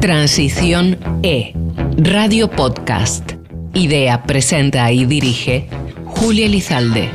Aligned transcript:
Transición 0.00 0.96
E, 1.24 1.54
Radio 1.96 2.48
Podcast. 2.48 3.32
Idea, 3.74 4.22
presenta 4.22 4.92
y 4.92 5.04
dirige 5.06 5.68
Julia 6.04 6.46
Elizalde. 6.46 7.10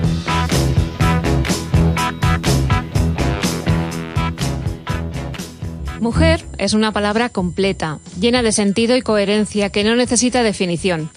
Mujer 6.01 6.43
es 6.57 6.73
una 6.73 6.91
palabra 6.91 7.29
completa, 7.29 7.99
llena 8.19 8.43
de 8.43 8.51
sentido 8.51 8.97
y 8.97 9.01
coherencia 9.01 9.69
que 9.69 9.85
no 9.85 9.95
necesita 9.95 10.43
definición. 10.43 11.09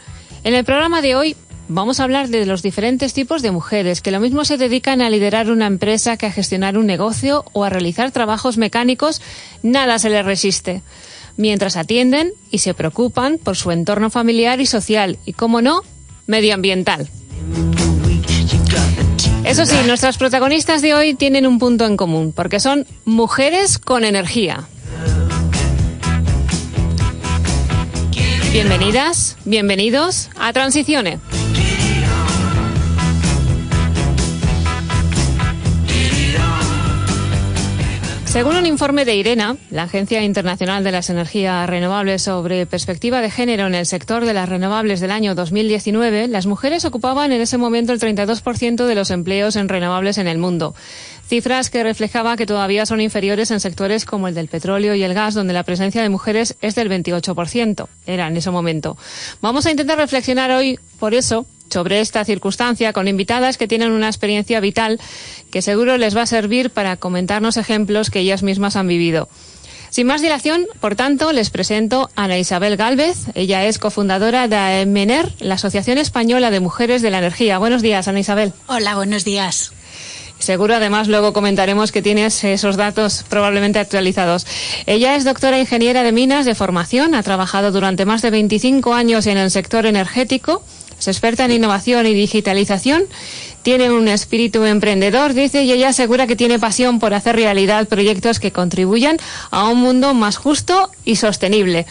En 0.44 0.54
el 0.54 0.64
programa 0.64 1.02
de 1.02 1.16
hoy 1.16 1.36
vamos 1.66 1.98
a 1.98 2.04
hablar 2.04 2.28
de 2.28 2.46
los 2.46 2.62
diferentes 2.62 3.12
tipos 3.12 3.42
de 3.42 3.50
mujeres 3.50 4.02
que 4.02 4.12
lo 4.12 4.20
mismo 4.20 4.44
se 4.44 4.56
dedican 4.56 5.00
a 5.00 5.10
liderar 5.10 5.50
una 5.50 5.66
empresa 5.66 6.16
que 6.16 6.26
a 6.26 6.32
gestionar 6.32 6.78
un 6.78 6.86
negocio 6.86 7.44
o 7.52 7.64
a 7.64 7.70
realizar 7.70 8.12
trabajos 8.12 8.56
mecánicos, 8.56 9.20
nada 9.64 9.98
se 9.98 10.10
les 10.10 10.24
resiste. 10.24 10.82
Mientras 11.36 11.76
atienden 11.76 12.32
y 12.50 12.58
se 12.58 12.74
preocupan 12.74 13.38
por 13.38 13.56
su 13.56 13.70
entorno 13.70 14.10
familiar 14.10 14.60
y 14.60 14.66
social 14.66 15.18
y, 15.26 15.32
como 15.32 15.60
no, 15.60 15.82
medioambiental. 16.26 17.08
Eso 19.44 19.64
sí, 19.64 19.76
nuestras 19.86 20.18
protagonistas 20.18 20.82
de 20.82 20.94
hoy 20.94 21.14
tienen 21.14 21.46
un 21.46 21.58
punto 21.58 21.86
en 21.86 21.96
común, 21.96 22.32
porque 22.34 22.58
son 22.58 22.86
mujeres 23.04 23.78
con 23.78 24.04
energía. 24.04 24.66
Bienvenidas, 28.52 29.36
bienvenidos 29.44 30.30
a 30.36 30.52
Transiciones. 30.52 31.20
Según 38.36 38.56
un 38.56 38.66
informe 38.66 39.06
de 39.06 39.16
IRENA, 39.16 39.56
la 39.70 39.84
Agencia 39.84 40.22
Internacional 40.22 40.84
de 40.84 40.92
las 40.92 41.08
Energías 41.08 41.66
Renovables 41.70 42.20
sobre 42.20 42.66
perspectiva 42.66 43.22
de 43.22 43.30
género 43.30 43.66
en 43.66 43.74
el 43.74 43.86
sector 43.86 44.26
de 44.26 44.34
las 44.34 44.46
renovables 44.46 45.00
del 45.00 45.10
año 45.10 45.34
2019, 45.34 46.28
las 46.28 46.44
mujeres 46.44 46.84
ocupaban 46.84 47.32
en 47.32 47.40
ese 47.40 47.56
momento 47.56 47.94
el 47.94 47.98
32% 47.98 48.84
de 48.84 48.94
los 48.94 49.10
empleos 49.10 49.56
en 49.56 49.70
renovables 49.70 50.18
en 50.18 50.28
el 50.28 50.36
mundo 50.36 50.74
cifras 51.26 51.70
que 51.70 51.82
reflejaba 51.82 52.36
que 52.36 52.46
todavía 52.46 52.86
son 52.86 53.00
inferiores 53.00 53.50
en 53.50 53.58
sectores 53.58 54.04
como 54.04 54.28
el 54.28 54.34
del 54.34 54.48
petróleo 54.48 54.94
y 54.94 55.02
el 55.02 55.14
gas, 55.14 55.34
donde 55.34 55.52
la 55.52 55.64
presencia 55.64 56.02
de 56.02 56.08
mujeres 56.08 56.56
es 56.60 56.74
del 56.74 56.90
28%, 56.90 57.88
era 58.06 58.28
en 58.28 58.36
ese 58.36 58.50
momento. 58.50 58.96
Vamos 59.40 59.66
a 59.66 59.70
intentar 59.70 59.98
reflexionar 59.98 60.50
hoy, 60.50 60.78
por 61.00 61.14
eso, 61.14 61.46
sobre 61.70 62.00
esta 62.00 62.24
circunstancia 62.24 62.92
con 62.92 63.08
invitadas 63.08 63.58
que 63.58 63.68
tienen 63.68 63.92
una 63.92 64.08
experiencia 64.08 64.60
vital 64.60 65.00
que 65.50 65.62
seguro 65.62 65.96
les 65.96 66.16
va 66.16 66.22
a 66.22 66.26
servir 66.26 66.70
para 66.70 66.96
comentarnos 66.96 67.56
ejemplos 67.56 68.10
que 68.10 68.20
ellas 68.20 68.42
mismas 68.42 68.76
han 68.76 68.88
vivido. 68.88 69.28
Sin 69.90 70.06
más 70.06 70.20
dilación, 70.20 70.66
por 70.80 70.94
tanto, 70.94 71.32
les 71.32 71.50
presento 71.50 72.10
a 72.16 72.24
Ana 72.24 72.38
Isabel 72.38 72.76
Galvez. 72.76 73.16
Ella 73.34 73.64
es 73.64 73.78
cofundadora 73.78 74.48
de 74.48 74.56
AEMENER, 74.56 75.32
la 75.38 75.54
Asociación 75.54 75.98
Española 75.98 76.50
de 76.50 76.60
Mujeres 76.60 77.02
de 77.02 77.10
la 77.10 77.18
Energía. 77.18 77.58
Buenos 77.58 77.82
días, 77.82 78.06
Ana 78.08 78.20
Isabel. 78.20 78.52
Hola, 78.66 78.96
buenos 78.96 79.24
días. 79.24 79.72
Seguro, 80.38 80.74
además, 80.74 81.08
luego 81.08 81.32
comentaremos 81.32 81.92
que 81.92 82.02
tienes 82.02 82.44
esos 82.44 82.76
datos 82.76 83.24
probablemente 83.28 83.78
actualizados. 83.78 84.46
Ella 84.84 85.16
es 85.16 85.24
doctora 85.24 85.58
ingeniera 85.58 86.02
de 86.02 86.12
minas 86.12 86.44
de 86.44 86.54
formación, 86.54 87.14
ha 87.14 87.22
trabajado 87.22 87.72
durante 87.72 88.04
más 88.04 88.20
de 88.20 88.30
25 88.30 88.92
años 88.92 89.26
en 89.26 89.38
el 89.38 89.50
sector 89.50 89.86
energético, 89.86 90.62
experta 91.08 91.44
en 91.44 91.52
innovación 91.52 92.06
y 92.06 92.14
digitalización, 92.14 93.04
tiene 93.62 93.90
un 93.90 94.06
espíritu 94.06 94.64
emprendedor, 94.64 95.34
dice, 95.34 95.64
y 95.64 95.72
ella 95.72 95.88
asegura 95.88 96.26
que 96.26 96.36
tiene 96.36 96.58
pasión 96.58 97.00
por 97.00 97.14
hacer 97.14 97.34
realidad 97.34 97.88
proyectos 97.88 98.38
que 98.38 98.52
contribuyan 98.52 99.16
a 99.50 99.68
un 99.68 99.78
mundo 99.78 100.14
más 100.14 100.36
justo 100.36 100.90
y 101.04 101.16
sostenible. 101.16 101.84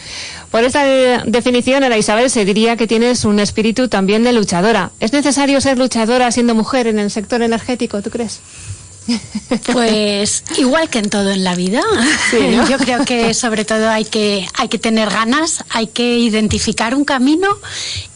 Por 0.50 0.64
esta 0.64 0.86
definición, 1.26 1.84
Ana 1.84 1.98
Isabel, 1.98 2.30
se 2.30 2.46
diría 2.46 2.76
que 2.76 2.86
tienes 2.86 3.26
un 3.26 3.40
espíritu 3.40 3.88
también 3.88 4.24
de 4.24 4.32
luchadora. 4.32 4.90
¿Es 5.00 5.12
necesario 5.12 5.60
ser 5.60 5.76
luchadora 5.76 6.30
siendo 6.32 6.54
mujer 6.54 6.86
en 6.86 6.98
el 6.98 7.10
sector 7.10 7.42
energético, 7.42 8.00
tú 8.00 8.08
crees? 8.08 8.40
Pues 9.72 10.42
igual 10.58 10.88
que 10.90 10.98
en 10.98 11.10
todo 11.10 11.30
en 11.30 11.44
la 11.44 11.54
vida, 11.54 11.82
yo 12.68 12.78
creo 12.78 13.04
que 13.04 13.34
sobre 13.34 13.64
todo 13.64 13.88
hay 13.88 14.04
que, 14.04 14.46
hay 14.54 14.68
que 14.68 14.78
tener 14.78 15.10
ganas, 15.10 15.64
hay 15.70 15.86
que 15.86 16.18
identificar 16.18 16.94
un 16.94 17.04
camino 17.04 17.48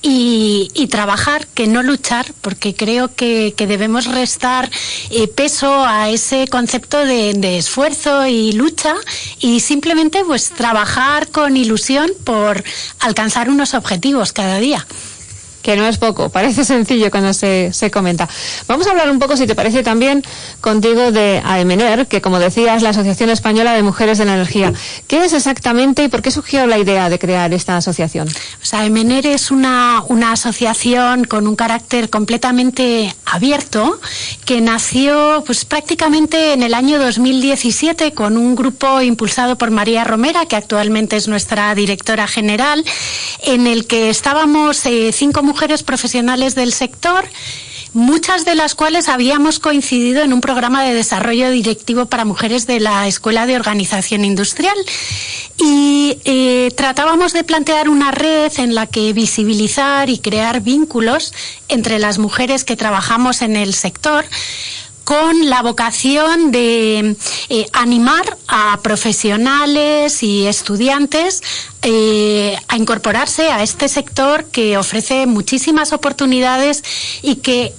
y, 0.03 0.89
trabajar, 0.91 1.47
que 1.47 1.69
no 1.69 1.83
luchar, 1.83 2.27
porque 2.41 2.75
creo 2.75 3.15
que, 3.15 3.55
debemos 3.57 4.07
restar 4.07 4.69
eh, 5.11 5.29
peso 5.29 5.85
a 5.87 6.11
ese 6.11 6.49
concepto 6.49 6.99
de, 7.05 7.35
de, 7.35 7.59
esfuerzo 7.59 8.27
y 8.27 8.53
lucha 8.53 8.97
y 9.39 9.61
simplemente 9.61 10.25
pues 10.25 10.51
trabajar 10.51 11.29
con 11.29 11.57
ilusión 11.57 12.11
por 12.25 12.65
alcanzar 12.99 13.49
unos 13.49 13.75
objetivos 13.75 14.33
cada 14.33 14.59
día 14.59 14.85
que 15.63 15.77
no 15.77 15.87
es 15.87 15.99
poco, 15.99 16.29
parece 16.29 16.65
sencillo 16.75 17.11
cuando 17.11 17.33
se, 17.33 17.73
se, 17.73 17.91
comenta. 17.91 18.29
Vamos 18.67 18.87
a 18.87 18.91
hablar 18.91 19.11
un 19.11 19.19
poco, 19.19 19.37
si 19.37 19.47
te 19.47 19.55
parece, 19.55 19.83
también 19.83 20.23
contigo 20.61 21.13
de 21.13 21.43
AEMENER, 21.45 22.07
que 22.07 22.21
como 22.21 22.39
decías, 22.39 22.79
es 22.79 22.83
la 22.83 22.91
Asociación 22.91 23.31
Española 23.31 23.73
de 23.73 23.83
Mujeres 23.83 24.19
de 24.19 24.25
la 24.25 24.35
Energía. 24.35 24.73
¿Qué 25.07 25.25
es 25.25 25.33
exactamente 25.33 26.05
y 26.05 26.09
por 26.09 26.23
qué 26.23 26.31
surgió 26.31 26.67
la 26.67 26.79
idea 26.79 27.09
de 27.09 27.19
crear 27.19 27.53
esta 27.53 27.77
asociación? 27.77 28.29
Pues 28.59 28.75
AEMENER 28.75 29.27
es 29.27 29.51
una, 29.51 30.03
una 30.09 30.33
asociación 30.33 31.25
con 31.25 31.47
un 31.47 31.57
carácter 31.57 32.11
completamente 32.11 33.15
abierto 33.27 34.01
que 34.45 34.61
nació 34.61 35.43
pues 35.47 35.65
prácticamente 35.65 36.53
en 36.53 36.63
el 36.63 36.75
año 36.75 36.99
2017 36.99 38.13
con 38.13 38.37
un 38.37 38.55
grupo 38.55 39.01
impulsado 39.01 39.57
por 39.57 39.71
María 39.71 40.05
Romera, 40.05 40.47
que 40.47 40.57
actualmente 40.57 41.17
es 41.17 41.29
nuestra 41.29 41.75
directora 41.75 42.27
general, 42.27 42.85
en 43.45 43.67
el 43.67 43.87
que 43.87 44.11
estábamos 44.11 44.85
eh, 44.87 45.13
cinco 45.13 45.43
mujeres 45.51 45.83
profesionales 45.83 46.55
del 46.55 46.73
sector 46.73 47.25
muchas 47.93 48.45
de 48.45 48.55
las 48.55 48.75
cuales 48.75 49.09
habíamos 49.09 49.59
coincidido 49.59 50.23
en 50.23 50.33
un 50.33 50.41
programa 50.41 50.85
de 50.85 50.95
desarrollo 50.95 51.51
directivo 51.51 52.07
para 52.07 52.25
mujeres 52.25 52.67
de 52.67 52.81
la 52.81 53.07
Escuela 53.09 53.47
de 53.47 53.57
Organización 53.57 54.25
Industrial. 54.25 54.77
Y 55.59 56.19
eh, 56.25 56.71
tratábamos 56.77 57.33
de 57.33 57.45
plantear 57.45 57.89
una 57.89 58.11
red 58.11 58.53
en 58.59 58.75
la 58.75 58.87
que 58.87 59.13
visibilizar 59.13 60.09
y 60.09 60.19
crear 60.19 60.61
vínculos 60.61 61.33
entre 61.69 61.99
las 61.99 62.19
mujeres 62.19 62.65
que 62.65 62.77
trabajamos 62.77 63.43
en 63.43 63.57
el 63.57 63.75
sector 63.75 64.25
con 65.11 65.51
la 65.51 65.61
vocación 65.61 66.53
de 66.53 67.17
eh, 67.49 67.67
animar 67.73 68.39
a 68.47 68.79
profesionales 68.81 70.23
y 70.23 70.47
estudiantes 70.47 71.43
eh, 71.83 72.57
a 72.69 72.77
incorporarse 72.77 73.51
a 73.51 73.65
este 73.65 73.89
sector 73.89 74.45
que 74.53 74.79
ofrece 74.79 75.27
muchísimas 75.27 75.93
oportunidades 75.93 76.85
y 77.23 77.37
que 77.37 77.75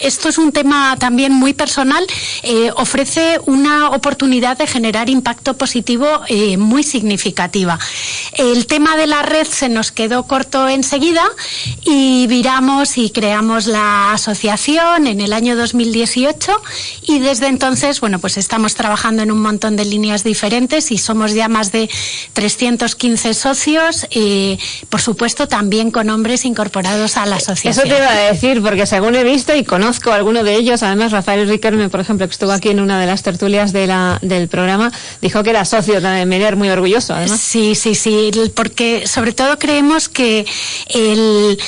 esto 0.00 0.28
es 0.28 0.38
un 0.38 0.52
tema 0.52 0.96
también 0.98 1.32
muy 1.32 1.52
personal, 1.52 2.06
eh, 2.42 2.70
ofrece 2.76 3.38
una 3.46 3.90
oportunidad 3.90 4.56
de 4.56 4.66
generar 4.66 5.10
impacto 5.10 5.56
positivo 5.56 6.06
eh, 6.28 6.56
muy 6.56 6.82
significativa. 6.82 7.78
El 8.34 8.66
tema 8.66 8.96
de 8.96 9.06
la 9.06 9.22
red 9.22 9.46
se 9.46 9.68
nos 9.68 9.92
quedó 9.92 10.24
corto 10.24 10.68
enseguida 10.68 11.24
y 11.84 12.26
viramos 12.26 12.96
y 12.96 13.10
creamos 13.10 13.66
la 13.66 14.12
asociación 14.12 15.06
en 15.06 15.20
el 15.20 15.32
año 15.32 15.56
2018 15.56 16.52
y 17.02 17.18
desde 17.18 17.48
entonces, 17.48 18.00
bueno, 18.00 18.18
pues 18.18 18.38
estamos 18.38 18.74
trabajando 18.74 19.22
en 19.22 19.30
un 19.30 19.40
montón 19.40 19.76
de 19.76 19.84
líneas 19.84 20.24
diferentes 20.24 20.90
y 20.90 20.98
somos 20.98 21.34
ya 21.34 21.48
más 21.48 21.72
de 21.72 21.90
315 22.32 23.34
socios, 23.34 24.06
eh, 24.10 24.58
por 24.88 25.00
supuesto 25.00 25.48
también 25.48 25.90
con 25.90 26.08
hombres 26.10 26.44
incorporados 26.44 27.16
a 27.16 27.26
la 27.26 27.36
asociación. 27.36 27.72
Eso 27.72 27.82
te 27.82 28.02
iba 28.02 28.10
a 28.10 28.32
decir, 28.32 28.62
porque 28.62 28.86
según 28.86 29.14
he 29.14 29.24
visto 29.24 29.49
y 29.54 29.64
conozco 29.64 30.12
a 30.12 30.16
alguno 30.16 30.44
de 30.44 30.54
ellos. 30.54 30.82
Además, 30.82 31.12
Rafael 31.12 31.48
Riquelme, 31.48 31.88
por 31.88 32.00
ejemplo, 32.00 32.26
que 32.26 32.32
estuvo 32.32 32.52
aquí 32.52 32.68
en 32.70 32.80
una 32.80 33.00
de 33.00 33.06
las 33.06 33.22
tertulias 33.22 33.72
de 33.72 33.86
la, 33.86 34.18
del 34.22 34.48
programa, 34.48 34.92
dijo 35.20 35.42
que 35.42 35.50
era 35.50 35.64
socio 35.64 36.00
de 36.00 36.26
Mener, 36.26 36.56
muy 36.56 36.68
orgulloso, 36.68 37.14
además. 37.14 37.40
Sí, 37.40 37.74
sí, 37.74 37.94
sí, 37.94 38.30
porque 38.54 39.06
sobre 39.06 39.32
todo 39.32 39.58
creemos 39.58 40.08
que 40.08 40.46
el 40.88 41.58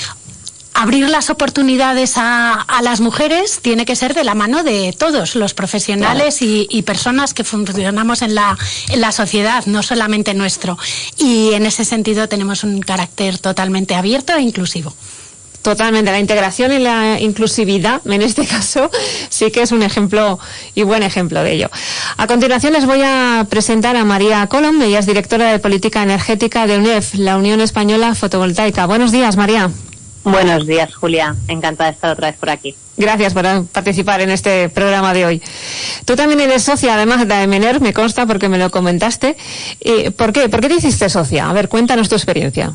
abrir 0.75 1.09
las 1.09 1.31
oportunidades 1.31 2.15
a, 2.17 2.67
las 2.83 3.01
mujeres 3.01 3.61
tiene 3.61 3.85
que 3.85 3.97
ser 3.97 4.15
de 4.15 4.25
la 4.25 4.35
mano 4.35 4.65
de 4.65 4.95
todos 4.99 5.35
los 5.37 5.55
profesionales 5.55 6.43
y, 6.43 6.67
y, 6.71 6.83
personas 6.83 7.35
que 7.35 7.45
funcionamos 7.45 8.23
en 8.23 8.35
la, 8.35 8.57
en 8.89 9.01
la 9.01 9.13
sociedad, 9.13 9.65
no 9.67 9.83
solamente 9.83 10.35
nuestro. 10.35 10.79
Y 11.19 11.53
en 11.53 11.67
ese 11.67 11.85
sentido 11.85 12.29
tenemos 12.29 12.65
un 12.65 12.81
carácter 12.81 13.39
totalmente 13.39 13.95
abierto 13.95 14.35
e 14.35 14.41
inclusivo. 14.41 14.95
Totalmente, 15.63 16.11
la 16.11 16.19
integración 16.19 16.73
y 16.73 16.81
la 16.81 17.21
inclusividad, 17.21 18.01
en 18.05 18.23
este 18.23 18.47
caso, 18.49 18.91
sí 19.29 19.51
que 19.51 19.63
es 19.63 19.73
un 19.73 19.83
ejemplo 19.83 20.39
y 20.75 20.83
buen 20.83 21.03
ejemplo 21.03 21.43
de 21.43 21.53
ello. 21.53 21.71
A 22.17 22.27
continuación 22.27 22.73
les 22.73 22.85
voy 22.85 23.01
a 23.05 23.47
presentar 23.49 23.97
a 23.97 24.05
María 24.05 24.47
Colom, 24.49 24.83
ella 24.83 24.99
es 24.99 25.07
directora 25.07 25.53
de 25.53 25.59
Política 25.61 26.03
Energética 26.03 26.67
de 26.67 26.79
UNEF, 26.79 27.15
la 27.15 27.37
Unión 27.37 27.61
Española 27.61 28.15
Fotovoltaica. 28.15 28.87
Buenos 28.87 29.13
días, 29.13 29.37
María. 29.37 29.71
Buenos 30.25 30.67
días, 30.67 30.95
Julia. 30.95 31.35
Encantada 31.49 31.91
de 31.91 31.95
estar 31.95 32.11
otra 32.11 32.31
vez 32.31 32.39
por 32.39 32.51
aquí. 32.51 32.77
Gracias 32.97 33.33
por 33.33 33.67
participar 33.67 34.21
en 34.21 34.31
este 34.31 34.69
programa 34.69 35.15
de 35.15 35.27
hoy. 35.27 35.43
Tú 36.05 36.15
también 36.15 36.41
eres 36.41 36.63
socia, 36.63 36.95
además 36.95 37.27
de 37.27 37.43
Emener, 37.43 37.81
me 37.81 37.93
consta 37.93 38.27
porque 38.27 38.49
me 38.49 38.59
lo 38.59 38.71
comentaste. 38.71 39.37
¿Por 40.17 40.33
qué? 40.33 40.49
¿Por 40.49 40.61
qué 40.61 40.69
te 40.69 40.75
hiciste 40.75 41.09
socia? 41.09 41.49
A 41.49 41.53
ver, 41.53 41.69
cuéntanos 41.69 42.09
tu 42.09 42.15
experiencia. 42.15 42.73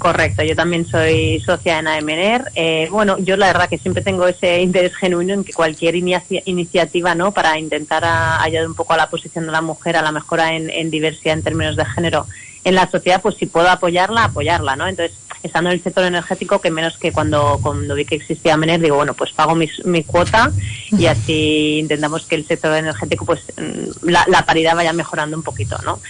Correcto, 0.00 0.42
yo 0.42 0.56
también 0.56 0.86
soy 0.86 1.40
socia 1.40 1.78
en 1.78 1.86
AEMENER. 1.86 2.50
Eh, 2.54 2.88
bueno, 2.90 3.18
yo 3.18 3.36
la 3.36 3.48
verdad 3.48 3.68
que 3.68 3.76
siempre 3.76 4.02
tengo 4.02 4.26
ese 4.26 4.62
interés 4.62 4.94
genuino 4.96 5.34
en 5.34 5.44
que 5.44 5.52
cualquier 5.52 5.94
iniciativa 5.94 7.14
¿no? 7.14 7.32
para 7.32 7.58
intentar 7.58 8.02
ayudar 8.40 8.66
un 8.66 8.74
poco 8.74 8.94
a 8.94 8.96
la 8.96 9.10
posición 9.10 9.44
de 9.44 9.52
la 9.52 9.60
mujer, 9.60 9.96
a 9.96 10.02
la 10.02 10.10
mejora 10.10 10.54
en, 10.54 10.90
diversidad 10.90 11.34
en 11.36 11.42
términos 11.42 11.76
de 11.76 11.84
género 11.84 12.26
en 12.64 12.74
la 12.74 12.90
sociedad, 12.90 13.20
pues 13.20 13.36
si 13.36 13.44
puedo 13.44 13.68
apoyarla, 13.68 14.24
apoyarla, 14.24 14.76
¿no? 14.76 14.86
Entonces, 14.86 15.16
estando 15.42 15.70
en 15.70 15.76
el 15.76 15.82
sector 15.82 16.04
energético, 16.04 16.60
que 16.60 16.70
menos 16.70 16.98
que 16.98 17.12
cuando, 17.12 17.58
cuando 17.62 17.94
vi 17.94 18.06
que 18.06 18.16
existía 18.16 18.52
AEMENER, 18.52 18.80
digo, 18.80 18.96
bueno, 18.96 19.12
pues 19.14 19.32
pago 19.32 19.54
mi, 19.54 19.68
mi 19.84 20.04
cuota 20.04 20.50
y 20.92 21.06
así 21.06 21.78
intentamos 21.80 22.24
que 22.24 22.36
el 22.36 22.46
sector 22.46 22.74
energético, 22.74 23.26
pues 23.26 23.40
mm, 23.56 24.08
la, 24.08 24.24
la 24.28 24.46
paridad 24.46 24.76
vaya 24.76 24.94
mejorando 24.94 25.36
un 25.36 25.42
poquito, 25.42 25.76
¿no? 25.84 26.00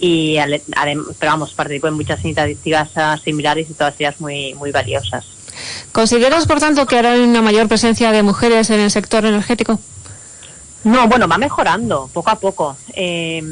Y 0.00 0.36
pero 1.18 1.32
vamos, 1.32 1.52
participo 1.54 1.88
en 1.88 1.94
muchas 1.94 2.24
iniciativas 2.24 2.90
ah, 2.96 3.18
similares 3.22 3.70
y 3.70 3.74
todas 3.74 3.94
ellas 3.98 4.20
muy, 4.20 4.54
muy 4.54 4.70
valiosas. 4.70 5.26
¿Consideras, 5.92 6.46
por 6.46 6.60
tanto, 6.60 6.86
que 6.86 6.96
ahora 6.96 7.12
hay 7.12 7.20
una 7.20 7.42
mayor 7.42 7.68
presencia 7.68 8.12
de 8.12 8.22
mujeres 8.22 8.70
en 8.70 8.80
el 8.80 8.90
sector 8.90 9.24
energético? 9.24 9.78
No, 10.84 11.08
bueno, 11.08 11.26
va 11.26 11.38
mejorando 11.38 12.08
poco 12.12 12.30
a 12.30 12.36
poco. 12.36 12.76
Eh, 12.94 13.42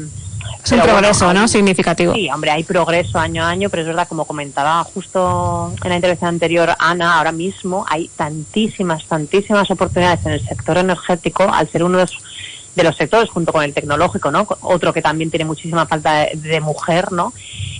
es 0.63 0.71
un 0.71 0.81
progreso, 0.81 1.33
¿no? 1.33 1.47
Significativo. 1.47 2.13
Sí, 2.13 2.29
hombre, 2.29 2.51
hay 2.51 2.63
progreso 2.63 3.19
año 3.19 3.43
a 3.43 3.49
año, 3.49 3.69
pero 3.69 3.83
es 3.83 3.87
verdad, 3.87 4.07
como 4.07 4.25
comentaba 4.25 4.83
justo 4.83 5.73
en 5.81 5.89
la 5.89 5.95
intervención 5.95 6.29
anterior 6.29 6.75
Ana, 6.77 7.17
ahora 7.17 7.31
mismo 7.31 7.85
hay 7.87 8.09
tantísimas, 8.15 9.05
tantísimas 9.05 9.69
oportunidades 9.71 10.25
en 10.25 10.33
el 10.33 10.45
sector 10.45 10.77
energético, 10.77 11.43
al 11.43 11.69
ser 11.69 11.83
uno 11.83 11.97
de 11.97 12.03
los 12.03 12.17
de 12.77 12.83
los 12.83 12.95
sectores 12.95 13.29
junto 13.31 13.51
con 13.51 13.63
el 13.63 13.73
tecnológico, 13.73 14.29
¿no? 14.29 14.47
Otro 14.61 14.93
que 14.93 15.01
también 15.01 15.31
tiene 15.31 15.45
muchísima 15.45 15.87
falta 15.87 16.27
de, 16.31 16.61
mujer, 16.61 17.11
¿no? 17.11 17.33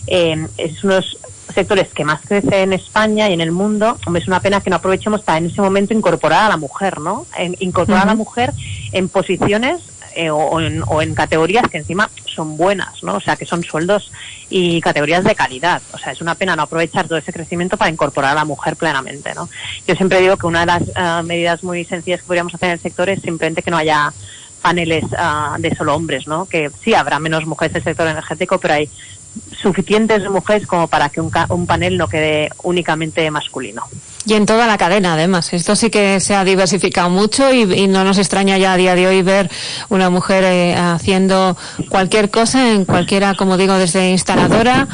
Eh, 0.08 0.48
es 0.58 0.84
uno 0.84 0.96
de 0.96 1.02
los 1.02 1.18
sectores 1.54 1.90
que 1.90 2.04
más 2.04 2.22
crece 2.22 2.64
en 2.64 2.74
España 2.74 3.30
y 3.30 3.34
en 3.34 3.42
el 3.42 3.52
mundo. 3.52 3.96
Hombre, 4.08 4.24
es 4.24 4.28
una 4.28 4.40
pena 4.40 4.60
que 4.60 4.72
no 4.72 4.78
aprovechemos 4.78 5.22
para 5.22 5.38
en 5.38 5.46
ese 5.46 5.62
momento 5.62 5.94
incorporar 5.94 6.46
a 6.46 6.50
la 6.50 6.58
mujer, 6.58 7.00
¿no? 7.00 7.28
incorporar 7.60 8.04
a 8.04 8.06
la 8.08 8.16
mujer 8.16 8.54
en 8.92 9.08
posiciones 9.08 9.82
eh, 10.16 10.32
o, 10.32 10.60
en, 10.60 10.82
o, 10.88 11.04
en, 11.04 11.14
categorías 11.14 11.70
que 11.70 11.78
encima 11.78 12.10
son 12.26 12.58
buenas, 12.58 13.04
¿no? 13.04 13.18
O 13.18 13.20
sea, 13.20 13.36
que 13.36 13.46
son 13.46 13.64
sueldos 13.64 14.12
y 14.50 14.82
categorías 14.82 15.24
de 15.24 15.36
calidad. 15.36 15.80
O 15.94 16.00
sea, 16.00 16.12
es 16.12 16.22
una 16.22 16.34
pena 16.34 16.56
no 16.56 16.64
aprovechar 16.64 17.08
todo 17.08 17.20
ese 17.20 17.32
crecimiento 17.32 17.78
para 17.78 17.92
incorporar 17.92 18.32
a 18.32 18.36
la 18.36 18.46
mujer 18.46 18.76
plenamente, 18.78 19.36
¿no? 19.36 19.48
Yo 19.88 19.94
siempre 19.94 20.20
digo 20.22 20.36
que 20.38 20.48
una 20.48 20.62
de 20.62 20.66
las 20.66 20.84
eh, 20.88 21.24
medidas 21.24 21.64
muy 21.64 21.86
sencillas 21.86 22.22
que 22.22 22.26
podríamos 22.26 22.56
hacer 22.56 22.70
en 22.70 22.74
el 22.74 22.80
sector 22.80 23.10
es 23.10 23.22
simplemente 23.22 23.62
que 23.62 23.70
no 23.70 23.78
haya 23.78 24.12
paneles 24.62 25.06
ah, 25.18 25.56
de 25.60 25.76
solo 25.76 25.96
hombres, 25.96 26.28
¿no? 26.28 26.46
Que 26.46 26.70
sí 26.84 26.94
habrá 26.94 27.20
menos 27.20 27.46
mujeres 27.46 27.76
en 27.76 27.78
el 27.78 27.84
sector 27.84 28.08
energético, 28.08 28.60
pero 28.60 28.76
hay 28.76 28.90
suficientes 29.52 30.30
mujeres 30.30 30.68
como 30.68 30.88
para 30.88 31.10
que 31.10 31.22
un, 31.22 31.32
un 31.50 31.66
panel 31.66 31.98
no 31.98 32.08
quede 32.08 32.50
únicamente 32.64 33.30
masculino. 33.32 33.84
Y 34.28 34.34
en 34.34 34.46
toda 34.46 34.68
la 34.68 34.78
cadena, 34.78 35.14
además. 35.14 35.54
Esto 35.54 35.78
sí 35.78 35.90
que 35.90 36.20
se 36.20 36.36
ha 36.36 36.44
diversificado 36.44 37.10
mucho 37.10 37.54
y, 37.54 37.88
no 37.88 38.04
nos 38.04 38.18
extraña 38.18 38.58
ya 38.58 38.74
a 38.74 38.78
día 38.78 38.94
de 38.94 39.08
hoy 39.08 39.22
ver 39.22 39.50
una 39.88 40.10
mujer 40.10 40.44
eh, 40.44 40.76
haciendo 40.76 41.56
cualquier 41.88 42.30
cosa, 42.30 42.74
en 42.74 42.84
cualquiera, 42.84 43.36
como 43.36 43.56
digo, 43.56 43.76
desde 43.76 44.10
instaladora 44.10 44.90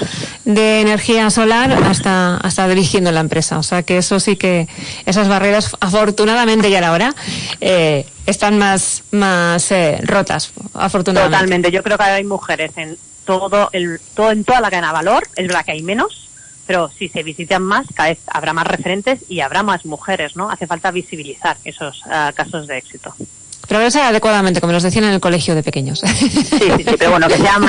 de 0.45 0.81
energía 0.81 1.31
solar 1.31 1.72
hasta, 1.72 2.38
hasta 2.38 2.68
dirigiendo 2.68 3.12
la 3.12 3.22
empresa. 3.22 3.57
O 3.57 3.63
sea 3.63 3.81
que 3.81 3.98
eso 3.98 4.19
sí 4.19 4.36
que, 4.36 4.68
esas 5.07 5.28
barreras, 5.28 5.75
afortunadamente 5.80 6.69
ya 6.69 6.88
ahora, 6.88 7.16
eh, 7.60 8.06
están 8.28 8.60
más, 8.60 9.01
más 9.10 9.72
eh, 9.72 9.98
rotas, 10.04 10.51
afortunadamente. 10.75 11.38
Totalmente. 11.38 11.72
Yo 11.72 11.81
creo 11.81 11.98
que 11.98 12.04
hay 12.04 12.24
mujeres 12.24 12.72
en 12.75 12.95
todo 13.25 13.69
el, 13.71 13.99
todo, 14.15 14.31
en 14.31 14.43
toda 14.43 14.61
la 14.61 14.69
cadena 14.69 14.87
de 14.87 14.93
valor. 14.93 15.27
Es 15.35 15.47
verdad 15.47 15.65
que 15.65 15.73
hay 15.73 15.81
menos, 15.81 16.29
pero 16.67 16.89
si 16.89 17.07
se 17.09 17.23
visitan 17.23 17.63
más, 17.63 17.87
cada 17.93 18.09
vez 18.09 18.19
habrá 18.27 18.53
más 18.53 18.67
referentes 18.67 19.29
y 19.29 19.41
habrá 19.41 19.63
más 19.63 19.85
mujeres, 19.85 20.35
¿no? 20.35 20.49
Hace 20.49 20.67
falta 20.67 20.91
visibilizar 20.91 21.57
esos 21.63 22.01
ah, 22.05 22.31
casos 22.35 22.67
de 22.67 22.77
éxito. 22.77 23.13
Progresa 23.68 24.10
adecuadamente, 24.10 24.60
como 24.60 24.74
nos 24.74 24.83
decían 24.83 25.06
en 25.06 25.12
el 25.12 25.19
colegio 25.21 25.56
de 25.56 25.63
pequeños. 25.63 26.01
Sí, 26.04 26.30
sí, 26.30 26.44
sí 26.60 26.86
pero 26.98 27.12
bueno, 27.12 27.27
que 27.27 27.38
sea, 27.38 27.60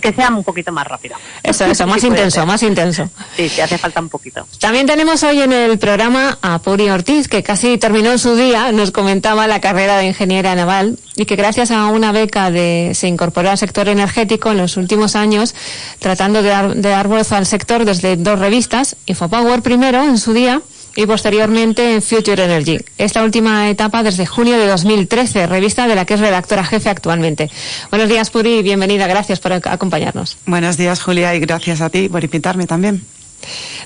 que 0.00 0.12
sea 0.12 0.28
un 0.30 0.42
poquito 0.44 0.72
más 0.72 0.86
rápido. 0.86 1.16
Eso, 1.42 1.66
eso, 1.66 1.86
más 1.86 2.02
intenso, 2.02 2.44
más 2.46 2.62
intenso. 2.62 3.08
Sí, 3.36 3.48
sí, 3.48 3.60
hace 3.60 3.78
falta 3.78 4.00
un 4.00 4.08
poquito. 4.08 4.46
También 4.58 4.86
tenemos 4.86 5.22
hoy 5.22 5.40
en 5.40 5.52
el 5.52 5.78
programa 5.78 6.38
a 6.40 6.58
Puri 6.58 6.88
Ortiz, 6.88 7.28
que 7.28 7.42
casi 7.42 7.78
terminó 7.78 8.16
su 8.18 8.34
día, 8.34 8.72
nos 8.72 8.90
comentaba 8.90 9.46
la 9.46 9.60
carrera 9.60 9.98
de 9.98 10.06
ingeniera 10.06 10.54
naval 10.54 10.98
y 11.16 11.26
que 11.26 11.36
gracias 11.36 11.70
a 11.70 11.86
una 11.86 12.12
beca 12.12 12.50
de, 12.50 12.92
se 12.94 13.08
incorporó 13.08 13.50
al 13.50 13.58
sector 13.58 13.88
energético 13.88 14.50
en 14.50 14.58
los 14.58 14.76
últimos 14.76 15.16
años, 15.16 15.54
tratando 15.98 16.42
de 16.42 16.48
dar, 16.48 16.74
de 16.74 16.88
dar 16.88 17.08
voz 17.08 17.32
al 17.32 17.46
sector 17.46 17.84
desde 17.84 18.16
dos 18.16 18.38
revistas, 18.38 18.96
Infopower 19.06 19.62
primero 19.62 20.02
en 20.02 20.18
su 20.18 20.32
día, 20.32 20.62
y 20.96 21.06
posteriormente 21.06 21.94
en 21.94 22.02
Future 22.02 22.44
Energy. 22.44 22.78
Esta 22.98 23.22
última 23.22 23.68
etapa 23.70 24.02
desde 24.02 24.26
junio 24.26 24.58
de 24.58 24.66
2013, 24.66 25.46
revista 25.46 25.86
de 25.86 25.94
la 25.94 26.04
que 26.04 26.14
es 26.14 26.20
redactora 26.20 26.64
jefe 26.64 26.90
actualmente. 26.90 27.50
Buenos 27.90 28.08
días, 28.08 28.30
Puri, 28.30 28.62
bienvenida. 28.62 29.06
Gracias 29.06 29.40
por 29.40 29.52
acompañarnos. 29.52 30.36
Buenos 30.46 30.76
días, 30.76 31.00
Julia, 31.02 31.34
y 31.34 31.40
gracias 31.40 31.80
a 31.80 31.90
ti 31.90 32.08
por 32.08 32.22
invitarme 32.24 32.66
también. 32.66 33.02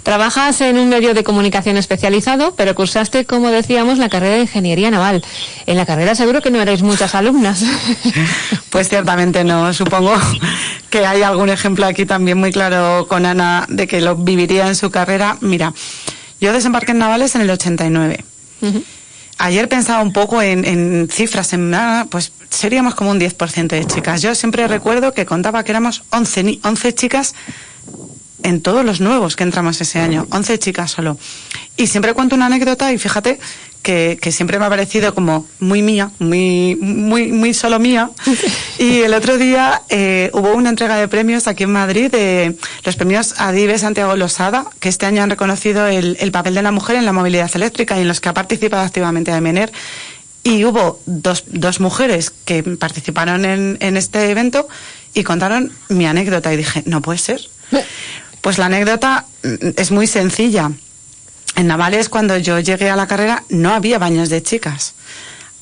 Trabajas 0.02 0.60
en 0.60 0.78
un 0.78 0.88
medio 0.88 1.14
de 1.14 1.24
comunicación 1.24 1.76
especializado, 1.76 2.54
pero 2.54 2.74
cursaste, 2.74 3.24
como 3.24 3.48
decíamos, 3.48 3.98
la 3.98 4.08
carrera 4.08 4.34
de 4.36 4.42
ingeniería 4.42 4.90
naval. 4.90 5.24
En 5.66 5.76
la 5.76 5.86
carrera 5.86 6.14
seguro 6.14 6.42
que 6.42 6.50
no 6.50 6.60
erais 6.60 6.82
muchas 6.82 7.14
alumnas. 7.14 7.64
Pues 8.70 8.90
ciertamente 8.90 9.42
no. 9.42 9.72
Supongo 9.72 10.12
que 10.90 11.06
hay 11.06 11.22
algún 11.22 11.48
ejemplo 11.48 11.86
aquí 11.86 12.04
también 12.04 12.36
muy 12.36 12.52
claro 12.52 13.06
con 13.08 13.24
Ana 13.24 13.64
de 13.70 13.86
que 13.86 14.02
lo 14.02 14.16
viviría 14.16 14.66
en 14.66 14.74
su 14.74 14.90
carrera. 14.90 15.38
Mira, 15.40 15.72
yo 16.40 16.52
desembarqué 16.52 16.92
en 16.92 16.98
Navales 16.98 17.34
en 17.34 17.42
el 17.42 17.50
89. 17.50 18.24
Ayer 19.38 19.68
pensaba 19.68 20.02
un 20.02 20.12
poco 20.12 20.40
en, 20.40 21.08
cifras, 21.10 21.52
en 21.52 21.70
nada, 21.70 22.06
pues 22.06 22.32
seríamos 22.48 22.94
como 22.94 23.10
un 23.10 23.20
10% 23.20 23.68
de 23.68 23.84
chicas. 23.84 24.22
Yo 24.22 24.34
siempre 24.34 24.66
recuerdo 24.66 25.12
que 25.12 25.26
contaba 25.26 25.62
que 25.62 25.72
éramos 25.72 26.04
11, 26.10 26.60
11 26.62 26.94
chicas 26.94 27.34
en 28.42 28.62
todos 28.62 28.84
los 28.84 29.00
nuevos 29.00 29.36
que 29.36 29.42
entramos 29.42 29.80
ese 29.80 29.98
año, 29.98 30.26
11 30.30 30.58
chicas 30.58 30.90
solo. 30.90 31.18
Y 31.76 31.88
siempre 31.88 32.14
cuento 32.14 32.34
una 32.34 32.46
anécdota 32.46 32.92
y 32.92 32.98
fíjate 32.98 33.38
que, 33.86 34.32
siempre 34.32 34.58
me 34.58 34.64
ha 34.64 34.68
parecido 34.68 35.14
como 35.14 35.46
muy 35.60 35.80
mía, 35.80 36.10
muy, 36.18 36.76
muy, 36.80 37.28
muy 37.28 37.54
solo 37.54 37.78
mía. 37.78 38.10
Y 38.78 39.02
el 39.02 39.14
otro 39.14 39.38
día 39.38 39.82
eh, 39.88 40.30
hubo 40.34 40.52
una 40.52 40.68
entrega 40.68 40.96
de 40.96 41.08
premios 41.08 41.46
aquí 41.46 41.62
en 41.62 41.72
Madrid, 41.72 42.10
de 42.10 42.56
los 42.84 42.96
premios 42.96 43.34
Adive 43.38 43.78
Santiago 43.78 44.14
Losada, 44.16 44.66
que 44.80 44.90
este 44.90 45.06
año 45.06 45.22
han 45.22 45.30
reconocido 45.30 45.86
el, 45.86 46.30
papel 46.30 46.54
de 46.54 46.62
la 46.62 46.72
mujer 46.72 46.96
en 46.96 47.06
la 47.06 47.12
movilidad 47.12 47.50
eléctrica 47.54 47.96
y 47.96 48.02
en 48.02 48.08
los 48.08 48.20
que 48.20 48.28
ha 48.28 48.34
participado 48.34 48.82
activamente 48.82 49.32
AMENER. 49.32 49.72
Y 50.42 50.64
hubo 50.64 51.00
dos, 51.06 51.44
dos 51.46 51.80
mujeres 51.80 52.30
que 52.44 52.62
participaron 52.62 53.44
en, 53.44 53.78
en 53.80 53.96
este 53.96 54.30
evento 54.30 54.68
y 55.14 55.22
contaron 55.24 55.72
mi 55.88 56.06
anécdota 56.06 56.52
y 56.52 56.56
dije, 56.58 56.82
no 56.86 57.00
puede 57.00 57.18
ser. 57.18 57.40
Pues 58.42 58.58
la 58.58 58.66
anécdota 58.66 59.26
mm, 59.42 59.70
es 59.76 59.90
muy 59.90 60.06
sencilla. 60.06 60.70
En 61.56 61.66
Navales, 61.66 62.10
cuando 62.10 62.36
yo 62.36 62.60
llegué 62.60 62.90
a 62.90 62.96
la 62.96 63.06
carrera, 63.06 63.42
no 63.48 63.72
había 63.74 63.98
baños 63.98 64.28
de 64.28 64.42
chicas. 64.42 64.94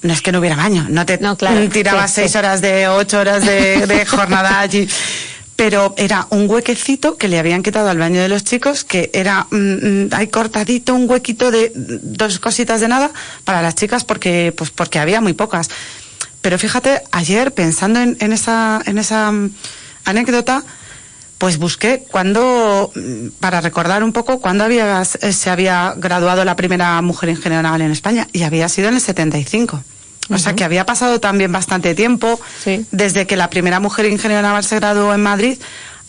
No 0.02 0.12
es 0.12 0.20
que 0.20 0.32
no 0.32 0.40
hubiera 0.40 0.56
baño, 0.56 0.86
no 0.90 1.06
te 1.06 1.18
tirabas 1.72 2.12
seis 2.12 2.36
horas 2.36 2.60
de 2.60 2.88
ocho 2.88 3.20
horas 3.20 3.44
de, 3.46 4.04
jornada 4.06 4.60
allí 4.60 4.86
pero 5.56 5.94
era 5.96 6.26
un 6.30 6.50
huequecito 6.50 7.16
que 7.16 7.28
le 7.28 7.38
habían 7.38 7.62
quitado 7.62 7.88
al 7.88 7.96
baño 7.96 8.20
de 8.20 8.28
los 8.28 8.42
chicos, 8.42 8.82
que 8.82 9.10
era 9.14 9.46
mm, 9.52 9.56
mm, 9.56 10.08
hay 10.10 10.26
cortadito 10.26 10.96
un 10.96 11.08
huequito 11.08 11.52
de 11.52 11.70
dos 11.74 12.40
cositas 12.40 12.80
de 12.80 12.88
nada 12.88 13.12
para 13.44 13.62
las 13.62 13.76
chicas 13.76 14.04
porque 14.04 14.52
pues 14.56 14.70
porque 14.70 14.98
había 14.98 15.20
muy 15.20 15.32
pocas. 15.32 15.70
Pero 16.40 16.58
fíjate, 16.58 17.02
ayer 17.12 17.54
pensando 17.54 18.00
en, 18.00 18.16
en 18.18 18.32
esa 18.32 18.82
en 18.84 18.98
esa 18.98 19.30
mm, 19.30 19.54
anécdota, 20.06 20.64
pues 21.44 21.58
busqué 21.58 22.02
cuando, 22.10 22.90
mm, 22.94 23.38
para 23.38 23.60
recordar 23.60 24.02
un 24.02 24.14
poco, 24.14 24.40
cuándo 24.40 24.64
había, 24.64 25.02
eh, 25.02 25.32
se 25.34 25.50
había 25.50 25.92
graduado 25.94 26.42
la 26.42 26.56
primera 26.56 27.02
mujer 27.02 27.28
ingeniera 27.28 27.60
naval 27.60 27.82
en 27.82 27.90
España, 27.90 28.28
y 28.32 28.44
había 28.44 28.66
sido 28.70 28.88
en 28.88 28.94
el 28.94 29.02
75. 29.02 29.84
O 30.30 30.38
sea 30.38 30.54
que 30.54 30.64
había 30.64 30.86
pasado 30.86 31.20
también 31.20 31.52
bastante 31.52 31.94
tiempo 31.94 32.40
desde 32.90 33.26
que 33.26 33.36
la 33.36 33.50
primera 33.50 33.78
mujer 33.78 34.06
ingeniera 34.06 34.40
naval 34.40 34.64
se 34.64 34.76
graduó 34.76 35.12
en 35.12 35.22
Madrid 35.22 35.58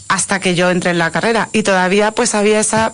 hasta 0.07 0.39
que 0.39 0.55
yo 0.55 0.71
entré 0.71 0.91
en 0.91 0.99
la 0.99 1.11
carrera. 1.11 1.49
Y 1.51 1.63
todavía 1.63 2.11
pues 2.11 2.33
había 2.33 2.61
esa... 2.61 2.93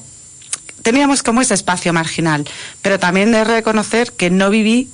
Teníamos 0.81 1.21
como 1.21 1.41
ese 1.41 1.53
espacio 1.53 1.93
marginal. 1.93 2.49
Pero 2.81 2.97
también 2.97 3.31
de 3.31 3.43
reconocer 3.43 4.13
que 4.13 4.31
no 4.31 4.49
viví 4.49 4.89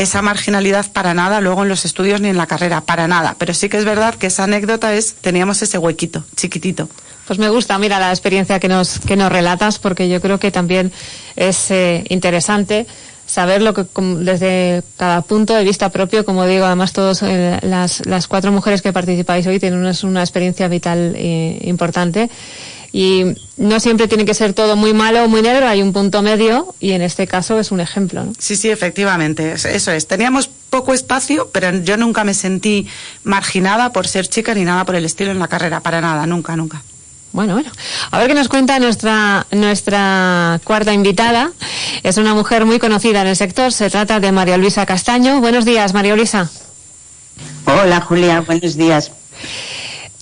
esa 0.00 0.22
marginalidad 0.22 0.90
para 0.92 1.12
nada 1.12 1.40
luego 1.42 1.62
en 1.62 1.68
los 1.68 1.84
estudios 1.84 2.20
ni 2.22 2.28
en 2.28 2.38
la 2.38 2.46
carrera, 2.46 2.80
para 2.80 3.06
nada. 3.06 3.36
Pero 3.38 3.52
sí 3.52 3.68
que 3.68 3.76
es 3.76 3.84
verdad 3.84 4.14
que 4.14 4.28
esa 4.28 4.44
anécdota 4.44 4.94
es, 4.94 5.14
teníamos 5.14 5.60
ese 5.60 5.76
huequito, 5.76 6.24
chiquitito. 6.36 6.88
Pues 7.26 7.38
me 7.38 7.50
gusta, 7.50 7.78
mira, 7.78 8.00
la 8.00 8.10
experiencia 8.10 8.58
que 8.58 8.68
nos, 8.68 8.98
que 8.98 9.16
nos 9.16 9.30
relatas, 9.30 9.78
porque 9.78 10.08
yo 10.08 10.20
creo 10.20 10.40
que 10.40 10.50
también 10.50 10.90
es 11.36 11.70
eh, 11.70 12.04
interesante 12.08 12.86
saber 13.26 13.62
lo 13.62 13.74
que 13.74 13.84
desde 13.92 14.82
cada 14.96 15.20
punto 15.20 15.54
de 15.54 15.64
vista 15.64 15.90
propio, 15.90 16.24
como 16.24 16.46
digo, 16.46 16.64
además 16.64 16.92
todas 16.92 17.22
eh, 17.22 17.58
las, 17.62 18.04
las 18.06 18.26
cuatro 18.26 18.50
mujeres 18.50 18.82
que 18.82 18.92
participáis 18.92 19.46
hoy 19.46 19.60
tienen 19.60 19.78
una, 19.78 19.92
una 20.02 20.22
experiencia 20.22 20.66
vital 20.66 21.14
eh, 21.14 21.60
importante 21.62 22.28
y 22.92 23.24
no 23.56 23.78
siempre 23.80 24.08
tiene 24.08 24.24
que 24.24 24.34
ser 24.34 24.52
todo 24.52 24.76
muy 24.76 24.92
malo 24.92 25.24
o 25.24 25.28
muy 25.28 25.42
negro, 25.42 25.68
hay 25.68 25.82
un 25.82 25.92
punto 25.92 26.22
medio 26.22 26.74
y 26.80 26.92
en 26.92 27.02
este 27.02 27.26
caso 27.26 27.58
es 27.58 27.70
un 27.70 27.80
ejemplo. 27.80 28.24
¿no? 28.24 28.32
Sí, 28.38 28.56
sí, 28.56 28.68
efectivamente, 28.70 29.52
eso 29.52 29.92
es. 29.92 30.06
Teníamos 30.06 30.48
poco 30.48 30.94
espacio, 30.94 31.50
pero 31.52 31.70
yo 31.78 31.96
nunca 31.96 32.24
me 32.24 32.34
sentí 32.34 32.86
marginada 33.24 33.92
por 33.92 34.06
ser 34.06 34.26
chica 34.28 34.54
ni 34.54 34.64
nada 34.64 34.84
por 34.84 34.96
el 34.96 35.04
estilo 35.04 35.30
en 35.30 35.38
la 35.38 35.48
carrera, 35.48 35.80
para 35.80 36.00
nada, 36.00 36.26
nunca, 36.26 36.56
nunca. 36.56 36.82
Bueno, 37.32 37.54
bueno. 37.54 37.70
A 38.10 38.18
ver 38.18 38.26
qué 38.26 38.34
nos 38.34 38.48
cuenta 38.48 38.78
nuestra, 38.80 39.46
nuestra 39.52 40.60
cuarta 40.64 40.92
invitada. 40.92 41.52
Es 42.02 42.16
una 42.16 42.34
mujer 42.34 42.64
muy 42.64 42.80
conocida 42.80 43.20
en 43.20 43.28
el 43.28 43.36
sector. 43.36 43.72
Se 43.72 43.88
trata 43.88 44.18
de 44.18 44.32
María 44.32 44.56
Luisa 44.56 44.84
Castaño. 44.84 45.40
Buenos 45.40 45.64
días, 45.64 45.94
María 45.94 46.16
Luisa. 46.16 46.50
Hola, 47.66 48.00
Julia. 48.00 48.40
Buenos 48.40 48.76
días. 48.76 49.12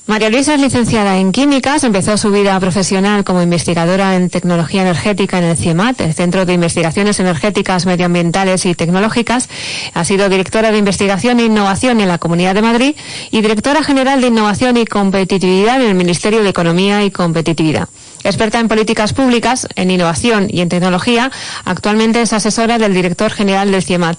María 0.09 0.31
Luisa 0.31 0.55
es 0.55 0.61
licenciada 0.63 1.19
en 1.19 1.33
Químicas, 1.33 1.85
empezó 1.85 2.17
su 2.17 2.31
vida 2.31 2.59
profesional 2.61 3.25
como 3.25 3.43
investigadora 3.43 4.17
en 4.17 4.31
tecnología 4.31 4.81
energética 4.81 5.37
en 5.37 5.45
el 5.45 5.57
CIEMAT, 5.59 6.01
el 6.01 6.15
Centro 6.15 6.47
de 6.47 6.55
Investigaciones 6.55 7.21
Energéticas, 7.21 7.85
Medioambientales 7.85 8.65
y 8.65 8.75
Tecnológicas. 8.75 9.51
Ha 9.93 10.07
sido 10.07 10.31
directora 10.31 10.73
de 10.73 10.79
Investigación 10.79 11.41
e 11.41 11.45
Innovación 11.45 12.01
en 12.01 12.09
la 12.09 12.17
Comunidad 12.17 12.55
de 12.55 12.63
Madrid 12.63 12.97
y 13.31 13.43
directora 13.43 13.83
general 13.83 14.23
de 14.23 14.29
Innovación 14.29 14.79
y 14.79 14.87
Competitividad 14.87 15.83
en 15.83 15.89
el 15.89 15.95
Ministerio 15.95 16.43
de 16.43 16.49
Economía 16.49 17.05
y 17.05 17.11
Competitividad. 17.11 17.91
Experta 18.25 18.61
en 18.61 18.69
políticas 18.69 19.13
públicas, 19.13 19.69
en 19.77 19.91
innovación 19.91 20.49
y 20.51 20.63
en 20.63 20.71
tecnología, 20.71 21.31
actualmente 21.67 22.23
es 22.23 22.33
asesora 22.33 22.79
del 22.79 22.95
director 22.95 23.31
general 23.31 23.71
del 23.71 23.83
CIEMAT. 23.83 24.19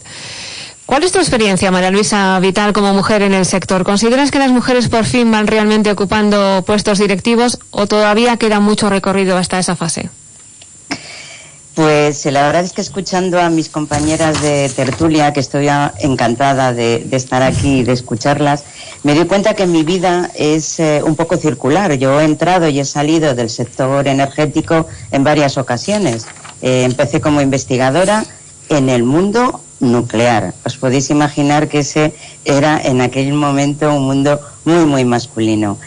¿Cuál 0.89 1.03
es 1.03 1.11
tu 1.11 1.19
experiencia, 1.19 1.69
María 1.69 1.91
Luisa 1.91 2.39
Vital, 2.39 2.73
como 2.73 2.95
mujer 2.95 3.21
en 3.21 3.35
el 3.35 3.45
sector? 3.45 3.83
¿Consideras 3.83 4.31
que 4.31 4.39
las 4.39 4.51
mujeres 4.51 4.89
por 4.89 5.05
fin 5.05 5.29
van 5.29 5.45
realmente 5.45 5.91
ocupando 5.91 6.63
puestos 6.65 6.97
directivos 6.97 7.59
o 7.69 7.85
todavía 7.85 8.37
queda 8.37 8.59
mucho 8.59 8.89
recorrido 8.89 9.37
hasta 9.37 9.59
esa 9.59 9.75
fase? 9.75 10.09
Pues 11.75 12.25
la 12.25 12.41
verdad 12.47 12.63
es 12.63 12.73
que 12.73 12.81
escuchando 12.81 13.39
a 13.39 13.51
mis 13.51 13.69
compañeras 13.69 14.41
de 14.41 14.67
tertulia, 14.75 15.31
que 15.31 15.41
estoy 15.41 15.67
encantada 15.99 16.73
de, 16.73 17.05
estar 17.11 17.43
aquí 17.43 17.81
y 17.81 17.83
de 17.83 17.93
escucharlas, 17.93 18.63
me 19.03 19.13
doy 19.13 19.27
cuenta 19.27 19.53
que 19.53 19.67
mi 19.67 19.83
vida 19.83 20.31
es 20.33 20.79
eh, 20.79 21.03
un 21.05 21.15
poco 21.15 21.37
circular. 21.37 21.93
Yo 21.99 22.19
he 22.19 22.23
entrado 22.23 22.67
y 22.67 22.79
he 22.79 22.85
salido 22.85 23.35
del 23.35 23.51
sector 23.51 24.07
energético 24.07 24.87
en 25.11 25.23
varias 25.23 25.59
ocasiones. 25.59 26.25
Eh, 26.63 26.81
empecé 26.83 27.21
como 27.21 27.41
investigadora 27.41 28.25
en 28.69 28.89
el 28.89 29.03
mundo 29.03 29.61
nuclear. 29.79 30.53
Os 30.65 30.77
podéis 30.77 31.09
imaginar 31.09 31.67
que 31.67 31.79
ese 31.79 32.13
era 32.45 32.79
en 32.81 33.01
aquel 33.01 33.33
momento 33.33 33.93
un 33.93 34.05
mundo 34.05 34.39
muy, 34.65 34.85
muy 34.85 35.05
masculino. 35.05 35.77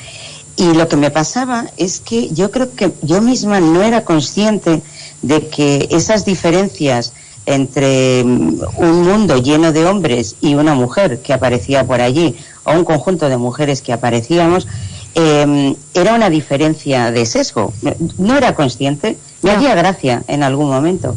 Y 0.56 0.74
lo 0.74 0.88
que 0.88 0.96
me 0.96 1.10
pasaba 1.10 1.66
es 1.76 2.00
que 2.00 2.28
yo 2.30 2.50
creo 2.50 2.74
que 2.74 2.92
yo 3.02 3.20
misma 3.20 3.60
no 3.60 3.82
era 3.82 4.04
consciente 4.04 4.82
de 5.22 5.48
que 5.48 5.88
esas 5.90 6.24
diferencias 6.24 7.12
entre 7.46 8.22
mm, 8.24 8.60
un 8.76 9.02
mundo 9.02 9.38
lleno 9.38 9.72
de 9.72 9.86
hombres 9.86 10.36
y 10.40 10.54
una 10.54 10.74
mujer 10.74 11.20
que 11.22 11.32
aparecía 11.32 11.86
por 11.86 12.00
allí, 12.00 12.36
o 12.64 12.72
un 12.72 12.84
conjunto 12.84 13.28
de 13.28 13.36
mujeres 13.36 13.82
que 13.82 13.92
aparecíamos, 13.92 14.68
em, 15.14 15.74
era 15.94 16.14
una 16.14 16.30
diferencia 16.30 17.10
de 17.10 17.26
sesgo. 17.26 17.72
No 18.18 18.36
era 18.36 18.54
consciente, 18.54 19.16
me 19.42 19.50
hacía 19.50 19.74
gracia 19.74 20.22
en 20.28 20.42
algún 20.42 20.68
momento. 20.68 21.16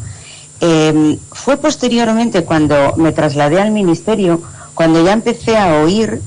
Em, 0.62 1.18
fue 1.32 1.58
posteriormente 1.58 2.44
cuando 2.44 2.94
me 2.98 3.12
trasladé 3.12 3.60
al 3.60 3.72
ministerio, 3.72 4.42
cuando 4.74 5.04
ya 5.04 5.14
empecé 5.14 5.58
a 5.58 5.82
oír 5.82 6.22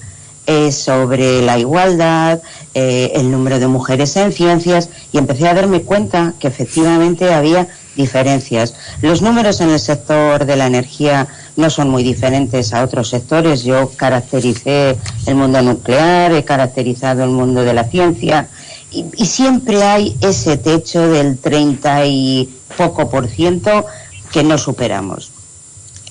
eh, 0.47 0.73
sobre 0.73 1.43
la 1.43 1.59
igualdad, 1.59 2.41
eh, 2.75 3.13
el 3.15 3.31
número 3.31 3.59
de 3.59 3.67
mujeres 3.67 4.17
en 4.17 4.33
ciencias 4.33 4.89
y 5.13 5.19
empecé 5.19 5.49
a 5.49 5.55
darme 5.55 5.83
cuenta 5.83 6.35
que 6.39 6.49
efectivamente 6.49 7.33
había 7.33 7.69
diferencias. 7.97 8.75
Los 9.03 9.21
números 9.21 9.61
en 9.61 9.71
el 9.71 9.81
sector 9.81 10.45
de 10.45 10.57
la 10.57 10.67
energía 10.67 11.27
no 11.57 11.69
son 11.69 11.91
muy 11.91 12.03
diferentes 12.03 12.73
a 12.73 12.85
otros 12.85 13.09
sectores. 13.09 13.65
Yo 13.65 13.91
caractericé 13.97 14.97
el 15.27 15.35
mundo 15.35 15.61
nuclear, 15.61 16.33
he 16.33 16.45
caracterizado 16.45 17.25
el 17.25 17.31
mundo 17.31 17.63
de 17.65 17.75
la 17.75 17.85
ciencia 17.85 18.49
y, 18.91 19.05
y 19.17 19.27
siempre 19.27 19.83
hay 19.83 20.17
ese 20.21 20.57
techo 20.57 21.09
del 21.09 21.39
30 21.39 22.07
y 22.07 22.49
poco 22.77 23.11
por 23.11 23.27
ciento 23.29 23.85
que 24.33 24.43
no 24.43 24.59
superamos. 24.59 25.31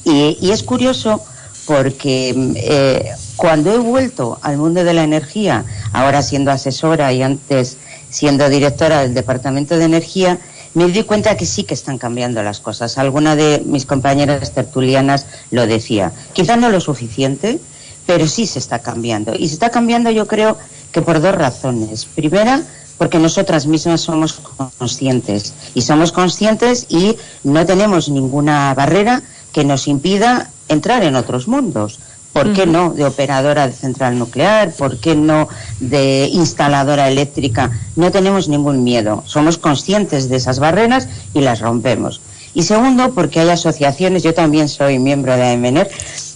Y, 0.04 0.52
es 0.52 0.64
curioso 0.64 1.22
porque 1.66 2.34
eh, 2.56 3.12
cuando 3.36 3.74
he 3.74 3.78
vuelto 3.78 4.40
al 4.42 4.58
mundo 4.58 4.84
de 4.84 4.94
la 4.94 5.04
energía, 5.04 5.66
ahora 5.92 6.22
siendo 6.22 6.52
asesora 6.52 7.12
y 7.12 7.22
antes 7.22 7.78
siendo 8.10 8.50
directora 8.50 9.02
del 9.02 9.14
Departamento 9.14 9.78
de 9.78 9.84
Energía, 9.84 10.40
me 10.74 10.88
di 10.88 11.04
cuenta 11.04 11.36
que 11.36 11.46
sí 11.46 11.64
que 11.64 11.74
están 11.74 11.98
cambiando 11.98 12.42
las 12.44 12.60
cosas. 12.60 12.98
Alguna 12.98 13.36
de 13.36 13.64
mis 13.66 13.86
compañeras 13.86 14.52
tertulianas 14.52 15.26
lo 15.52 15.68
decía. 15.68 16.12
Quizá 16.34 16.56
no 16.56 16.70
lo 16.70 16.80
suficiente, 16.80 17.60
pero 18.06 18.28
sí 18.28 18.46
se 18.46 18.60
está 18.60 18.80
cambiando. 18.80 19.34
Y 19.36 19.48
se 19.48 19.56
está 19.56 19.70
cambiando 19.72 20.12
yo 20.12 20.28
creo 20.28 20.58
que 20.92 21.02
por 21.02 21.20
dos 21.20 21.36
razones. 21.36 22.06
Primera, 22.06 22.64
porque 22.98 23.20
nosotras 23.20 23.68
mismas 23.68 24.02
somos 24.02 24.40
conscientes 24.78 25.54
y 25.74 25.82
somos 25.82 26.12
conscientes 26.12 26.88
y 26.90 27.18
no 27.44 27.66
tenemos 27.66 28.10
ninguna 28.10 28.74
barrera 28.74 29.22
que 29.52 29.64
nos 29.64 29.88
impida 29.88 30.50
entrar 30.68 31.04
en 31.04 31.16
otros 31.16 31.48
mundos. 31.48 32.00
¿Por 32.34 32.54
qué 32.54 32.68
no 32.68 32.92
de 32.92 33.04
operadora 33.04 33.68
de 33.68 33.74
central 33.74 34.20
nuclear? 34.20 34.72
¿Por 34.72 35.00
qué 35.00 35.16
no 35.16 35.48
de 35.80 36.30
instaladora 36.32 37.08
eléctrica? 37.08 37.72
No 37.96 38.12
tenemos 38.12 38.48
ningún 38.48 38.84
miedo. 38.84 39.24
Somos 39.26 39.58
conscientes 39.58 40.30
de 40.30 40.36
esas 40.36 40.60
barreras 40.60 41.08
y 41.34 41.42
las 41.42 41.62
rompemos. 41.62 42.22
Y 42.54 42.64
segundo, 42.64 43.14
porque 43.14 43.40
hay 43.40 43.50
asociaciones, 43.50 44.22
yo 44.22 44.36
también 44.36 44.70
soy 44.70 45.00
miembro 45.00 45.36
de 45.36 45.52
AMNER, 45.52 45.90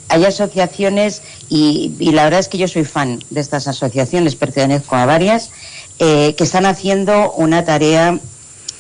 hay 0.09 0.25
asociaciones 0.25 1.21
y, 1.49 1.93
y 1.99 2.11
la 2.11 2.23
verdad 2.23 2.39
es 2.39 2.47
que 2.47 2.57
yo 2.57 2.67
soy 2.67 2.83
fan 2.83 3.23
de 3.29 3.39
estas 3.39 3.67
asociaciones, 3.67 4.35
pertenezco 4.35 4.95
a 4.95 5.05
varias 5.05 5.51
eh, 6.00 6.33
que 6.38 6.43
están 6.43 6.65
haciendo 6.65 7.31
una 7.33 7.63
tarea 7.65 8.19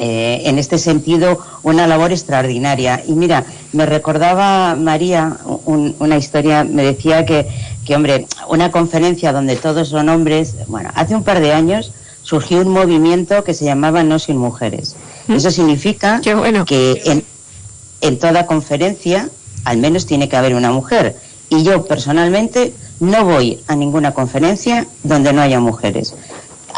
eh, 0.03 0.41
en 0.45 0.57
este 0.57 0.79
sentido, 0.79 1.39
una 1.61 1.85
labor 1.85 2.11
extraordinaria. 2.11 3.03
Y 3.07 3.11
mira, 3.11 3.45
me 3.71 3.85
recordaba 3.85 4.75
María 4.75 5.37
una 5.65 6.17
historia, 6.17 6.63
me 6.63 6.83
decía 6.83 7.23
que, 7.23 7.47
que, 7.85 7.95
hombre, 7.95 8.25
una 8.49 8.71
conferencia 8.71 9.31
donde 9.31 9.55
todos 9.57 9.89
son 9.89 10.09
hombres, 10.09 10.55
bueno, 10.67 10.89
hace 10.95 11.15
un 11.15 11.23
par 11.23 11.39
de 11.39 11.53
años 11.53 11.91
surgió 12.23 12.61
un 12.61 12.69
movimiento 12.69 13.43
que 13.43 13.53
se 13.53 13.65
llamaba 13.65 14.03
No 14.03 14.17
sin 14.17 14.37
Mujeres. 14.37 14.95
¿Mm? 15.27 15.33
Eso 15.33 15.51
significa 15.51 16.19
que 16.21 17.01
en, 17.05 17.23
en 18.01 18.17
toda 18.17 18.47
conferencia 18.47 19.29
al 19.65 19.77
menos 19.77 20.07
tiene 20.07 20.29
que 20.29 20.35
haber 20.35 20.55
una 20.55 20.71
mujer. 20.71 21.15
Y 21.49 21.63
yo 21.63 21.85
personalmente 21.85 22.73
no 22.99 23.25
voy 23.25 23.59
a 23.67 23.75
ninguna 23.75 24.13
conferencia 24.13 24.87
donde 25.03 25.33
no 25.33 25.41
haya 25.41 25.59
mujeres 25.59 26.15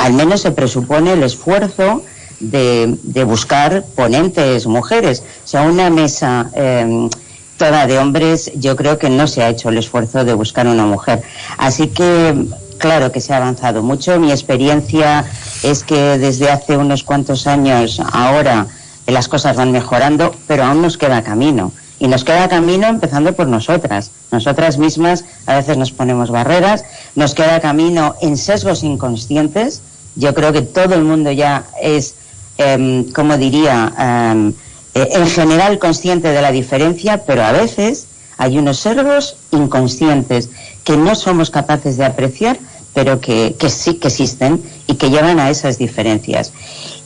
al 0.03 0.11
menos 0.11 0.41
se 0.41 0.51
presupone 0.51 1.13
el 1.13 1.23
esfuerzo 1.23 2.03
de, 2.41 3.23
buscar 3.25 3.85
ponentes 3.95 4.67
mujeres. 4.67 5.23
O 5.45 5.47
sea, 5.47 5.61
una 5.61 5.89
mesa 5.89 6.49
em, 6.55 7.09
toda 7.57 7.87
de 7.87 7.97
hombres, 7.99 8.51
yo 8.55 8.75
creo 8.75 8.97
que 8.97 9.09
no 9.09 9.27
se 9.27 9.43
ha 9.43 9.49
hecho 9.49 9.69
el 9.69 9.77
esfuerzo 9.77 10.25
de 10.25 10.33
buscar 10.33 10.67
una 10.67 10.85
mujer. 10.85 11.23
Así 11.57 11.87
que, 11.87 12.35
claro 12.79 13.13
que 13.13 13.21
se 13.21 13.33
ha 13.33 13.37
avanzado 13.37 13.81
mucho. 13.81 14.19
Mi 14.19 14.31
experiencia 14.31 15.23
es 15.63 15.85
que 15.85 16.17
desde 16.17 16.51
hace 16.51 16.75
unos 16.75 17.03
cuantos 17.03 17.47
años 17.47 18.01
ahora 18.11 18.67
las 19.07 19.29
cosas 19.29 19.55
van 19.55 19.71
mejorando, 19.71 20.35
pero 20.47 20.65
aún 20.65 20.81
nos 20.81 20.97
queda 20.97 21.23
camino. 21.23 21.71
Y 21.97 22.07
nos 22.07 22.25
queda 22.25 22.49
camino 22.49 22.87
empezando 22.87 23.31
por 23.31 23.47
nosotras. 23.47 24.11
Nosotras 24.33 24.77
mismas 24.77 25.23
a 25.45 25.55
veces 25.55 25.77
nos 25.77 25.93
ponemos 25.93 26.29
barreras, 26.29 26.83
nos 27.15 27.33
queda 27.33 27.61
camino 27.61 28.15
en 28.19 28.35
sesgos 28.35 28.83
inconscientes. 28.83 29.81
Yo 30.15 30.33
creo 30.33 30.51
que 30.51 30.61
todo 30.61 30.95
el 30.95 31.03
mundo 31.03 31.31
ya 31.31 31.65
es, 31.81 32.15
em, 32.57 33.11
como 33.11 33.37
diría, 33.37 33.93
em, 33.97 34.53
eh, 34.95 35.09
en 35.11 35.27
general 35.27 35.79
consciente 35.79 36.29
de 36.29 36.41
la 36.41 36.51
diferencia, 36.51 37.23
pero 37.25 37.43
a 37.43 37.51
veces 37.51 38.07
hay 38.37 38.57
unos 38.57 38.79
sesgos 38.79 39.37
inconscientes 39.51 40.49
que 40.83 40.97
no 40.97 41.15
somos 41.15 41.49
capaces 41.49 41.97
de 41.97 42.05
apreciar, 42.05 42.57
pero 42.93 43.19
que, 43.19 43.55
que 43.57 43.69
sí 43.69 43.95
que 43.95 44.09
existen 44.09 44.61
y 44.87 44.95
que 44.95 45.09
llevan 45.09 45.39
a 45.39 45.49
esas 45.49 45.77
diferencias. 45.77 46.51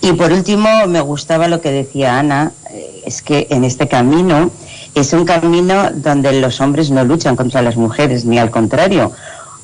Y 0.02 0.14
por 0.14 0.32
último, 0.32 0.68
me 0.88 1.02
gustaba 1.02 1.48
lo 1.48 1.62
que 1.62 1.72
decía 1.72 2.20
Ana, 2.20 2.52
eh, 2.72 3.04
es 3.06 3.22
que 3.22 3.48
en 3.50 3.64
este 3.64 3.88
camino 3.88 4.52
es 4.96 5.14
un 5.14 5.26
camino 5.26 5.92
donde 5.94 6.40
los 6.42 6.60
hombres 6.60 6.90
no 6.92 7.04
luchan 7.04 7.36
contra 7.36 7.62
las 7.62 7.78
mujeres, 7.78 8.26
ni 8.26 8.40
al 8.40 8.50
contrario. 8.50 9.12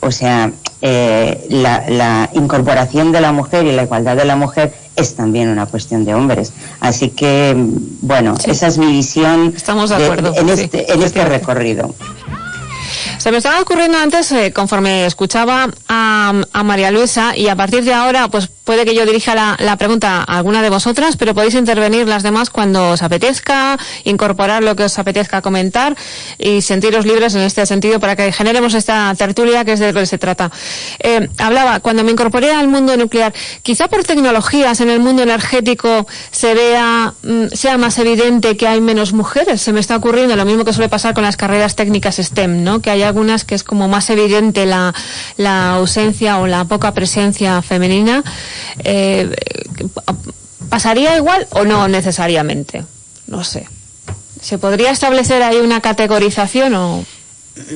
O 0.03 0.11
sea, 0.11 0.51
eh, 0.81 1.45
la, 1.49 2.29
incorporación 2.33 3.11
de 3.11 3.21
la 3.21 3.31
mujer 3.31 3.65
y 3.65 3.71
la 3.71 3.83
igualdad 3.83 4.17
de 4.17 4.25
la 4.25 4.35
mujer 4.35 4.73
es 4.95 5.15
también 5.15 5.49
una 5.49 5.65
cuestión 5.65 6.03
de 6.05 6.13
hombres. 6.13 6.53
Así 6.79 7.09
que, 7.09 7.55
bueno, 8.01 8.35
esa 8.45 8.67
es 8.67 8.77
mi 8.77 8.87
visión 8.87 9.53
Estamos 9.55 9.89
de 9.89 9.95
acuerdo, 9.95 10.33
en, 10.35 10.49
este, 10.49 10.91
en 10.91 11.01
este 11.01 11.23
recorrido. 11.25 11.95
Se 13.23 13.31
me 13.31 13.37
estaba 13.37 13.61
ocurriendo 13.61 13.97
antes, 13.97 14.29
eh, 14.33 14.51
conforme 14.51 15.05
escuchaba 15.05 15.69
a, 15.87 16.33
María 16.65 16.91
Luisa, 16.91 17.37
y 17.37 17.47
a 17.47 17.55
partir 17.55 17.85
de 17.85 17.93
ahora, 17.93 18.27
pues 18.27 18.49
puede 18.65 18.83
que 18.83 18.93
yo 18.93 19.05
dirija 19.05 19.33
la, 19.33 19.77
pregunta 19.77 20.25
a 20.27 20.37
alguna 20.37 20.61
de 20.61 20.69
vosotras, 20.69 21.15
pero 21.15 21.33
podéis 21.33 21.53
intervenir 21.53 22.05
las 22.05 22.23
demás 22.23 22.49
cuando 22.49 22.91
os 22.91 23.01
apetezca, 23.01 23.77
incorporar 24.03 24.61
lo 24.61 24.75
que 24.75 24.83
os 24.83 24.99
apetezca 24.99 25.41
comentar 25.41 25.95
y 26.37 26.61
sentiros 26.61 27.05
libres 27.05 27.35
en 27.35 27.41
este 27.41 27.65
sentido 27.65 27.99
para 27.99 28.15
que 28.17 28.31
generemos 28.31 28.73
esta 28.73 29.13
tertulia 29.15 29.63
que 29.63 29.73
es 29.73 29.79
de 29.79 29.93
lo 29.93 29.99
que 30.01 30.05
se 30.05 30.17
trata. 30.17 30.51
Eh, 30.99 31.29
hablaba, 31.37 31.79
cuando 31.79 32.03
me 32.03 32.11
incorporé 32.11 32.51
al 32.51 32.67
mundo 32.67 32.95
nuclear, 32.97 33.33
quizá 33.61 33.87
por 33.87 34.03
tecnologías 34.03 34.81
en 34.81 34.89
el 34.89 34.99
mundo 34.99 35.23
energético 35.23 36.07
se 36.31 36.53
vea, 36.53 37.13
mm, 37.23 37.47
sea 37.53 37.77
más 37.77 37.97
evidente 37.99 38.57
que 38.57 38.67
hay 38.67 38.81
menos 38.81 39.13
mujeres. 39.13 39.61
Se 39.61 39.71
me 39.71 39.79
está 39.79 39.95
ocurriendo 39.95 40.35
lo 40.35 40.45
mismo 40.45 40.65
que 40.65 40.73
suele 40.73 40.89
pasar 40.89 41.13
con 41.13 41.23
las 41.23 41.37
carreras 41.37 41.75
técnicas 41.75 42.17
STEM, 42.17 42.63
¿no? 42.63 42.81
Que 42.81 42.91
hay 42.91 43.03
algunas 43.13 43.45
que 43.45 43.53
es 43.53 43.63
como 43.63 43.87
más 43.87 44.09
evidente 44.09 44.65
la, 44.65 44.91
la 45.37 45.75
ausencia 45.75 46.39
o 46.39 46.47
la 46.47 46.65
poca 46.65 46.93
presencia 46.93 47.61
femenina. 47.61 48.23
Eh, 48.83 49.29
¿Pasaría 50.69 51.15
igual 51.15 51.45
o 51.51 51.63
no 51.63 51.87
necesariamente? 51.87 52.83
No 53.27 53.43
sé. 53.43 53.67
¿Se 54.41 54.57
podría 54.57 54.89
establecer 54.89 55.43
ahí 55.43 55.57
una 55.57 55.79
categorización 55.79 56.73
o...? 56.73 57.05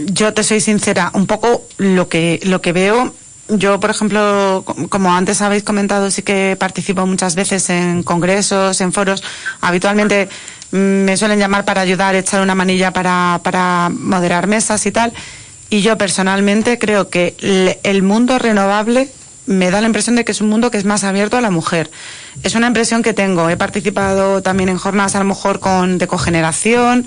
Yo 0.08 0.34
te 0.34 0.41
soy 0.41 0.60
sincera, 0.60 1.12
un 1.13 1.27
poco 1.27 1.67
lo 1.77 2.10
que, 2.10 2.39
lo 2.44 2.62
que 2.62 2.74
veo 2.74 3.13
yo, 3.50 3.79
por 3.79 3.89
ejemplo, 3.89 4.65
como 4.89 5.13
antes 5.13 5.41
habéis 5.41 5.63
comentado, 5.63 6.12
sí 6.12 6.22
que 6.22 6.58
participo 6.60 7.06
muchas 7.06 7.36
veces 7.36 7.70
en 7.70 8.03
congresos, 8.03 8.82
en 8.82 8.91
foros. 8.91 9.24
Habitualmente 9.62 10.27
me 10.71 11.15
suelen 11.17 11.39
llamar 11.39 11.65
para 11.65 11.81
ayudar, 11.81 12.15
echar 12.15 12.41
una 12.41 12.55
manilla 12.55 12.91
para, 12.91 13.39
para 13.43 13.89
moderar 13.89 14.47
mesas 14.47 14.86
y 14.86 14.91
tal. 14.91 15.13
Y 15.69 15.81
yo 15.81 15.97
personalmente 15.97 16.79
creo 16.79 17.09
que 17.09 17.36
el 17.83 18.03
mundo 18.03 18.39
renovable 18.39 19.09
me 19.47 19.71
da 19.71 19.81
la 19.81 19.88
impresión 19.88 20.15
de 20.15 20.25
que 20.25 20.33
es 20.33 20.41
un 20.41 20.50
mundo 20.50 20.69
que 20.69 20.77
es 20.77 20.86
más 20.86 21.03
abierto 21.03 21.38
a 21.38 21.41
la 21.41 21.50
mujer. 21.50 21.89
Es 22.43 22.55
una 22.55 22.67
impresión 22.67 23.01
que 23.01 23.13
tengo. 23.13 23.50
He 23.50 23.57
participado 23.57 24.41
también 24.41 24.69
en 24.69 24.77
jornadas 24.77 25.15
a 25.15 25.19
lo 25.19 25.25
mejor 25.25 25.59
con 25.59 25.97
de 25.97 26.07
cogeneración. 26.07 27.05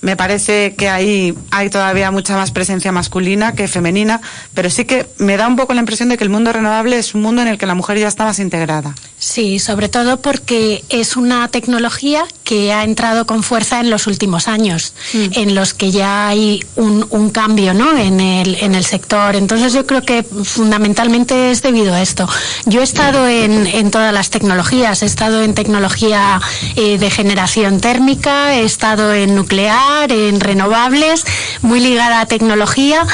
Me 0.00 0.16
parece 0.16 0.74
que 0.76 0.88
ahí 0.88 1.34
hay 1.50 1.68
todavía 1.68 2.10
mucha 2.10 2.36
más 2.36 2.50
presencia 2.50 2.92
masculina 2.92 3.52
que 3.52 3.68
femenina, 3.68 4.20
pero 4.54 4.70
sí 4.70 4.84
que 4.84 5.06
me 5.18 5.36
da 5.36 5.46
un 5.46 5.56
poco 5.56 5.74
la 5.74 5.80
impresión 5.80 6.08
de 6.08 6.16
que 6.16 6.24
el 6.24 6.30
mundo 6.30 6.52
renovable 6.52 6.98
es 6.98 7.14
un 7.14 7.22
mundo 7.22 7.42
en 7.42 7.48
el 7.48 7.58
que 7.58 7.66
la 7.66 7.74
mujer 7.74 7.98
ya 7.98 8.08
está 8.08 8.24
más 8.24 8.38
integrada. 8.38 8.94
Sí, 9.18 9.58
sobre 9.58 9.90
todo 9.90 10.22
porque 10.22 10.82
es 10.88 11.16
una 11.16 11.46
tecnología 11.48 12.24
que 12.42 12.72
ha 12.72 12.84
entrado 12.84 13.26
con 13.26 13.42
fuerza 13.42 13.78
en 13.78 13.90
los 13.90 14.06
últimos 14.06 14.48
años, 14.48 14.94
mm. 15.12 15.26
en 15.32 15.54
los 15.54 15.74
que 15.74 15.90
ya 15.90 16.28
hay 16.28 16.64
un, 16.76 17.06
un, 17.10 17.28
cambio 17.28 17.74
¿no? 17.74 17.96
en, 17.98 18.18
el, 18.18 18.56
en 18.56 18.74
el 18.74 18.84
sector. 18.84 19.36
Entonces 19.36 19.74
yo 19.74 19.86
creo 19.86 20.02
que 20.02 20.22
fundamentalmente 20.22 21.50
es 21.50 21.60
debido 21.60 21.92
a 21.92 22.00
esto. 22.00 22.26
Yo 22.64 22.80
he 22.80 22.84
estado 22.84 23.28
en, 23.28 23.66
en 23.66 23.90
todas 23.90 24.12
las 24.14 24.30
tecnologías, 24.30 25.02
he 25.02 25.06
estado 25.06 25.42
en 25.42 25.52
tecnología 25.54 26.40
eh, 26.76 26.96
de 26.96 27.10
generación 27.10 27.80
térmica, 27.80 28.54
he 28.54 28.64
estado 28.64 29.12
en 29.12 29.34
nuclear, 29.34 29.89
en 30.08 30.40
renovables, 30.40 31.24
muy 31.62 31.80
ligada 31.80 32.20
a 32.20 32.26
tecnología 32.26 33.06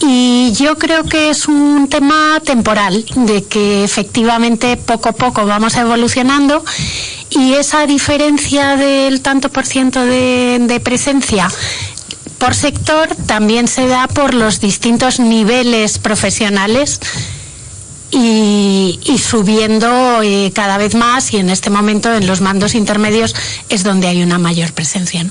y 0.00 0.52
yo 0.52 0.76
creo 0.76 1.04
que 1.04 1.30
es 1.30 1.48
un 1.48 1.88
tema 1.88 2.40
temporal, 2.44 3.04
de 3.14 3.44
que 3.44 3.84
efectivamente 3.84 4.76
poco 4.76 5.08
a 5.08 5.12
poco 5.12 5.46
vamos 5.46 5.76
evolucionando 5.76 6.64
y 7.30 7.54
esa 7.54 7.86
diferencia 7.86 8.76
del 8.76 9.20
tanto 9.22 9.48
por 9.48 9.66
ciento 9.66 10.04
de, 10.04 10.80
presencia 10.84 11.48
por 12.38 12.54
sector 12.54 13.08
también 13.26 13.66
se 13.66 13.86
da 13.86 14.06
por 14.08 14.34
los 14.34 14.60
distintos 14.60 15.18
niveles 15.18 15.98
profesionales 15.98 17.00
y, 18.10 18.98
subiendo 19.18 20.22
eh, 20.22 20.52
cada 20.54 20.78
vez 20.78 20.94
más 20.94 21.32
y 21.32 21.38
en 21.38 21.50
este 21.50 21.70
momento 21.70 22.14
en 22.14 22.26
los 22.26 22.40
mandos 22.40 22.74
intermedios 22.74 23.34
es 23.68 23.82
donde 23.82 24.06
hay 24.06 24.22
una 24.22 24.38
mayor 24.38 24.72
presencia. 24.72 25.26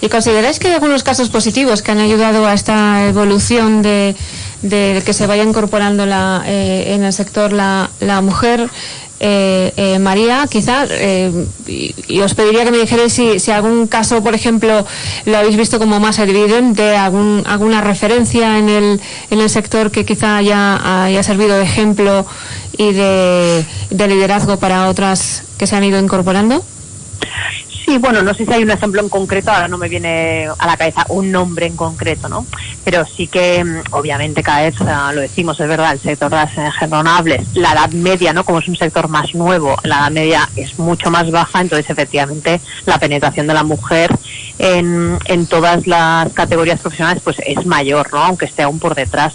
¿Y 0.00 0.08
consideráis 0.08 0.58
que 0.58 0.68
hay 0.68 0.74
algunos 0.74 1.02
casos 1.02 1.28
positivos 1.28 1.82
que 1.82 1.92
han 1.92 1.98
ayudado 1.98 2.46
a 2.46 2.54
esta 2.54 3.06
evolución 3.06 3.82
de, 3.82 4.14
que 4.62 5.12
se 5.12 5.26
vaya 5.26 5.42
incorporando 5.42 6.06
la, 6.06 6.42
eh, 6.46 6.94
en 6.94 7.04
el 7.04 7.12
sector 7.12 7.52
la, 7.52 7.90
la 8.00 8.20
mujer? 8.20 8.68
Eh, 9.20 9.72
eh, 9.76 9.98
María, 10.00 10.46
quizás, 10.50 10.88
eh, 10.90 11.30
y, 11.66 12.20
os 12.20 12.34
pediría 12.34 12.64
que 12.64 12.72
me 12.72 12.78
dijerais 12.78 13.12
si, 13.12 13.38
si, 13.38 13.52
algún 13.52 13.86
caso, 13.86 14.22
por 14.22 14.34
ejemplo, 14.34 14.84
lo 15.24 15.36
habéis 15.38 15.56
visto 15.56 15.78
como 15.78 16.00
más 16.00 16.18
evidente, 16.18 16.96
algún, 16.96 17.42
alguna 17.46 17.80
referencia 17.80 18.58
en 18.58 18.68
el, 18.68 19.00
en 19.30 19.40
el 19.40 19.48
sector 19.48 19.90
que 19.90 20.04
quizá 20.04 20.36
haya, 20.36 21.04
haya 21.04 21.22
servido 21.22 21.56
de 21.56 21.62
ejemplo 21.62 22.26
y 22.76 22.92
de, 22.92 23.64
de 23.90 24.08
liderazgo 24.08 24.58
para 24.58 24.88
otras 24.88 25.44
que 25.56 25.66
se 25.66 25.76
han 25.76 25.84
ido 25.84 25.98
incorporando. 25.98 26.62
Sí, 27.84 27.98
bueno, 27.98 28.22
no 28.22 28.32
sé 28.32 28.46
si 28.46 28.52
hay 28.52 28.62
un 28.62 28.70
ejemplo 28.70 29.02
en 29.02 29.10
concreto, 29.10 29.50
ahora 29.50 29.68
no 29.68 29.76
me 29.76 29.90
viene 29.90 30.48
a 30.58 30.66
la 30.66 30.76
cabeza 30.76 31.04
un 31.10 31.30
nombre 31.30 31.66
en 31.66 31.76
concreto, 31.76 32.30
¿no? 32.30 32.46
Pero 32.82 33.04
sí 33.04 33.26
que, 33.26 33.62
mm, 33.62 33.82
obviamente, 33.90 34.42
cada 34.42 34.62
vez 34.62 34.76
lo 34.80 35.20
decimos, 35.20 35.60
es 35.60 35.68
verdad, 35.68 35.92
el 35.92 36.00
sector 36.00 36.30
de 36.30 36.36
las 36.36 36.80
renovables, 36.80 37.46
la 37.54 37.72
edad 37.72 37.90
media, 37.90 38.32
¿no? 38.32 38.44
Como 38.44 38.60
es 38.60 38.68
un 38.68 38.76
sector 38.76 39.08
más 39.08 39.34
nuevo, 39.34 39.76
la 39.82 39.96
edad 39.96 40.10
media 40.12 40.48
es 40.56 40.78
mucho 40.78 41.10
más 41.10 41.30
baja, 41.30 41.60
entonces, 41.60 41.90
efectivamente, 41.90 42.60
la 42.86 42.98
penetración 42.98 43.46
de 43.46 43.54
la 43.54 43.64
mujer 43.64 44.10
en, 44.58 45.18
en 45.26 45.46
todas 45.46 45.86
las 45.86 46.32
categorías 46.32 46.80
profesionales, 46.80 47.22
pues 47.22 47.36
es 47.44 47.66
mayor, 47.66 48.10
¿no? 48.12 48.18
Aunque 48.24 48.46
esté 48.46 48.62
aún 48.62 48.78
por 48.78 48.94
detrás. 48.94 49.34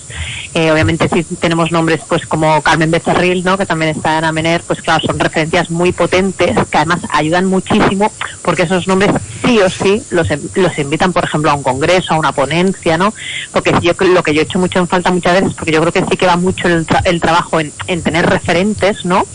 Eh, 0.55 0.71
obviamente, 0.71 1.07
si 1.09 1.23
tenemos 1.35 1.71
nombres, 1.71 2.01
pues 2.07 2.25
como 2.25 2.61
Carmen 2.63 2.89
Becerril, 2.89 3.43
¿no? 3.43 3.57
Que 3.57 3.67
también 3.67 3.91
está 3.91 4.17
en 4.17 4.23
Amener, 4.23 4.63
pues 4.65 4.81
claro, 4.81 5.05
son 5.05 5.19
referencias 5.19 5.69
muy 5.69 5.91
potentes 5.91 6.57
que 6.71 6.77
además 6.77 7.01
ayudan 7.11 7.45
muchísimo 7.45 8.11
porque 8.41 8.63
esos 8.63 8.87
nombres 8.87 9.11
sí 9.45 9.59
o 9.59 9.69
sí 9.69 10.01
los, 10.11 10.27
los 10.55 10.79
invitan, 10.79 11.13
por 11.13 11.23
ejemplo, 11.23 11.51
a 11.51 11.55
un 11.55 11.63
congreso, 11.63 12.13
a 12.13 12.19
una 12.19 12.31
ponencia, 12.31 12.97
¿no? 12.97 13.13
Porque 13.51 13.73
yo 13.81 13.93
lo 13.99 14.23
que 14.23 14.33
yo 14.33 14.41
he 14.41 14.43
hecho 14.43 14.59
mucho 14.59 14.79
en 14.79 14.87
falta 14.87 15.11
muchas 15.11 15.41
veces, 15.41 15.53
porque 15.53 15.71
yo 15.71 15.81
creo 15.81 15.93
que 15.93 16.05
sí 16.09 16.17
que 16.17 16.25
va 16.25 16.35
mucho 16.35 16.67
el, 16.67 16.85
el 17.05 17.21
trabajo 17.21 17.59
en, 17.59 17.71
en 17.87 18.01
tener 18.01 18.25
referentes, 18.25 19.05
¿no? 19.05 19.25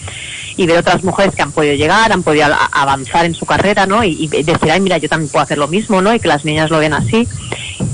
y 0.56 0.66
ver 0.66 0.78
otras 0.78 1.02
mujeres 1.02 1.34
que 1.34 1.42
han 1.42 1.52
podido 1.52 1.74
llegar, 1.74 2.12
han 2.12 2.22
podido 2.22 2.46
avanzar 2.72 3.26
en 3.26 3.34
su 3.34 3.44
carrera, 3.44 3.86
¿no? 3.86 4.04
Y, 4.04 4.28
decir, 4.28 4.70
ay, 4.70 4.80
mira, 4.80 4.98
yo 4.98 5.08
también 5.08 5.30
puedo 5.30 5.42
hacer 5.42 5.58
lo 5.58 5.68
mismo, 5.68 6.00
¿no? 6.00 6.14
Y 6.14 6.20
que 6.20 6.28
las 6.28 6.44
niñas 6.44 6.70
lo 6.70 6.78
ven 6.78 6.92
así. 6.92 7.26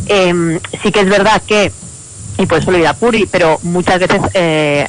Eh, 0.07 0.61
sí 0.83 0.93
que 0.93 1.01
es 1.01 1.09
verdad 1.09 1.43
que 1.47 1.73
y 2.39 2.47
por 2.47 2.59
eso 2.59 2.73
Puri, 2.99 3.27
pero 3.31 3.59
muchas 3.63 4.01
veces 4.01 4.21
eh, 4.35 4.89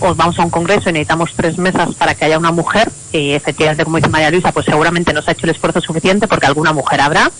o, 0.00 0.14
vamos 0.14 0.38
a 0.38 0.42
un 0.42 0.50
congreso 0.50 0.88
y 0.88 0.92
necesitamos 0.92 1.32
tres 1.34 1.58
mesas 1.58 1.94
para 1.94 2.14
que 2.14 2.24
haya 2.24 2.38
una 2.38 2.52
mujer, 2.52 2.90
y 3.12 3.32
efectivamente, 3.32 3.84
como 3.84 3.98
dice 3.98 4.08
María 4.08 4.30
Luisa, 4.30 4.52
pues 4.52 4.66
seguramente 4.66 5.12
no 5.12 5.22
se 5.22 5.30
ha 5.30 5.32
hecho 5.32 5.46
el 5.46 5.50
esfuerzo 5.50 5.80
suficiente 5.80 6.28
porque 6.28 6.46
alguna 6.46 6.72
mujer 6.72 7.00
habrá, 7.00 7.30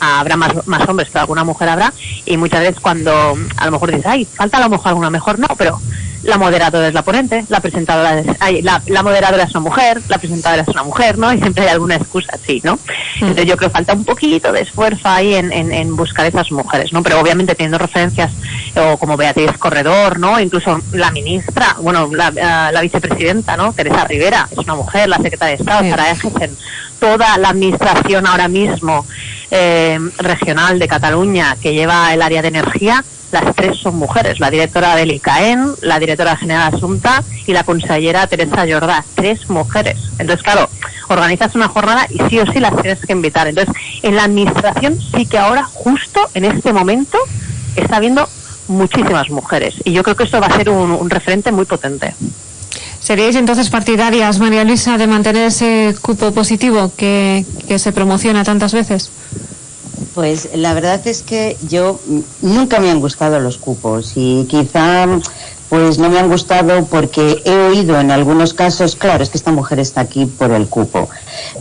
habrá 0.00 0.36
más, 0.36 0.66
más 0.66 0.88
hombres, 0.88 1.08
pero 1.12 1.22
alguna 1.22 1.44
mujer 1.44 1.68
habrá, 1.68 1.92
y 2.24 2.36
muchas 2.36 2.60
veces 2.60 2.80
cuando 2.80 3.36
a 3.56 3.64
lo 3.66 3.72
mejor 3.72 3.90
dices, 3.90 4.06
ay, 4.06 4.24
falta 4.24 4.58
a 4.58 4.60
lo 4.60 4.70
mejor 4.70 4.88
alguna 4.88 5.10
mejor, 5.10 5.38
no, 5.38 5.48
pero 5.56 5.80
la 6.22 6.36
moderadora 6.36 6.88
es 6.88 6.94
la 6.94 7.02
ponente, 7.02 7.44
la 7.48 7.60
presentadora 7.60 8.18
es, 8.18 8.62
la, 8.62 8.82
la, 8.86 9.02
moderadora 9.02 9.44
es 9.44 9.50
una 9.52 9.60
mujer, 9.60 10.02
la 10.08 10.18
presentadora 10.18 10.62
es 10.62 10.68
una 10.68 10.82
mujer, 10.82 11.16
¿no? 11.18 11.32
Y 11.40 11.40
siempre 11.40 11.64
hay 11.64 11.70
alguna 11.70 11.96
excusa 11.96 12.32
así, 12.34 12.60
¿no? 12.62 12.74
Mm. 12.74 12.78
Entonces 13.20 13.46
yo 13.46 13.56
creo 13.56 13.70
que 13.70 13.74
falta 13.74 13.94
un 13.94 14.04
poquito 14.04 14.52
de 14.52 14.60
esfuerzo 14.60 15.08
ahí 15.08 15.34
en, 15.34 15.52
en, 15.52 15.72
en 15.72 15.96
buscar 15.96 16.26
esas 16.26 16.50
mujeres, 16.52 16.92
¿no? 16.92 17.02
Pero 17.02 17.20
obviamente 17.20 17.54
teniendo 17.54 17.78
referencias 17.78 18.32
o 18.76 18.98
como 18.98 19.16
Beatriz 19.16 19.52
Corredor, 19.58 20.18
¿no? 20.18 20.38
Incluso 20.38 20.80
la 20.92 21.10
ministra, 21.10 21.76
bueno, 21.80 22.10
la, 22.12 22.30
la 22.70 22.80
vicepresidenta, 22.80 23.56
¿no? 23.56 23.72
Teresa 23.72 24.04
Rivera, 24.04 24.46
es 24.50 24.58
una 24.58 24.74
mujer, 24.74 25.08
la 25.08 25.16
secretaria 25.18 25.56
de 25.56 25.62
Estado, 25.62 25.88
Sara 25.88 26.10
Ejesen, 26.10 26.56
toda 27.00 27.36
la 27.38 27.48
administración 27.48 28.26
ahora 28.26 28.48
mismo 28.48 29.06
eh, 29.50 29.98
regional 30.18 30.78
de 30.78 30.86
Cataluña 30.86 31.56
que 31.60 31.74
lleva 31.74 32.12
el 32.14 32.22
área 32.22 32.42
de 32.42 32.48
energía, 32.48 33.04
las 33.32 33.54
tres 33.54 33.76
son 33.76 33.96
mujeres, 33.96 34.40
la 34.40 34.50
directora 34.50 34.96
del 34.96 35.12
ICAEN, 35.12 35.74
la 35.82 35.98
directora 35.98 36.36
general 36.36 36.74
Asunta 36.74 37.22
y 37.46 37.52
la 37.52 37.64
consellera 37.64 38.26
Teresa 38.26 38.66
Jordá, 38.68 39.04
tres 39.14 39.48
mujeres. 39.48 39.98
Entonces, 40.18 40.42
claro, 40.42 40.68
organizas 41.08 41.54
una 41.54 41.68
jornada 41.68 42.06
y 42.10 42.18
sí 42.28 42.38
o 42.40 42.46
sí 42.52 42.58
las 42.60 42.74
tienes 42.80 43.00
que 43.00 43.12
invitar. 43.12 43.46
Entonces, 43.46 43.74
en 44.02 44.16
la 44.16 44.24
administración 44.24 44.98
sí 45.14 45.26
que 45.26 45.38
ahora, 45.38 45.64
justo 45.64 46.20
en 46.34 46.44
este 46.44 46.72
momento, 46.72 47.18
está 47.76 47.96
habiendo 47.96 48.28
muchísimas 48.68 49.28
mujeres 49.30 49.74
y 49.84 49.92
yo 49.92 50.02
creo 50.02 50.16
que 50.16 50.24
esto 50.24 50.40
va 50.40 50.46
a 50.46 50.56
ser 50.56 50.70
un, 50.70 51.10
referente 51.10 51.52
muy 51.52 51.64
potente. 51.64 52.14
¿Seríais 53.00 53.34
entonces 53.36 53.70
partidarias, 53.70 54.38
María 54.38 54.64
Luisa, 54.64 54.98
de 54.98 55.06
mantener 55.06 55.46
ese 55.48 55.94
cupo 56.00 56.32
positivo 56.32 56.92
que, 56.96 57.44
que 57.66 57.78
se 57.78 57.92
promociona 57.92 58.44
tantas 58.44 58.72
veces? 58.72 59.10
Pues 60.14 60.50
la 60.54 60.74
verdad 60.74 61.00
es 61.06 61.22
que 61.22 61.56
yo 61.68 61.98
nunca 62.42 62.78
me 62.78 62.90
han 62.90 63.00
gustado 63.00 63.40
los 63.40 63.58
cupos 63.58 64.12
y 64.16 64.44
quizá 64.48 65.06
pues 65.70 65.98
no 65.98 66.10
me 66.10 66.18
han 66.18 66.28
gustado 66.28 66.84
porque 66.86 67.42
he 67.44 67.56
oído 67.56 67.98
en 68.00 68.10
algunos 68.10 68.54
casos, 68.54 68.96
claro, 68.96 69.22
es 69.22 69.30
que 69.30 69.38
esta 69.38 69.52
mujer 69.52 69.78
está 69.78 70.00
aquí 70.00 70.26
por 70.26 70.50
el 70.50 70.66
cupo, 70.66 71.08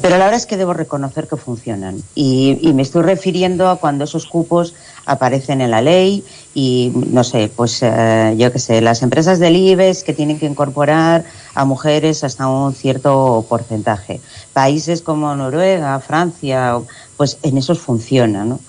pero 0.01 0.17
la 0.17 0.25
verdad 0.25 0.39
es 0.39 0.47
que 0.47 0.57
debo 0.57 0.73
reconocer 0.73 1.27
que 1.27 1.37
funcionan 1.37 2.01
y, 2.15 2.57
me 2.73 2.81
estoy 2.81 3.03
refiriendo 3.03 3.69
a 3.69 3.75
cuando 3.75 4.05
esos 4.05 4.25
cupos 4.25 4.73
aparecen 5.09 5.61
en 5.61 5.71
la 5.71 5.81
ley 5.81 6.23
y, 6.53 6.91
no 6.93 7.23
sé, 7.23 7.51
pues 7.53 7.79
eh, 7.81 8.35
yo 8.37 8.51
qué 8.51 8.59
sé, 8.59 8.81
las 8.81 9.01
empresas 9.01 9.39
del 9.39 9.55
IBEX 9.55 10.03
que 10.03 10.13
tienen 10.13 10.39
que 10.39 10.45
incorporar 10.45 11.25
a 11.55 11.65
mujeres 11.65 12.23
hasta 12.23 12.47
un 12.47 12.73
cierto 12.73 13.45
porcentaje. 13.49 14.21
Países 14.53 15.01
como 15.01 15.35
Noruega, 15.35 15.99
Francia, 15.99 16.79
pues 17.17 17.37
en 17.43 17.57
esos 17.57 17.79
funciona, 17.79 18.45
¿no? 18.45 18.59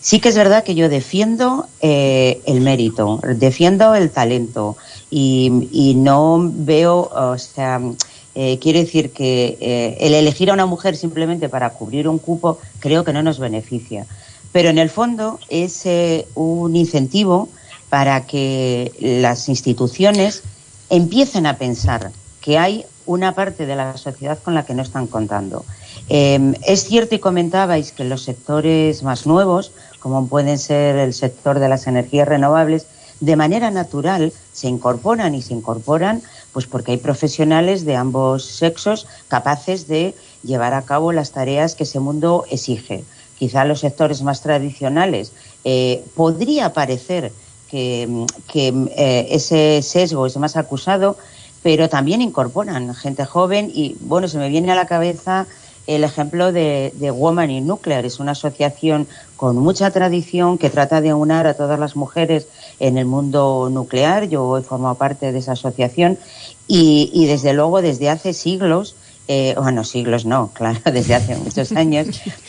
Sí 0.00 0.20
que 0.20 0.28
es 0.28 0.36
verdad 0.36 0.62
que 0.62 0.76
yo 0.76 0.88
defiendo 0.88 1.66
eh, 1.80 2.40
el 2.46 2.60
mérito, 2.60 3.20
defiendo 3.34 3.96
el 3.96 4.10
talento, 4.10 4.76
y, 5.10 5.94
no 5.96 6.38
veo, 6.52 7.10
o 7.12 7.38
sea, 7.38 7.80
eh, 8.34 8.58
quiere 8.60 8.84
decir 8.84 9.10
que 9.10 9.58
eh, 9.60 9.96
el 10.00 10.14
elegir 10.14 10.50
a 10.50 10.54
una 10.54 10.66
mujer 10.66 10.96
simplemente 10.96 11.48
para 11.48 11.70
cubrir 11.70 12.08
un 12.08 12.18
cupo 12.18 12.58
creo 12.78 13.04
que 13.04 13.12
no 13.12 13.22
nos 13.22 13.38
beneficia. 13.38 14.06
Pero 14.52 14.70
en 14.70 14.78
el 14.78 14.90
fondo 14.90 15.38
es 15.48 15.84
eh, 15.86 16.26
un 16.34 16.74
incentivo 16.76 17.48
para 17.90 18.26
que 18.26 18.92
las 19.00 19.48
instituciones 19.48 20.42
empiecen 20.90 21.46
a 21.46 21.56
pensar 21.56 22.10
que 22.40 22.58
hay 22.58 22.84
una 23.06 23.34
parte 23.34 23.66
de 23.66 23.76
la 23.76 23.96
sociedad 23.96 24.38
con 24.42 24.54
la 24.54 24.64
que 24.64 24.74
no 24.74 24.82
están 24.82 25.06
contando. 25.06 25.64
Em, 26.08 26.54
es 26.66 26.84
cierto 26.84 27.14
y 27.14 27.18
comentabais 27.18 27.92
que 27.92 28.04
los 28.04 28.22
sectores 28.22 29.02
más 29.02 29.26
nuevos, 29.26 29.72
como 29.98 30.26
pueden 30.26 30.58
ser 30.58 30.96
el 30.96 31.12
sector 31.14 31.58
de 31.58 31.68
las 31.68 31.86
energías 31.86 32.28
renovables, 32.28 32.86
de 33.20 33.36
manera 33.36 33.70
natural 33.70 34.32
se 34.52 34.68
incorporan 34.68 35.34
y 35.34 35.42
se 35.42 35.54
incorporan 35.54 36.22
pues 36.52 36.66
porque 36.66 36.92
hay 36.92 36.98
profesionales 36.98 37.84
de 37.84 37.96
ambos 37.96 38.44
sexos 38.44 39.06
capaces 39.28 39.88
de 39.88 40.14
llevar 40.42 40.74
a 40.74 40.82
cabo 40.82 41.12
las 41.12 41.32
tareas 41.32 41.74
que 41.74 41.84
ese 41.84 42.00
mundo 42.00 42.44
exige. 42.50 43.04
Quizá 43.38 43.64
los 43.64 43.80
sectores 43.80 44.22
más 44.22 44.40
tradicionales 44.42 45.32
eh, 45.64 46.04
podría 46.14 46.72
parecer 46.72 47.32
que, 47.70 48.08
eh, 48.54 49.26
ese 49.30 49.82
sesgo 49.82 50.26
es 50.26 50.36
más 50.36 50.56
acusado, 50.56 51.16
pero 51.62 51.88
también 51.88 52.22
incorporan 52.22 52.94
gente 52.94 53.24
joven 53.24 53.70
y 53.72 53.96
bueno, 54.00 54.28
se 54.28 54.38
me 54.38 54.48
viene 54.48 54.72
a 54.72 54.74
la 54.74 54.86
cabeza 54.86 55.46
el 55.86 56.04
ejemplo 56.04 56.52
de, 56.52 56.92
de, 56.96 57.10
Woman 57.10 57.50
in 57.50 57.66
Nuclear. 57.66 58.04
Es 58.04 58.20
una 58.20 58.32
asociación 58.32 59.08
con 59.36 59.56
mucha 59.56 59.90
tradición 59.90 60.58
que 60.58 60.68
trata 60.68 61.00
de 61.00 61.14
unar 61.14 61.46
a 61.46 61.54
todas 61.54 61.80
las 61.80 61.96
mujeres 61.96 62.46
en 62.78 62.98
el 62.98 63.06
mundo 63.06 63.68
nuclear. 63.70 64.28
Yo 64.28 64.58
he 64.58 64.62
formado 64.62 64.96
parte 64.96 65.32
de 65.32 65.38
esa 65.38 65.52
asociación 65.52 66.18
y, 66.66 67.26
desde 67.26 67.54
luego 67.54 67.80
desde 67.80 68.10
hace 68.10 68.34
siglos 68.34 68.94
eh, 69.28 69.54
bueno, 69.58 69.84
siglos 69.84 70.24
no, 70.24 70.50
claro, 70.54 70.80
desde 70.92 71.14
hace 71.14 71.36
muchos 71.36 71.72
años, 71.72 72.08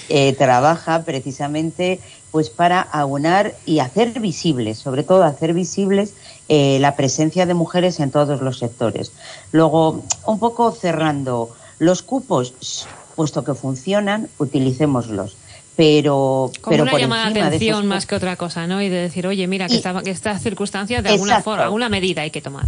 eh, 0.09 0.33
trabaja 0.33 1.03
precisamente 1.03 1.99
pues 2.31 2.49
para 2.49 2.81
aunar 2.81 3.55
y 3.65 3.79
hacer 3.79 4.19
visibles, 4.19 4.77
sobre 4.79 5.03
todo 5.03 5.23
hacer 5.23 5.53
visibles 5.53 6.13
eh, 6.47 6.77
la 6.79 6.95
presencia 6.95 7.45
de 7.45 7.53
mujeres 7.53 7.99
en 7.99 8.11
todos 8.11 8.41
los 8.41 8.59
sectores. 8.59 9.11
Luego, 9.51 10.03
un 10.25 10.39
poco 10.39 10.71
cerrando, 10.71 11.55
los 11.79 12.01
cupos 12.01 12.87
puesto 13.15 13.43
que 13.43 13.53
funcionan, 13.53 14.29
utilicémoslos. 14.37 15.35
Pero, 15.75 16.51
Como 16.61 16.71
pero 16.71 16.83
una 16.83 16.91
por 16.91 16.99
llamada 16.99 17.29
de 17.31 17.41
atención 17.41 17.87
más 17.87 18.05
que 18.05 18.15
otra 18.15 18.35
cosa, 18.35 18.67
¿no? 18.67 18.81
Y 18.81 18.89
de 18.89 18.97
decir, 18.97 19.25
oye, 19.27 19.47
mira, 19.47 19.67
que, 19.67 19.75
Y- 19.75 19.77
esta, 19.77 20.01
que 20.01 20.39
circunstancias 20.39 21.03
de 21.03 21.09
alguna 21.09 21.33
Exacto. 21.33 21.51
forma, 21.51 21.63
alguna 21.63 21.89
medida 21.89 22.21
hay 22.21 22.31
que 22.31 22.41
tomar. 22.41 22.65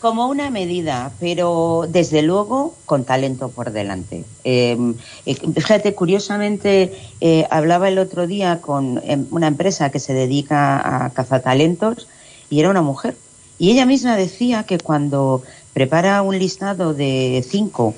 Como 0.00 0.28
una 0.28 0.48
medida, 0.50 1.10
pero 1.18 1.86
desde 1.88 2.22
luego 2.22 2.74
con 2.86 3.04
talento 3.04 3.48
por 3.48 3.72
delante. 3.72 4.24
Eh, 4.44 4.94
eh, 5.26 5.34
fíjate, 5.34 5.94
curiosamente, 5.94 6.92
eh, 7.20 7.46
hablaba 7.50 7.88
el 7.88 7.98
otro 7.98 8.28
día 8.28 8.60
con 8.60 9.00
em, 9.04 9.26
una 9.32 9.48
empresa 9.48 9.90
que 9.90 9.98
se 9.98 10.14
dedica 10.14 11.04
a 11.04 11.10
cazatalentos 11.10 12.06
y 12.48 12.60
era 12.60 12.70
una 12.70 12.82
mujer. 12.82 13.16
Y 13.58 13.72
ella 13.72 13.86
misma 13.86 14.16
decía 14.16 14.62
que 14.62 14.78
cuando 14.78 15.42
prepara 15.72 16.22
un 16.22 16.38
listado 16.38 16.94
de 16.94 17.44
cinco, 17.48 17.94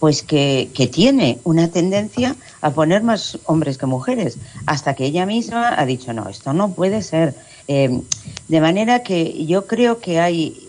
pues 0.00 0.22
que, 0.22 0.70
que 0.74 0.86
tiene 0.86 1.38
una 1.44 1.68
tendencia 1.68 2.36
a 2.60 2.70
poner 2.70 3.02
más 3.02 3.38
hombres 3.46 3.78
que 3.78 3.86
mujeres, 3.86 4.38
hasta 4.66 4.94
que 4.94 5.04
ella 5.04 5.26
misma 5.26 5.80
ha 5.80 5.86
dicho, 5.86 6.12
no, 6.12 6.28
esto 6.28 6.52
no 6.52 6.72
puede 6.72 7.02
ser. 7.02 7.34
Eh, 7.70 8.00
de 8.48 8.60
manera 8.60 9.02
que 9.02 9.44
yo 9.44 9.66
creo 9.66 9.98
que 9.98 10.20
hay 10.20 10.67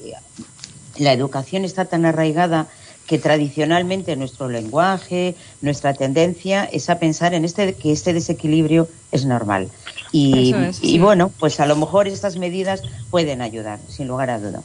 la 1.00 1.14
educación 1.14 1.66
está 1.66 1.86
tan 1.86 2.06
arraigada 2.06 2.68
que 3.08 3.18
tradicionalmente 3.18 4.16
nuestro 4.16 4.50
lenguaje, 4.50 5.36
nuestra 5.62 5.96
tendencia 5.96 6.66
es 6.66 6.92
a 6.92 7.00
pensar 7.00 7.34
en 7.34 7.44
este 7.44 7.74
que 7.74 7.92
este 7.92 8.14
desequilibrio 8.14 8.88
es 9.12 9.26
normal. 9.26 9.70
Y, 10.12 10.54
y 10.82 11.00
bueno, 11.00 11.32
pues 11.40 11.60
a 11.60 11.66
lo 11.66 11.76
mejor 11.76 12.08
estas 12.08 12.38
medidas 12.38 12.84
pueden 13.10 13.42
ayudar, 13.42 13.80
sin 13.88 14.08
lugar 14.08 14.30
a 14.30 14.40
duda. 14.40 14.62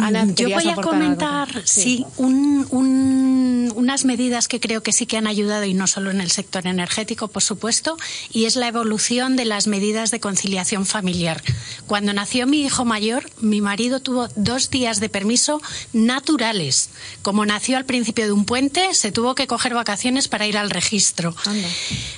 Ana, 0.00 0.26
Yo 0.34 0.48
voy 0.48 0.68
a 0.68 0.76
comentar, 0.76 1.48
sí, 1.66 1.82
Sí. 1.82 2.06
un- 2.16 2.66
un- 2.70 3.72
unas 3.74 4.04
medidas 4.04 4.46
que 4.48 4.60
creo 4.60 4.82
que 4.82 4.92
sí 4.92 5.06
que 5.06 5.16
han 5.16 5.26
ayudado 5.26 5.64
y 5.64 5.74
no 5.74 5.86
solo 5.86 6.10
en 6.10 6.20
el 6.20 6.30
sector 6.30 6.66
energético, 6.66 7.28
por 7.28 7.42
supuesto, 7.42 7.96
y 8.32 8.44
es 8.44 8.54
la 8.56 8.68
evolución 8.68 9.34
de 9.36 9.44
las 9.44 9.66
medidas 9.66 10.10
de 10.12 10.20
conciliación 10.20 10.86
familiar. 10.86 11.42
Cuando 11.86 12.12
nació 12.12 12.46
mi 12.46 12.62
hijo 12.62 12.84
mayor, 12.84 13.28
mi 13.40 13.60
marido 13.60 14.00
tuvo 14.00 14.28
dos 14.36 14.70
días 14.70 15.00
de 15.00 15.08
permiso 15.08 15.60
naturales. 15.92 16.90
Como 17.22 17.44
nació 17.44 17.76
al 17.76 17.84
principio 17.84 18.24
de 18.24 18.32
un 18.32 18.44
puente, 18.44 18.94
se 18.94 19.10
tuvo 19.12 19.34
que 19.34 19.46
coger 19.46 19.74
vacaciones 19.74 20.28
para 20.28 20.46
ir 20.46 20.56
al 20.58 20.70
registro. 20.70 21.34
Anda. 21.44 21.68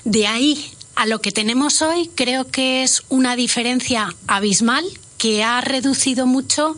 De 0.04 0.26
ahí 0.26 0.70
a 0.96 1.06
lo 1.06 1.20
que 1.20 1.32
tenemos 1.32 1.82
hoy, 1.82 2.10
creo 2.14 2.48
que 2.50 2.82
es 2.82 3.02
una 3.08 3.36
diferencia 3.36 4.14
abismal 4.26 4.84
que 5.18 5.42
ha 5.42 5.60
reducido 5.60 6.26
mucho 6.26 6.76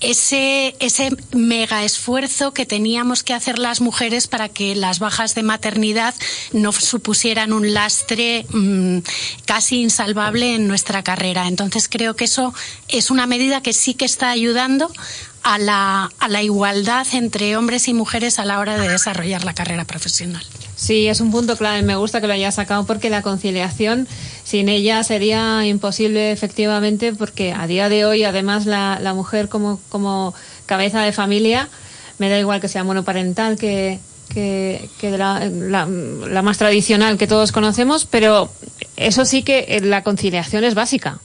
ese, 0.00 0.76
ese 0.80 1.10
mega 1.32 1.84
esfuerzo 1.84 2.52
que 2.52 2.66
teníamos 2.66 3.22
que 3.22 3.34
hacer 3.34 3.58
las 3.58 3.80
mujeres 3.80 4.28
para 4.28 4.48
que 4.48 4.74
las 4.74 4.98
bajas 4.98 5.34
de 5.34 5.42
maternidad 5.42 6.14
no 6.52 6.72
supusieran 6.72 7.52
un 7.52 7.74
lastre 7.74 8.46
mm, 8.50 8.98
casi 9.44 9.82
insalvable 9.82 10.54
en 10.54 10.68
nuestra 10.68 11.02
carrera. 11.02 11.48
Entonces 11.48 11.88
creo 11.88 12.14
que 12.14 12.24
eso 12.24 12.54
es 12.88 13.10
una 13.10 13.26
medida 13.26 13.62
que 13.62 13.72
sí 13.72 13.94
que 13.94 14.04
está 14.04 14.30
ayudando 14.30 14.90
a 15.42 15.58
la, 15.58 16.10
a 16.18 16.28
la 16.28 16.42
igualdad 16.42 17.06
entre 17.12 17.56
hombres 17.56 17.88
y 17.88 17.94
mujeres 17.94 18.38
a 18.38 18.44
la 18.44 18.58
hora 18.58 18.76
de 18.76 18.88
desarrollar 18.88 19.44
la 19.44 19.54
carrera 19.54 19.84
profesional. 19.84 20.42
Sí, 20.76 21.08
es 21.08 21.20
un 21.20 21.30
punto 21.30 21.56
clave. 21.56 21.82
Me 21.82 21.96
gusta 21.96 22.20
que 22.20 22.26
lo 22.26 22.32
hayas 22.32 22.54
sacado 22.54 22.84
porque 22.86 23.10
la 23.10 23.22
conciliación 23.22 24.08
sin 24.44 24.68
ella 24.68 25.02
sería 25.04 25.66
imposible 25.66 26.32
efectivamente 26.32 27.12
porque 27.12 27.52
a 27.52 27.66
día 27.66 27.88
de 27.88 28.04
hoy 28.04 28.24
además 28.24 28.66
la, 28.66 28.98
la 29.00 29.12
mujer 29.12 29.48
como, 29.48 29.78
como 29.90 30.34
cabeza 30.66 31.02
de 31.02 31.12
familia 31.12 31.68
me 32.18 32.28
da 32.28 32.38
igual 32.38 32.60
que 32.60 32.68
sea 32.68 32.84
monoparental 32.84 33.58
que, 33.58 33.98
que, 34.32 34.88
que 35.00 35.16
la, 35.16 35.46
la, 35.48 36.42
más 36.42 36.58
tradicional 36.58 37.18
que 37.18 37.26
todos 37.26 37.52
conocemos, 37.52 38.06
pero 38.06 38.50
eso 38.96 39.24
sí 39.24 39.42
que 39.42 39.80
la 39.82 40.02
conciliación 40.02 40.64
es 40.64 40.74
básica. 40.74 41.18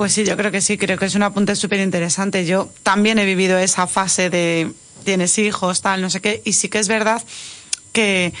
Pues 0.00 0.14
sí, 0.14 0.24
yo 0.24 0.34
creo 0.34 0.50
que 0.50 0.62
sí, 0.62 0.78
creo 0.78 0.96
que 0.96 1.04
es 1.04 1.14
un 1.14 1.22
apunte 1.22 1.54
súper 1.54 1.78
interesante. 1.78 2.46
Yo 2.46 2.70
también 2.82 3.18
he 3.18 3.26
vivido 3.26 3.58
esa 3.58 3.86
fase 3.86 4.30
de 4.30 4.72
tienes 5.04 5.36
hijos, 5.36 5.82
tal, 5.82 6.00
no 6.00 6.08
sé 6.08 6.22
qué, 6.22 6.40
y 6.42 6.54
sí 6.54 6.70
que 6.70 6.78
es 6.78 6.88
verdad 6.88 7.22
que 7.92 8.32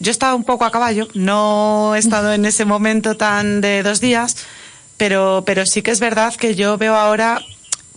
yo 0.00 0.10
he 0.10 0.16
estado 0.16 0.34
un 0.34 0.42
poco 0.42 0.64
a 0.64 0.72
caballo, 0.72 1.06
no 1.14 1.94
he 1.94 2.00
estado 2.00 2.32
en 2.32 2.44
ese 2.44 2.64
momento 2.64 3.16
tan 3.16 3.60
de 3.60 3.84
dos 3.84 4.00
días, 4.00 4.36
pero, 4.96 5.44
pero 5.46 5.64
sí 5.64 5.80
que 5.80 5.92
es 5.92 6.00
verdad 6.00 6.34
que 6.34 6.56
yo 6.56 6.76
veo 6.76 6.96
ahora, 6.96 7.40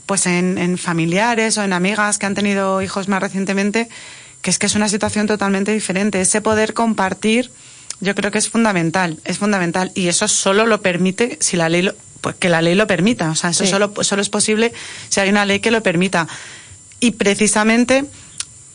pues 0.05 0.27
en, 0.27 0.59
en 0.59 0.77
familiares 0.77 1.57
o 1.57 1.63
en 1.63 1.73
amigas 1.73 2.19
que 2.19 2.27
han 2.27 2.35
tenido 2.35 2.83
hijos 2.83 3.07
más 3.07 3.23
recientemente, 3.23 3.89
que 4.43 4.51
es 4.51 4.59
que 4.59 4.67
es 4.67 4.75
una 4.75 4.87
situación 4.87 5.25
totalmente 5.25 5.71
diferente. 5.71 6.21
Ese 6.21 6.41
poder 6.41 6.75
compartir, 6.75 7.49
yo 8.01 8.13
creo 8.13 8.29
que 8.29 8.37
es 8.37 8.49
fundamental, 8.49 9.17
es 9.25 9.39
fundamental. 9.39 9.91
Y 9.95 10.09
eso 10.09 10.27
solo 10.27 10.67
lo 10.67 10.83
permite 10.83 11.39
si 11.41 11.57
la 11.57 11.69
ley 11.69 11.81
lo, 11.81 11.95
pues 12.21 12.35
que 12.35 12.49
la 12.49 12.61
ley 12.61 12.75
lo 12.75 12.87
permita. 12.87 13.29
O 13.29 13.35
sea, 13.35 13.49
eso 13.51 13.63
Sí. 13.65 13.69
solo, 13.71 13.93
solo 14.01 14.21
es 14.21 14.29
posible 14.29 14.73
si 15.09 15.19
hay 15.19 15.29
una 15.29 15.45
ley 15.45 15.59
que 15.59 15.71
lo 15.71 15.81
permita. 15.83 16.27
Y 16.99 17.11
precisamente 17.11 18.05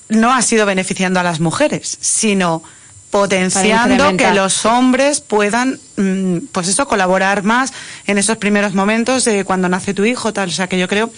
no 0.08 0.32
ha 0.32 0.42
sido 0.42 0.66
beneficiando 0.66 1.20
a 1.20 1.22
las 1.22 1.40
mujeres, 1.40 1.98
sino 2.00 2.62
potenciando 3.10 4.16
que 4.16 4.32
los 4.32 4.64
hombres 4.64 5.20
puedan, 5.20 5.78
mm, 5.96 6.38
pues 6.52 6.68
eso, 6.68 6.86
colaborar 6.88 7.42
más 7.42 7.72
en 8.06 8.18
esos 8.18 8.38
primeros 8.38 8.74
momentos 8.74 9.24
de 9.24 9.44
cuando 9.44 9.68
nace 9.68 9.92
tu 9.94 10.04
hijo, 10.04 10.32
tal. 10.32 10.48
O 10.48 10.52
sea, 10.52 10.66
que 10.66 10.78
yo 10.78 10.88
creo 10.88 11.10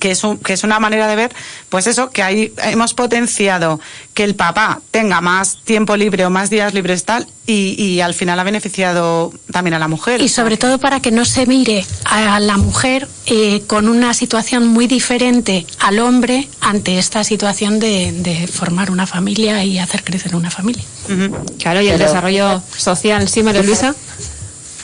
que 0.00 0.10
es, 0.10 0.24
un, 0.24 0.38
que 0.38 0.52
es 0.54 0.64
una 0.64 0.78
manera 0.80 1.06
de 1.06 1.16
ver, 1.16 1.32
pues 1.68 1.86
eso, 1.86 2.10
que 2.10 2.22
ahí 2.22 2.52
hemos 2.64 2.94
potenciado 2.94 3.80
que 4.14 4.24
el 4.24 4.34
papá 4.34 4.80
tenga 4.90 5.20
más 5.20 5.58
tiempo 5.64 5.96
libre 5.96 6.24
o 6.26 6.30
más 6.30 6.50
días 6.50 6.74
libres 6.74 7.04
tal, 7.04 7.26
y, 7.46 7.74
y 7.82 8.00
al 8.00 8.14
final 8.14 8.38
ha 8.38 8.44
beneficiado 8.44 9.32
también 9.52 9.74
a 9.74 9.78
la 9.78 9.88
mujer. 9.88 10.20
Y 10.20 10.28
sobre 10.28 10.56
todo 10.56 10.78
para 10.78 11.00
que 11.00 11.10
no 11.10 11.24
se 11.24 11.46
mire 11.46 11.84
a 12.04 12.38
la 12.40 12.56
mujer 12.56 13.08
eh, 13.26 13.62
con 13.66 13.88
una 13.88 14.14
situación 14.14 14.66
muy 14.68 14.86
diferente 14.86 15.66
al 15.80 15.98
hombre 15.98 16.48
ante 16.60 16.98
esta 16.98 17.24
situación 17.24 17.80
de, 17.80 18.12
de 18.12 18.46
formar 18.46 18.90
una 18.90 19.06
familia 19.06 19.64
y 19.64 19.78
hacer 19.78 20.04
crecer 20.04 20.36
una 20.36 20.50
familia. 20.50 20.84
Claro, 21.58 21.80
y 21.80 21.88
el 21.88 21.94
Pero- 21.96 22.06
desarrollo 22.06 22.62
social, 22.76 23.28
¿sí, 23.28 23.42
María 23.42 23.62
Luisa? 23.62 23.94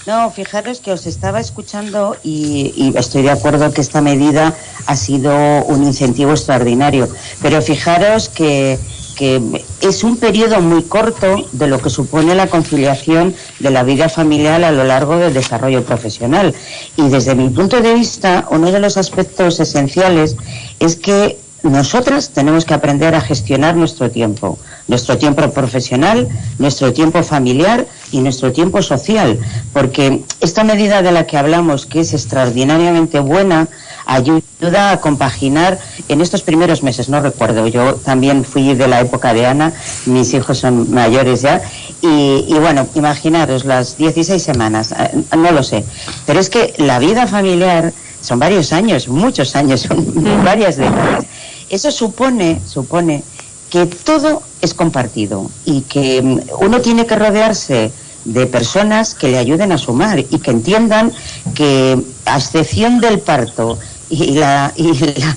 No, 0.08 0.30
fijaros 0.30 0.80
que 0.80 0.90
os 0.90 1.04
estaba 1.06 1.38
escuchando 1.38 2.16
y, 2.24 2.94
estoy 2.96 3.20
de 3.24 3.30
acuerdo 3.30 3.70
que 3.74 3.82
esta 3.82 4.00
medida 4.00 4.54
ha 4.86 4.96
sido 4.96 5.30
un 5.66 5.84
incentivo 5.84 6.30
extraordinario, 6.30 7.10
pero 7.42 7.60
fijaros 7.60 8.30
que, 8.30 8.78
que 9.18 9.38
es 9.82 10.04
un 10.04 10.16
periodo 10.16 10.62
muy 10.62 10.84
corto 10.84 11.44
de 11.52 11.66
lo 11.66 11.82
que 11.82 11.90
supone 11.90 12.34
la 12.34 12.46
conciliación 12.46 13.34
de 13.58 13.70
la 13.70 13.82
vida 13.82 14.08
familiar 14.08 14.64
a 14.64 14.72
lo 14.72 14.84
largo 14.84 15.18
del 15.18 15.34
desarrollo 15.34 15.84
profesional. 15.84 16.54
Y 16.96 17.10
desde 17.10 17.34
mi 17.34 17.50
punto 17.50 17.82
de 17.82 17.92
vista, 17.92 18.46
uno 18.50 18.72
de 18.72 18.80
los 18.80 18.96
aspectos 18.96 19.60
esenciales 19.60 20.36
es 20.78 20.96
que 20.96 21.36
nosotras 21.62 22.30
tenemos 22.30 22.64
que 22.64 22.72
aprender 22.72 23.14
a 23.14 23.20
gestionar 23.20 23.76
nuestro 23.76 24.10
tiempo, 24.10 24.58
nuestro 24.88 25.18
tiempo 25.18 25.48
profesional, 25.50 26.28
nuestro 26.58 26.92
tiempo 26.92 27.22
familiar 27.22 27.86
y 28.10 28.20
nuestro 28.20 28.52
tiempo 28.52 28.82
social, 28.82 29.38
porque 29.72 30.22
esta 30.40 30.64
medida 30.64 31.02
de 31.02 31.12
la 31.12 31.26
que 31.26 31.36
hablamos, 31.36 31.86
que 31.86 32.00
es 32.00 32.14
extraordinariamente 32.14 33.20
buena, 33.20 33.68
ayuda 34.06 34.92
a 34.92 35.00
compaginar 35.00 35.78
en 36.08 36.22
estos 36.22 36.42
primeros 36.42 36.82
meses, 36.82 37.10
no 37.10 37.20
recuerdo, 37.20 37.66
yo 37.66 37.94
también 37.96 38.44
fui 38.44 38.74
de 38.74 38.88
la 38.88 39.00
época 39.00 39.34
de 39.34 39.46
Ana, 39.46 39.72
mis 40.06 40.32
hijos 40.32 40.58
son 40.58 40.90
mayores 40.90 41.42
ya, 41.42 41.60
y, 42.00 42.46
y 42.48 42.54
bueno, 42.54 42.86
imaginaros 42.94 43.66
las 43.66 43.98
16 43.98 44.42
semanas, 44.42 44.92
eh, 44.92 45.10
no 45.36 45.52
lo 45.52 45.62
sé, 45.62 45.84
pero 46.24 46.40
es 46.40 46.48
que 46.48 46.72
la 46.78 46.98
vida 46.98 47.26
familiar 47.26 47.92
son 48.20 48.38
varios 48.38 48.72
años, 48.72 49.08
muchos 49.08 49.54
años, 49.54 49.82
son 49.82 50.44
varias 50.44 50.76
décadas. 50.76 51.24
Eso 51.70 51.90
supone, 51.90 52.60
supone 52.66 53.22
que 53.70 53.86
todo 53.86 54.42
es 54.60 54.74
compartido 54.74 55.50
y 55.64 55.82
que 55.82 56.22
mm, 56.22 56.40
uno 56.60 56.80
tiene 56.80 57.06
que 57.06 57.16
rodearse 57.16 57.92
de 58.24 58.46
personas 58.46 59.14
que 59.14 59.28
le 59.28 59.38
ayuden 59.38 59.72
a 59.72 59.78
sumar 59.78 60.18
y 60.18 60.24
que 60.38 60.50
entiendan 60.50 61.12
que 61.54 61.98
a 62.26 62.36
excepción 62.38 63.00
del 63.00 63.20
parto 63.20 63.78
y, 64.10 64.32
la, 64.32 64.72
y, 64.76 64.92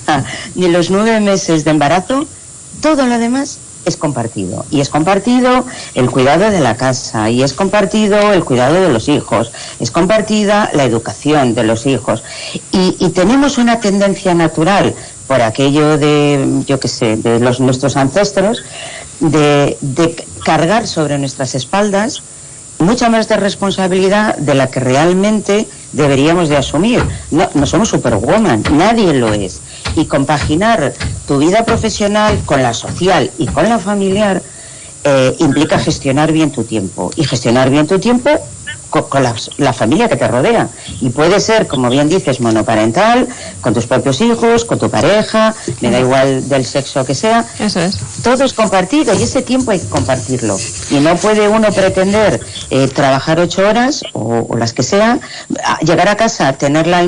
la- 0.06 0.24
los 0.68 0.90
nueve 0.90 1.20
meses 1.20 1.64
de 1.64 1.70
embarazo, 1.70 2.26
todo 2.80 3.06
lo 3.06 3.18
demás 3.18 3.58
es 3.84 3.96
compartido. 3.96 4.64
Y 4.70 4.80
es 4.80 4.88
compartido 4.88 5.64
el 5.94 6.10
cuidado 6.10 6.50
de 6.50 6.60
la 6.60 6.76
casa, 6.76 7.30
y 7.30 7.42
es 7.42 7.52
compartido 7.52 8.32
el 8.32 8.44
cuidado 8.44 8.80
de 8.80 8.88
los 8.88 9.08
hijos, 9.08 9.50
es 9.80 9.90
compartida 9.90 10.70
la 10.72 10.84
educación 10.84 11.54
de 11.54 11.64
los 11.64 11.86
hijos. 11.86 12.22
Y, 12.72 12.96
y 12.98 13.08
tenemos 13.10 13.58
una 13.58 13.80
tendencia 13.80 14.34
natural 14.34 14.94
por 15.32 15.40
aquello 15.40 15.96
de, 15.96 16.62
yo 16.66 16.78
qué 16.78 16.88
sé, 16.88 17.16
de 17.16 17.40
los, 17.40 17.58
nuestros 17.58 17.96
ancestros, 17.96 18.62
de, 19.18 19.78
de 19.80 20.26
cargar 20.44 20.86
sobre 20.86 21.16
nuestras 21.16 21.54
espaldas 21.54 22.22
mucha 22.78 23.08
más 23.08 23.28
de 23.28 23.38
responsabilidad 23.38 24.36
de 24.36 24.54
la 24.54 24.66
que 24.66 24.80
realmente 24.80 25.66
deberíamos 25.92 26.50
de 26.50 26.58
asumir. 26.58 27.02
No, 27.30 27.48
no 27.54 27.64
somos 27.64 27.88
superwoman, 27.88 28.62
nadie 28.72 29.14
lo 29.14 29.32
es. 29.32 29.62
Y 29.96 30.04
compaginar 30.04 30.92
tu 31.26 31.38
vida 31.38 31.64
profesional 31.64 32.38
con 32.44 32.62
la 32.62 32.74
social 32.74 33.30
y 33.38 33.46
con 33.46 33.70
la 33.70 33.78
familiar 33.78 34.42
eh, 35.04 35.34
implica 35.38 35.78
gestionar 35.78 36.30
bien 36.30 36.52
tu 36.52 36.64
tiempo. 36.64 37.10
Y 37.16 37.24
gestionar 37.24 37.70
bien 37.70 37.86
tu 37.86 37.98
tiempo 37.98 38.28
co- 38.92 39.08
con, 39.08 39.22
la, 39.24 39.34
la 39.56 39.72
familia 39.72 40.08
que 40.08 40.16
te 40.16 40.28
rodea. 40.28 40.68
Y 41.00 41.08
puede 41.10 41.40
ser, 41.40 41.66
como 41.66 41.88
bien 41.88 42.08
dices, 42.08 42.40
monoparental, 42.40 43.26
con 43.60 43.72
tus 43.74 43.86
propios 43.86 44.20
hijos, 44.20 44.64
con 44.64 44.78
tu 44.78 44.88
pareja, 44.90 45.54
me 45.80 45.90
da 45.90 45.98
igual 45.98 46.48
del 46.48 46.64
sexo 46.64 47.04
que 47.04 47.14
sea, 47.14 47.44
Eso 47.58 47.80
es. 47.80 47.96
todo 48.22 48.44
es 48.44 48.52
compartido 48.52 49.14
y 49.18 49.22
ese 49.22 49.42
tiempo 49.42 49.70
hay 49.72 49.80
que 49.80 49.88
compartirlo. 49.88 50.56
Y 50.90 50.96
no 51.00 51.16
puede 51.16 51.48
uno 51.48 51.72
pretender 51.72 52.40
eh, 52.70 52.86
trabajar 52.88 53.40
ocho 53.40 53.66
horas 53.66 54.02
o, 54.12 54.46
o 54.48 54.56
las 54.56 54.72
que 54.74 54.82
sean, 54.82 55.20
llegar 55.80 56.08
a 56.08 56.16
casa, 56.16 56.52
tenerla 56.52 57.02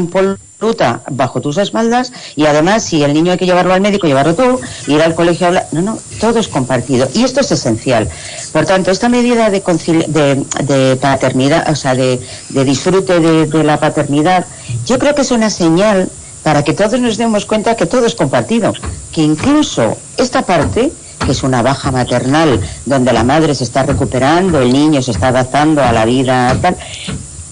bajo 1.10 1.40
tus 1.40 1.58
espaldas 1.58 2.12
y 2.36 2.46
además 2.46 2.82
si 2.84 3.02
el 3.02 3.12
niño 3.12 3.32
hay 3.32 3.38
que 3.38 3.46
llevarlo 3.46 3.74
al 3.74 3.80
médico, 3.80 4.06
llevarlo 4.06 4.34
tú, 4.34 4.60
ir 4.86 5.02
al 5.02 5.14
colegio, 5.14 5.48
hablar. 5.48 5.66
No, 5.72 5.82
no, 5.82 5.98
todo 6.20 6.38
es 6.38 6.48
compartido 6.48 7.08
y 7.14 7.24
esto 7.24 7.40
es 7.40 7.52
esencial. 7.52 8.08
Por 8.52 8.66
tanto, 8.66 8.90
esta 8.90 9.08
medida 9.08 9.50
de, 9.50 9.60
de, 10.08 10.44
de 10.64 10.96
paternidad, 10.96 11.70
o 11.70 11.76
sea, 11.76 11.94
de, 11.94 12.20
disfrute 12.50 13.20
de, 13.20 13.64
la 13.64 13.78
paternidad, 13.78 14.46
yo 14.86 14.98
creo 14.98 15.14
que 15.14 15.22
es 15.22 15.30
una 15.30 15.50
señal 15.50 16.08
para 16.42 16.62
que 16.62 16.74
todos 16.74 17.00
nos 17.00 17.16
demos 17.16 17.46
cuenta 17.46 17.76
que 17.76 17.86
todo 17.86 18.06
es 18.06 18.14
compartido, 18.14 18.72
que 19.12 19.22
incluso 19.22 19.96
esta 20.18 20.42
parte 20.42 20.92
que 21.24 21.32
es 21.32 21.42
una 21.42 21.62
baja 21.62 21.90
maternal 21.90 22.60
donde 22.84 23.12
la 23.12 23.24
madre 23.24 23.54
se 23.54 23.64
está 23.64 23.82
recuperando, 23.82 24.60
el 24.60 24.72
niño 24.72 25.00
se 25.00 25.12
está 25.12 25.28
adaptando 25.28 25.82
a 25.82 25.90
la 25.90 26.04
vida 26.04 26.54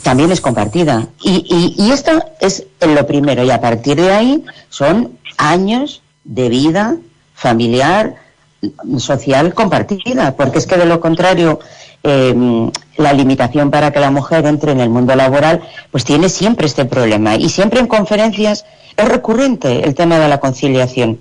también 0.02 0.30
es 0.32 0.40
compartida. 0.40 1.08
Y, 1.22 1.74
y, 1.78 1.90
esto 1.90 2.24
es 2.40 2.66
lo 2.80 3.06
primero, 3.06 3.44
y 3.44 3.50
a 3.50 3.60
partir 3.60 3.96
de 3.96 4.12
ahí 4.12 4.44
son 4.68 5.18
años 5.36 6.02
de 6.24 6.48
vida 6.48 6.96
familiar, 7.34 8.16
social 8.98 9.54
compartida, 9.54 10.36
porque 10.36 10.58
es 10.58 10.66
que 10.66 10.76
de 10.76 10.86
lo 10.86 11.00
contrario, 11.00 11.58
eh, 12.04 12.70
la 12.96 13.12
limitación 13.12 13.70
para 13.70 13.90
que 13.92 14.00
la 14.00 14.10
mujer 14.10 14.46
entre 14.46 14.72
en 14.72 14.80
el 14.80 14.90
mundo 14.90 15.14
laboral, 15.14 15.62
pues 15.90 16.04
tiene 16.04 16.28
siempre 16.28 16.66
este 16.66 16.84
problema. 16.84 17.36
Y 17.36 17.48
siempre 17.48 17.80
en 17.80 17.86
conferencias 17.86 18.64
es 18.96 19.08
recurrente 19.08 19.84
el 19.84 19.94
tema 19.94 20.18
de 20.18 20.28
la 20.28 20.38
conciliación. 20.38 21.18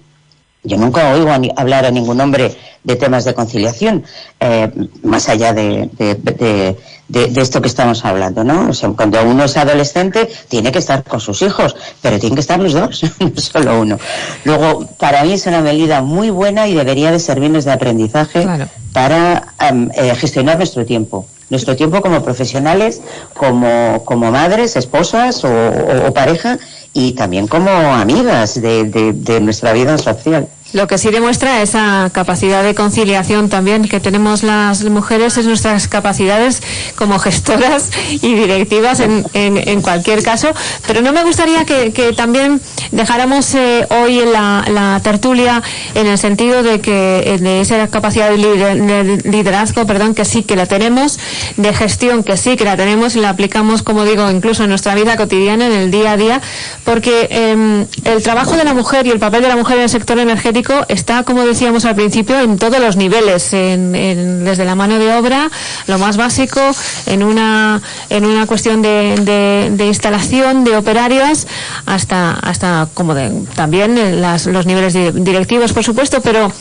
Yo 0.64 0.78
nunca 0.78 1.12
oigo 1.14 1.32
a 1.32 1.38
ni- 1.40 1.52
hablar 1.56 1.86
a 1.86 1.92
ningún 1.92 2.22
hombre 2.22 2.56
de 2.84 2.96
temas 2.96 3.26
de 3.26 3.34
conciliación, 3.34 4.04
eh, 4.40 4.70
más 5.04 5.28
allá 5.28 5.54
de, 5.54 5.90
de- 5.98 6.16
de- 6.16 6.78
de- 7.08 7.28
de 7.28 7.42
esto 7.42 7.62
que 7.62 7.68
estamos 7.68 8.06
hablando, 8.06 8.44
¿no? 8.44 8.70
O 8.70 8.74
sea, 8.74 8.90
cuando 8.90 9.22
uno 9.24 9.44
es 9.46 9.58
adolescente, 9.58 10.30
tiene 10.50 10.72
que 10.72 10.80
estar 10.80 11.04
con 11.04 11.20
sus 11.20 11.42
hijos, 11.42 11.76
pero 12.02 12.20
tienen 12.20 12.36
que 12.36 12.42
estar 12.42 12.60
los 12.60 12.74
dos, 12.74 13.02
no 13.20 13.32
solo 13.42 13.82
uno. 13.82 13.98
Luego, 14.46 14.86
para 15.00 15.24
mí 15.24 15.34
es 15.34 15.46
una 15.48 15.62
medida 15.62 16.02
muy 16.04 16.30
buena 16.30 16.68
y 16.68 16.76
debería 16.76 17.12
de 17.12 17.20
servirnos 17.20 17.66
de 17.66 17.72
aprendizaje 17.72 18.44
Claro. 18.44 18.68
para 18.94 19.44
em, 19.68 19.90
eh, 19.96 20.14
gestionar 20.16 20.58
nuestro 20.58 20.86
tiempo. 20.86 21.26
Nuestro 21.50 21.76
tiempo 21.76 22.02
como 22.02 22.24
profesionales, 22.24 23.02
como, 23.36 24.04
como 24.06 24.32
madres, 24.32 24.76
esposas 24.78 25.44
o, 25.44 25.50
o- 25.50 26.08
o 26.08 26.14
pareja 26.14 26.58
y 26.94 27.14
también 27.14 27.48
como 27.48 27.70
amigas 27.70 28.62
de, 28.62 28.86
de- 28.86 29.14
nuestra 29.42 29.74
vida 29.74 29.98
social. 29.98 30.48
Lo 30.74 30.88
que 30.88 30.98
sí 30.98 31.10
demuestra 31.10 31.62
esa 31.62 32.10
capacidad 32.14 32.64
de 32.64 32.74
conciliación 32.74 33.50
también 33.50 33.88
que 33.90 34.00
tenemos 34.00 34.42
las 34.44 34.84
mujeres 34.86 35.38
es 35.38 35.46
nuestras 35.46 35.88
capacidades 35.90 36.62
como 36.96 37.20
gestoras 37.20 37.90
y 38.10 38.34
directivas 38.36 39.02
en, 39.02 39.82
cualquier 39.82 40.24
caso. 40.24 40.50
Pero 40.88 41.02
no 41.02 41.12
me 41.12 41.24
gustaría 41.24 41.66
que, 41.66 41.92
también 42.16 42.62
dejáramos 42.92 43.54
eh, 43.56 43.86
hoy 43.90 44.22
la, 44.26 44.64
la 44.70 45.00
tertulia 45.04 45.62
en 45.96 46.08
el 46.08 46.18
sentido 46.18 46.64
de 46.64 46.80
que 46.80 47.24
eh, 47.26 47.38
de 47.38 47.62
esa 47.62 47.88
capacidad 47.88 48.30
de 48.30 48.38
lider- 48.38 48.86
de 49.22 49.30
liderazgo, 49.30 49.86
perdón, 49.86 50.14
que 50.16 50.24
sí 50.26 50.44
que 50.44 50.56
la 50.56 50.66
tenemos, 50.68 51.20
de 51.58 51.74
gestión 51.74 52.24
que 52.24 52.38
sí 52.38 52.56
que 52.56 52.64
la 52.64 52.78
tenemos 52.78 53.16
y 53.16 53.20
la 53.20 53.30
aplicamos, 53.30 53.82
como 53.84 54.06
digo, 54.06 54.30
incluso 54.30 54.64
en 54.64 54.70
nuestra 54.70 54.96
vida 54.96 55.18
cotidiana, 55.18 55.66
en 55.66 55.74
el 55.74 55.92
día 55.92 56.14
a 56.14 56.18
día, 56.18 56.42
porque 56.86 57.28
em, 57.30 57.86
el 58.06 58.24
trabajo 58.24 58.56
de 58.56 58.64
la 58.64 58.74
mujer 58.74 59.08
y 59.08 59.12
el 59.12 59.20
papel 59.20 59.42
de 59.42 59.48
la 59.50 59.56
mujer 59.56 59.78
en 59.78 59.84
el 59.84 59.90
sector 59.90 60.18
energético 60.20 60.61
está, 60.88 61.24
como 61.24 61.44
decíamos 61.46 61.86
al 61.86 61.96
principio, 61.96 62.40
en 62.40 62.58
todos 62.58 62.80
los 62.80 62.96
niveles, 62.96 63.54
en- 63.54 63.96
en- 63.96 64.44
desde 64.46 64.66
la 64.66 64.76
mano 64.76 64.98
de 65.00 65.14
obra, 65.14 65.50
lo 65.88 65.98
más 65.98 66.18
básico, 66.18 66.60
en 67.06 67.24
una, 67.24 67.82
en 68.10 68.26
una 68.26 68.46
cuestión 68.48 68.82
de, 68.82 69.70
de- 69.76 69.86
instalación 69.86 70.64
de 70.64 70.78
operarias, 70.78 71.48
hasta, 71.86 72.32
hasta 72.32 72.88
como 72.94 73.14
de, 73.14 73.32
también 73.56 74.22
las- 74.22 74.46
los 74.46 74.66
niveles 74.66 74.94
di- 74.94 75.12
directivos, 75.12 75.74
por 75.74 75.84
supuesto, 75.84 76.22
pero 76.22 76.52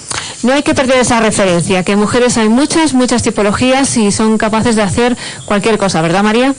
no 0.42 0.52
hay 0.52 0.62
que 0.62 0.74
perder 0.74 0.98
esa 0.98 1.20
referencia, 1.20 1.82
que 1.84 1.96
mujeres 1.96 2.36
hay 2.38 2.48
muchas, 2.48 2.94
muchas 2.94 3.22
tipologías 3.22 3.96
y 3.96 4.10
son 4.12 4.38
capaces 4.38 4.76
de 4.76 4.82
hacer 4.82 5.16
cualquier 5.44 5.78
cosa, 5.78 6.00
¿verdad, 6.02 6.22
María? 6.22 6.54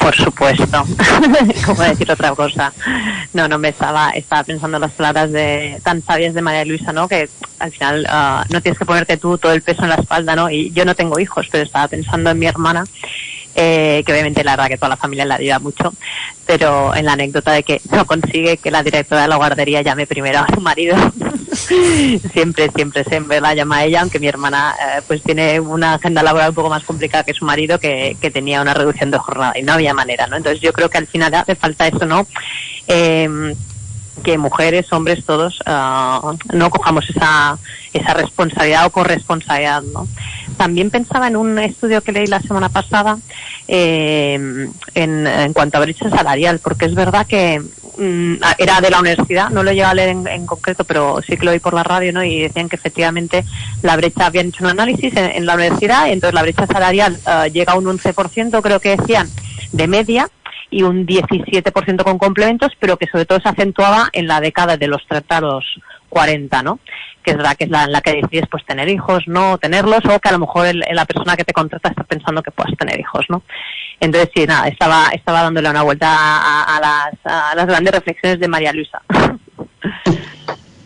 Por 0.00 0.14
supuesto. 0.14 0.84
¿Cómo 1.66 1.82
decir 1.82 2.10
otra 2.10 2.34
cosa? 2.34 2.72
No, 3.32 3.48
no 3.48 3.58
me 3.58 3.68
estaba, 3.68 4.10
estaba 4.10 4.44
pensando 4.44 4.76
en 4.76 4.82
las 4.82 4.92
palabras 4.92 5.32
de, 5.32 5.80
tan 5.82 6.02
sabias 6.02 6.34
de 6.34 6.42
María 6.42 6.64
Luisa, 6.64 6.92
¿no? 6.92 7.08
Que 7.08 7.28
al 7.58 7.72
final 7.72 8.06
ah, 8.08 8.44
no 8.50 8.60
tienes 8.60 8.78
que 8.78 8.84
ponerte 8.84 9.16
tú 9.16 9.38
todo 9.38 9.52
el 9.52 9.62
peso 9.62 9.82
en 9.82 9.90
la 9.90 9.96
espalda, 9.96 10.36
¿no? 10.36 10.50
Y 10.50 10.70
yo 10.70 10.84
no 10.84 10.94
tengo 10.94 11.18
hijos, 11.18 11.48
pero 11.50 11.64
estaba 11.64 11.88
pensando 11.88 12.30
en 12.30 12.38
mi 12.38 12.46
hermana 12.46 12.84
eh, 13.60 14.04
que 14.06 14.12
obviamente 14.12 14.44
la 14.44 14.52
verdad 14.52 14.68
que 14.68 14.76
toda 14.76 14.90
la 14.90 14.96
familia 14.96 15.24
le 15.24 15.34
ayuda 15.34 15.58
mucho, 15.58 15.92
pero 16.46 16.94
en 16.94 17.04
la 17.04 17.14
anécdota 17.14 17.50
de 17.50 17.64
que 17.64 17.80
no 17.90 18.06
consigue 18.06 18.56
que 18.56 18.70
la 18.70 18.84
directora 18.84 19.22
de 19.22 19.28
la 19.28 19.34
guardería 19.34 19.82
llame 19.82 20.06
primero 20.06 20.38
a 20.38 20.46
su 20.54 20.60
marido, 20.60 20.96
siempre, 22.32 22.70
siempre, 22.70 23.02
siempre 23.02 23.40
la 23.40 23.56
llama 23.56 23.78
a 23.78 23.84
ella, 23.84 24.02
aunque 24.02 24.20
mi 24.20 24.28
hermana 24.28 24.76
eh, 24.80 25.02
pues 25.08 25.24
tiene 25.24 25.58
una 25.58 25.94
agenda 25.94 26.22
laboral 26.22 26.50
un 26.50 26.54
poco 26.54 26.70
más 26.70 26.84
complicada 26.84 27.24
que 27.24 27.34
su 27.34 27.44
marido, 27.44 27.80
que, 27.80 28.16
que 28.20 28.30
tenía 28.30 28.62
una 28.62 28.74
reducción 28.74 29.10
de 29.10 29.18
jornada 29.18 29.58
y 29.58 29.62
no 29.62 29.72
había 29.72 29.92
manera, 29.92 30.28
¿no? 30.28 30.36
Entonces 30.36 30.60
yo 30.60 30.72
creo 30.72 30.88
que 30.88 30.98
al 30.98 31.08
final 31.08 31.34
hace 31.34 31.56
falta 31.56 31.88
eso, 31.88 32.06
¿no? 32.06 32.28
Eh, 32.86 33.56
que 34.22 34.38
mujeres, 34.38 34.92
hombres, 34.92 35.24
todos 35.24 35.60
uh, 35.66 36.36
no 36.52 36.70
cojamos 36.70 37.08
esa, 37.10 37.58
esa 37.92 38.14
responsabilidad 38.14 38.86
o 38.86 38.90
corresponsabilidad. 38.90 39.82
¿no? 39.82 40.06
También 40.56 40.90
pensaba 40.90 41.28
en 41.28 41.36
un 41.36 41.58
estudio 41.58 42.02
que 42.02 42.12
leí 42.12 42.26
la 42.26 42.40
semana 42.40 42.68
pasada 42.68 43.18
eh, 43.66 44.68
en, 44.94 45.52
cuanto 45.52 45.78
a 45.78 45.80
brecha 45.80 46.10
salarial, 46.10 46.58
porque 46.58 46.86
es 46.86 46.94
verdad 46.94 47.26
que 47.26 47.60
mm, 47.60 48.34
era 48.58 48.80
de 48.80 48.90
la 48.90 49.00
universidad, 49.00 49.50
no 49.50 49.62
lo 49.62 49.72
llevo 49.72 49.88
a 49.88 49.94
leer 49.94 50.10
en, 50.10 50.26
en, 50.26 50.46
concreto, 50.46 50.84
pero 50.84 51.20
sí 51.22 51.36
que 51.36 51.44
lo 51.44 51.52
oí 51.52 51.58
por 51.58 51.74
la 51.74 51.82
radio, 51.82 52.12
¿no? 52.12 52.24
Y 52.24 52.40
decían 52.40 52.68
que 52.68 52.76
efectivamente 52.76 53.44
la 53.82 53.96
brecha, 53.96 54.26
habían 54.26 54.48
hecho 54.48 54.64
un 54.64 54.70
análisis 54.70 55.16
en, 55.16 55.30
en 55.30 55.46
la 55.46 55.54
universidad, 55.54 56.06
y 56.08 56.12
entonces 56.12 56.34
la 56.34 56.42
brecha 56.42 56.66
salarial 56.66 57.18
uh, 57.26 57.50
llega 57.50 57.74
a 57.74 57.78
un 57.78 57.84
11%, 57.84 58.62
creo 58.62 58.80
que 58.80 58.96
decían, 58.96 59.28
de 59.72 59.86
media, 59.86 60.30
y 60.70 60.82
un 60.82 61.06
17% 61.06 62.04
con 62.04 62.18
complementos, 62.18 62.72
pero 62.78 62.96
que 62.96 63.06
sobre 63.06 63.24
todo 63.24 63.40
se 63.40 63.48
acentuaba 63.48 64.08
en 64.12 64.26
la 64.26 64.40
década 64.40 64.76
de 64.76 64.86
los 64.86 65.06
30 65.06 65.36
a 65.36 65.40
los 65.40 65.64
40, 66.08 66.62
¿no? 66.62 66.78
Que 67.22 67.32
es 67.32 67.36
la 67.38 67.54
que 67.54 67.64
es 67.64 67.70
la 67.70 67.84
en 67.84 67.92
la 67.92 68.00
que 68.00 68.14
decides 68.14 68.46
pues 68.50 68.64
tener 68.64 68.88
hijos, 68.88 69.24
no 69.26 69.58
tenerlos, 69.58 70.04
o 70.06 70.20
que 70.20 70.28
a 70.28 70.32
lo 70.32 70.38
mejor 70.38 70.66
el, 70.66 70.84
la 70.92 71.04
persona 71.04 71.36
que 71.36 71.44
te 71.44 71.52
contrata 71.52 71.88
está 71.88 72.04
pensando 72.04 72.42
que 72.42 72.50
puedas 72.50 72.76
tener 72.76 72.98
hijos, 72.98 73.26
¿no? 73.28 73.42
Entonces 74.00 74.30
sí, 74.34 74.46
nada, 74.46 74.68
estaba, 74.68 75.08
estaba 75.12 75.42
dándole 75.42 75.70
una 75.70 75.82
vuelta 75.82 76.08
a, 76.08 76.76
a, 76.76 76.80
las, 76.80 77.14
a 77.24 77.54
las 77.54 77.66
grandes 77.66 77.94
reflexiones 77.94 78.40
de 78.40 78.48
María 78.48 78.72
Luisa. 78.72 79.02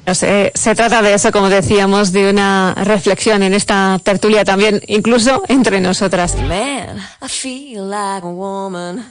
Se, 0.07 0.53
se, 0.55 0.75
trata 0.75 1.01
de 1.01 1.15
eso, 1.15 1.31
como 1.31 1.49
decíamos, 1.49 2.13
de 2.13 2.29
una 2.31 2.75
reflexión 2.75 3.43
en 3.43 3.55
esta 3.55 4.01
tertulia 4.03 4.45
también, 4.45 4.81
incluso 4.89 5.43
entre 5.49 5.81
nosotras. 5.81 6.35
Man, 6.37 6.99
I 7.23 7.29
feel 7.29 7.89
like 7.89 8.27
a 8.27 8.31
woman. 8.31 9.05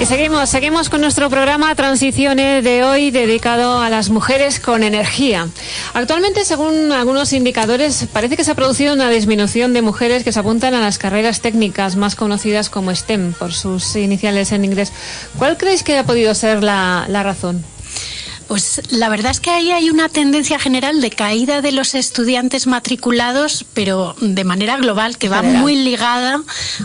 Y 0.00 0.06
seguimos, 0.06 0.48
seguimos 0.48 0.90
con 0.90 1.00
nuestro 1.00 1.28
programa 1.28 1.74
Transiciones 1.74 2.62
de 2.62 2.84
hoy 2.84 3.10
dedicado 3.10 3.80
a 3.80 3.90
las 3.90 4.10
mujeres 4.10 4.60
con 4.60 4.84
energía. 4.84 5.48
Actualmente, 5.92 6.44
según 6.44 6.92
algunos 6.92 7.32
indicadores, 7.32 8.06
parece 8.12 8.36
que 8.36 8.44
se 8.44 8.52
ha 8.52 8.54
producido 8.54 8.94
una 8.94 9.10
disminución 9.10 9.72
de 9.72 9.82
mujeres 9.82 10.22
que 10.22 10.30
se 10.30 10.38
apuntan 10.38 10.74
a 10.74 10.80
las 10.80 10.98
carreras 10.98 11.40
técnicas 11.40 11.96
más 11.96 12.14
conocidas 12.14 12.70
como 12.70 12.94
STEM, 12.94 13.32
por 13.32 13.52
sus 13.52 13.96
iniciales 13.96 14.52
en 14.52 14.64
inglés. 14.64 14.92
¿Cuál 15.36 15.56
creéis 15.56 15.82
que 15.82 15.98
ha 15.98 16.04
podido 16.04 16.32
ser 16.32 16.62
la, 16.62 17.06
la 17.08 17.24
razón? 17.24 17.64
Pues 18.48 18.80
la 18.88 19.10
verdad 19.10 19.30
es 19.30 19.40
que 19.40 19.50
ahí 19.50 19.72
hay 19.72 19.90
una 19.90 20.08
tendencia 20.08 20.58
general 20.58 21.02
de 21.02 21.10
caída 21.10 21.60
de 21.60 21.70
los 21.70 21.94
estudiantes 21.94 22.66
matriculados, 22.66 23.66
pero 23.74 24.16
de 24.22 24.42
manera 24.42 24.78
global, 24.78 25.18
que 25.18 25.28
va 25.28 25.40
general. 25.40 25.60
muy 25.60 25.76
ligada 25.76 26.40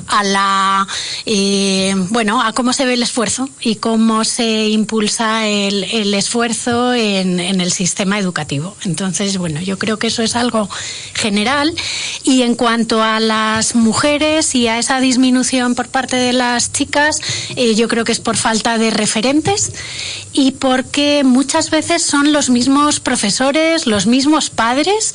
a 0.08 0.24
la, 0.26 0.88
eh, 1.26 1.96
bueno, 2.10 2.42
a 2.42 2.52
cómo 2.52 2.74
se 2.74 2.86
ve 2.86 2.96
el 2.96 3.04
esfuerzo 3.04 3.48
y 3.62 3.76
cómo 3.76 4.26
se 4.26 4.68
impulsa 4.68 5.48
el, 5.48 5.86
el 5.86 6.14
esfuerzo 6.14 6.94
en, 6.94 7.40
en, 7.40 7.62
el 7.62 7.72
sistema 7.72 8.20
educativo. 8.20 8.76
Entonces, 8.84 9.38
bueno, 9.38 9.62
yo 9.62 9.80
creo 9.80 9.98
que 9.98 10.08
eso 10.08 10.22
es 10.22 10.36
algo 10.36 10.70
general. 11.14 11.74
Y 12.26 12.42
en 12.42 12.56
cuanto 12.56 13.02
a 13.02 13.22
las 13.22 13.74
mujeres 13.76 14.54
y 14.54 14.68
a 14.68 14.80
esa 14.80 15.00
disminución 15.00 15.76
por 15.76 15.88
parte 15.88 16.18
de 16.18 16.34
las 16.34 16.74
chicas, 16.74 17.22
eh, 17.56 17.74
yo 17.76 17.88
creo 17.88 18.04
que 18.04 18.12
es 18.12 18.20
por 18.20 18.36
falta 18.36 18.78
de 18.78 18.92
referentes 18.92 19.72
y 20.34 20.52
porque 20.52 21.24
muchas 21.24 21.53
muchas 21.54 21.70
veces 21.70 22.02
son 22.02 22.34
los 22.34 22.50
mismos 22.50 23.00
profesores, 23.00 23.86
los 23.86 24.08
mismos 24.08 24.50
padres 24.50 25.14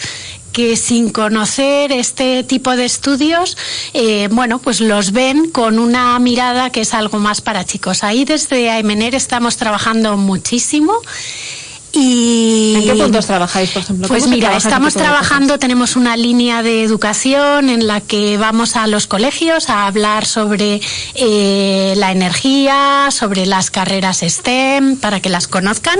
que 0.53 0.77
sin 0.77 1.11
conocer 1.11 1.91
este 1.91 2.45
tipo 2.45 2.77
de 2.77 2.85
estudios, 2.85 3.57
eh, 3.93 4.29
bueno, 4.31 4.61
pues 4.61 4.81
los 4.81 5.11
ven 5.11 5.51
con 5.51 5.81
una 5.81 6.17
mirada 6.21 6.71
que 6.71 6.83
es 6.83 6.95
algo 6.95 7.19
más 7.19 7.41
para 7.41 7.65
chicos. 7.65 8.05
Ahí 8.05 8.25
desde 8.25 8.71
Aimener 8.71 9.17
estamos 9.17 9.57
trabajando 9.57 10.17
muchísimo. 10.17 10.93
Y 12.01 12.75
¿En 12.77 12.85
qué 12.85 13.03
puntos 13.03 13.27
trabajáis, 13.27 13.71
por 13.71 13.83
ejemplo? 13.83 14.07
Pues 14.07 14.29
mira, 14.29 14.57
estamos 14.57 14.95
trabajando, 14.95 15.59
tenemos 15.59 15.97
una 15.97 16.17
línea 16.17 16.63
de 16.63 16.85
educación 16.85 17.69
en 17.69 17.89
la 17.89 18.01
que 18.01 18.39
vamos 18.39 18.77
a 18.77 18.87
los 18.87 19.09
colegios 19.09 19.69
a 19.69 19.87
hablar 19.87 20.25
sobre 20.25 20.81
eh, 21.15 21.95
la 21.97 22.13
energía, 22.13 23.09
sobre 23.11 23.47
las 23.47 23.71
carreras 23.71 24.21
STEM, 24.23 24.97
para 24.97 25.21
que 25.21 25.29
las 25.29 25.49
conozcan 25.49 25.99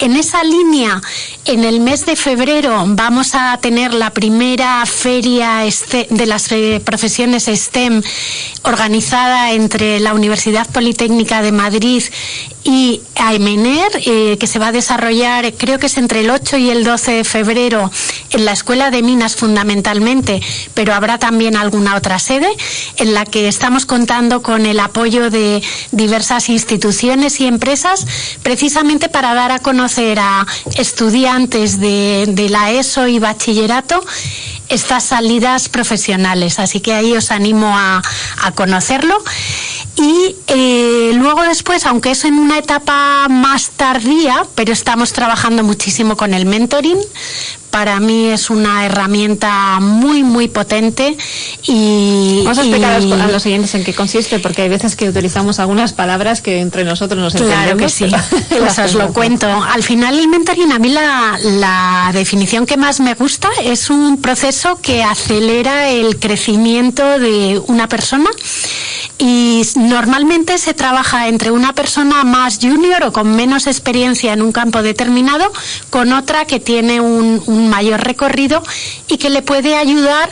en 0.00 0.16
esa 0.16 0.42
línea, 0.42 1.00
en 1.44 1.64
el 1.64 1.80
mes 1.80 2.06
de 2.06 2.16
febrero 2.16 2.84
vamos 2.88 3.34
a 3.34 3.56
tener 3.58 3.92
la 3.92 4.10
primera 4.10 4.84
feria 4.86 5.62
de 6.08 6.26
las 6.26 6.48
profesiones 6.84 7.44
STEM 7.44 8.02
organizada 8.62 9.52
entre 9.52 10.00
la 10.00 10.14
Universidad 10.14 10.66
Politécnica 10.70 11.42
de 11.42 11.52
Madrid 11.52 12.02
y 12.64 13.00
AEMENER, 13.16 13.90
eh, 14.04 14.36
que 14.38 14.46
se 14.46 14.58
va 14.58 14.68
a 14.68 14.72
desarrollar, 14.72 15.52
creo 15.54 15.78
que 15.78 15.86
es 15.86 15.96
entre 15.96 16.20
el 16.20 16.30
8 16.30 16.58
y 16.58 16.70
el 16.70 16.84
12 16.84 17.12
de 17.12 17.24
febrero, 17.24 17.90
en 18.30 18.44
la 18.44 18.52
Escuela 18.52 18.90
de 18.90 19.02
Minas 19.02 19.34
fundamentalmente, 19.34 20.42
pero 20.74 20.92
habrá 20.92 21.18
también 21.18 21.56
alguna 21.56 21.96
otra 21.96 22.18
sede, 22.18 22.48
en 22.96 23.14
la 23.14 23.24
que 23.24 23.48
estamos 23.48 23.86
contando 23.86 24.42
con 24.42 24.66
el 24.66 24.78
apoyo 24.78 25.30
de 25.30 25.62
diversas 25.90 26.50
instituciones 26.50 27.40
y 27.40 27.46
empresas, 27.46 28.06
precisamente 28.42 29.08
para 29.08 29.34
dar 29.34 29.52
a 29.52 29.58
conocer 29.58 29.89
a 29.98 30.46
estudiantes 30.76 31.80
de, 31.80 32.26
de 32.28 32.48
la 32.48 32.70
ESO 32.70 33.06
y 33.08 33.18
bachillerato 33.18 34.00
estas 34.68 35.04
salidas 35.04 35.68
profesionales. 35.68 36.58
Así 36.58 36.80
que 36.80 36.94
ahí 36.94 37.16
os 37.16 37.30
animo 37.30 37.76
a, 37.76 38.02
a 38.42 38.52
conocerlo. 38.52 39.16
Y 39.96 40.36
eh, 40.46 41.10
luego 41.14 41.42
después, 41.42 41.84
aunque 41.84 42.12
es 42.12 42.24
en 42.24 42.34
una 42.34 42.58
etapa 42.58 43.26
más 43.28 43.70
tardía, 43.76 44.46
pero 44.54 44.72
estamos 44.72 45.12
trabajando 45.12 45.62
muchísimo 45.62 46.16
con 46.16 46.32
el 46.32 46.46
mentoring. 46.46 46.98
Para 47.70 48.00
mí 48.00 48.26
es 48.26 48.50
una 48.50 48.84
herramienta 48.84 49.78
muy, 49.80 50.22
muy 50.22 50.48
potente 50.48 51.16
y... 51.66 52.42
Vamos 52.44 52.58
a 52.58 52.62
explicar 52.62 53.02
y... 53.02 53.12
a 53.12 53.28
los 53.28 53.46
oyentes 53.46 53.74
en 53.74 53.84
qué 53.84 53.94
consiste, 53.94 54.38
porque 54.40 54.62
hay 54.62 54.68
veces 54.68 54.96
que 54.96 55.08
utilizamos 55.08 55.60
algunas 55.60 55.92
palabras 55.92 56.42
que 56.42 56.60
entre 56.60 56.84
nosotros 56.84 57.20
nos 57.20 57.34
claro 57.34 57.72
entendemos. 57.72 57.92
que 57.92 58.08
sí, 58.08 58.46
pues 58.58 58.78
os 58.78 58.94
lo 58.94 59.12
cuento. 59.12 59.46
Al 59.46 59.82
final 59.82 60.18
el 60.18 60.28
mentoring, 60.28 60.72
a 60.72 60.78
mí 60.78 60.88
la, 60.88 61.38
la 61.42 62.10
definición 62.12 62.66
que 62.66 62.76
más 62.76 63.00
me 63.00 63.14
gusta 63.14 63.48
es 63.62 63.90
un 63.90 64.20
proceso 64.20 64.80
que 64.80 65.02
acelera 65.02 65.90
el 65.90 66.18
crecimiento 66.18 67.18
de 67.18 67.60
una 67.68 67.88
persona 67.88 68.30
y 69.20 69.62
normalmente 69.76 70.56
se 70.56 70.72
trabaja 70.72 71.28
entre 71.28 71.50
una 71.50 71.74
persona 71.74 72.24
más 72.24 72.58
junior 72.60 73.04
o 73.04 73.12
con 73.12 73.36
menos 73.36 73.66
experiencia 73.66 74.32
en 74.32 74.40
un 74.40 74.50
campo 74.50 74.82
determinado 74.82 75.52
con 75.90 76.12
otra 76.14 76.46
que 76.46 76.58
tiene 76.58 77.02
un, 77.02 77.42
un 77.46 77.68
mayor 77.68 78.00
recorrido 78.00 78.62
y 79.08 79.18
que 79.18 79.28
le 79.28 79.42
puede 79.42 79.76
ayudar 79.76 80.30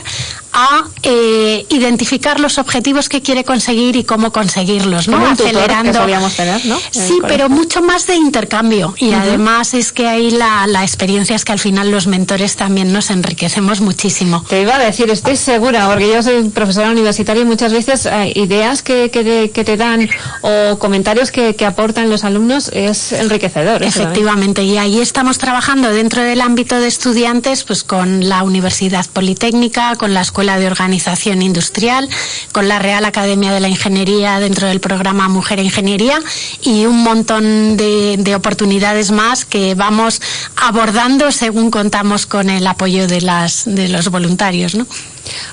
a 0.51 0.83
eh, 1.03 1.65
identificar 1.69 2.39
los 2.39 2.57
objetivos 2.57 3.09
que 3.09 3.21
quiere 3.21 3.43
conseguir 3.43 3.95
y 3.95 4.03
cómo 4.03 4.31
conseguirlos, 4.31 5.07
¿no? 5.07 5.25
Acelerando. 5.25 6.05
Que 6.05 6.31
tener, 6.35 6.65
¿no? 6.65 6.79
Sí, 6.91 7.19
pero 7.27 7.49
mucho 7.49 7.81
más 7.81 8.07
de 8.07 8.15
intercambio. 8.15 8.93
Y 8.97 9.09
uh 9.09 9.11
-huh. 9.11 9.21
además 9.21 9.73
es 9.73 9.91
que 9.91 10.07
ahí 10.07 10.31
la, 10.31 10.65
la, 10.67 10.83
experiencia 10.83 11.35
es 11.35 11.45
que 11.45 11.51
al 11.51 11.59
final 11.59 11.91
los 11.91 12.07
mentores 12.07 12.55
también 12.55 12.91
nos 12.91 13.09
enriquecemos 13.09 13.81
muchísimo. 13.81 14.43
Te 14.47 14.61
iba 14.61 14.75
a 14.75 14.79
decir, 14.79 15.09
estoy 15.09 15.35
segura, 15.35 15.87
porque 15.87 16.07
yo 16.07 16.21
soy 16.23 16.49
profesora 16.49 16.89
universitaria 16.91 17.43
y 17.43 17.45
muchas 17.45 17.71
veces 17.71 18.05
eh, 18.05 18.31
ideas 18.35 18.81
que, 18.81 19.11
que, 19.11 19.23
te, 19.23 19.51
que, 19.51 19.63
te, 19.63 19.77
dan 19.77 20.09
o 20.41 20.79
comentarios 20.79 21.31
que, 21.31 21.55
que, 21.55 21.65
aportan 21.65 22.09
los 22.09 22.23
alumnos 22.23 22.69
es 22.73 23.11
enriquecedor. 23.11 23.83
Efectivamente, 23.83 24.63
y 24.63 24.77
ahí 24.77 24.99
estamos 24.99 25.37
trabajando 25.37 25.91
dentro 25.91 26.21
del 26.23 26.41
ámbito 26.41 26.79
de 26.79 26.87
estudiantes, 26.87 27.63
pues 27.63 27.83
con 27.83 28.27
la 28.27 28.43
Universidad 28.43 29.05
Politécnica, 29.11 29.95
con 29.95 30.13
la 30.13 30.21
Escuela 30.39 30.57
de 30.57 30.67
Organización 30.67 31.41
Industrial, 31.41 32.07
con 32.53 32.69
la 32.69 32.79
Real 32.79 33.03
Academia 33.03 33.51
de 33.51 33.59
la 33.59 33.67
Ingeniería 33.67 34.39
dentro 34.39 34.69
del 34.69 34.79
programa 34.79 35.27
Mujer 35.27 35.59
e 35.59 35.63
Ingeniería 35.63 36.17
y 36.61 36.85
un 36.85 37.03
montón 37.03 37.75
de, 37.75 38.15
de, 38.17 38.35
oportunidades 38.35 39.11
más 39.11 39.43
que 39.43 39.75
vamos 39.75 40.21
abordando 40.55 41.33
según 41.33 41.71
contamos 41.71 42.25
con 42.25 42.49
el 42.49 42.65
apoyo 42.67 43.05
de, 43.05 43.19
las, 43.19 43.63
de 43.65 43.89
los 43.89 44.07
voluntarios. 44.07 44.75
¿no? 44.75 44.87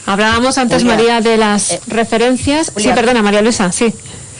Hablábamos 0.07 0.57
antes, 0.57 0.83
Julia, 0.83 0.97
María, 0.97 1.21
de 1.21 1.37
las 1.37 1.73
eh, 1.73 1.81
referencias. 1.89 2.71
Julia, 2.73 2.91
sí, 2.91 2.95
perdona, 2.95 3.25
María 3.25 3.43
Luisa, 3.43 3.73
sí. 3.73 3.93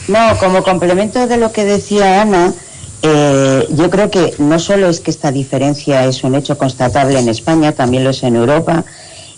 No, 0.07 0.39
como 0.39 0.63
complemento 0.63 1.27
de 1.27 1.39
lo 1.39 1.51
que 1.51 1.65
decía 1.65 2.23
Ana, 2.23 2.55
eh, 3.03 3.67
yo 3.71 3.91
creo 3.91 4.13
que 4.13 4.33
no 4.39 4.61
solo 4.61 4.91
es 4.91 5.01
que 5.01 5.11
esta 5.11 5.33
diferencia 5.33 6.07
es 6.07 6.23
un 6.23 6.37
hecho 6.37 6.57
constatable 6.57 7.19
en 7.19 7.29
España, 7.29 7.73
también 7.73 8.05
lo 8.05 8.11
es 8.11 8.23
en 8.23 8.37
Europa 8.37 8.85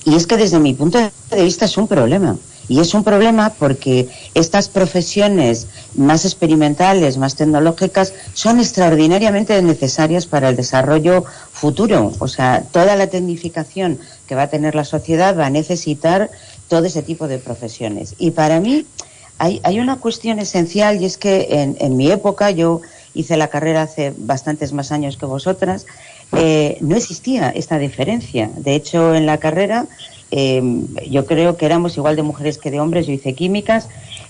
Y 0.05 0.15
es 0.15 0.27
que 0.27 0.37
desde 0.37 0.59
mi 0.59 0.75
punto 0.75 0.99
de 0.99 1.43
vista 1.43 1.65
es 1.65 1.77
un 1.77 1.89
problema. 1.89 2.37
Y 2.69 2.81
es 2.81 2.93
un 2.93 3.03
problema 3.03 3.55
porque 3.59 4.09
estas 4.35 4.69
profesiones 4.69 5.67
más 5.95 6.27
experimentales, 6.27 7.17
más 7.17 7.35
tecnológicas, 7.35 8.13
son 8.35 8.61
extraordinariamente 8.61 9.61
necesarias 9.63 10.27
para 10.27 10.51
el 10.51 10.57
desarrollo 10.57 11.25
futuro. 11.51 12.13
O 12.19 12.29
sea, 12.29 12.63
toda 12.71 12.95
la 12.95 13.07
tecnificación 13.07 13.99
que 14.27 14.35
va 14.35 14.43
a 14.43 14.51
tener 14.51 14.75
la 14.75 14.85
sociedad 14.85 15.37
va 15.37 15.47
a 15.47 15.51
necesitar 15.51 16.31
todo 16.69 16.85
ese 16.85 17.03
tipo 17.03 17.27
de 17.27 17.39
profesiones. 17.39 18.15
Y 18.19 18.33
para 18.33 18.61
mí 18.61 18.85
hay, 19.39 19.61
hay 19.63 19.81
una 19.81 19.97
cuestión 19.97 20.39
esencial 20.39 21.01
y 21.01 21.07
es 21.07 21.17
que 21.17 21.49
en, 21.51 21.77
en, 21.81 21.97
mi 21.97 22.11
época, 22.11 22.51
yo 22.51 22.83
hice 23.15 23.39
la 23.39 23.49
carrera 23.49 23.83
hace 23.83 24.13
bastantes 24.19 24.75
más 24.75 24.93
años 24.93 25.17
que 25.17 25.25
vosotras, 25.25 25.87
eh, 26.33 26.79
no 26.81 26.97
existía 26.97 27.51
esta 27.51 27.79
diferencia. 27.79 28.51
De 28.57 28.75
hecho, 28.75 29.15
en 29.15 29.27
la 29.27 29.39
carrera 29.39 29.87
eh, 30.31 30.63
yo 31.11 31.27
creo 31.27 31.57
que 31.57 31.67
éramos 31.67 31.97
igual 31.97 32.17
de 32.17 32.23
mujeres 32.23 32.59
que 32.59 32.71
de 32.71 32.81
hombres, 32.81 33.07
yo 33.07 33.13
hice 33.13 33.35
químicas, 33.35 33.89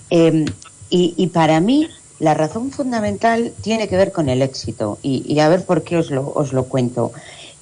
eh, 0.09 0.45
y, 0.89 1.13
y, 1.17 1.27
para 1.27 1.59
mí 1.59 1.87
la 2.19 2.33
razón 2.33 2.71
fundamental 2.71 3.53
tiene 3.61 3.87
que 3.87 3.97
ver 3.97 4.11
con 4.11 4.29
el 4.29 4.41
éxito, 4.41 4.97
y, 5.01 5.23
y 5.31 5.39
a 5.39 5.49
ver 5.49 5.65
por 5.65 5.83
qué 5.83 5.97
os 5.97 6.09
lo, 6.09 6.31
os 6.33 6.53
lo 6.53 6.65
cuento. 6.65 7.11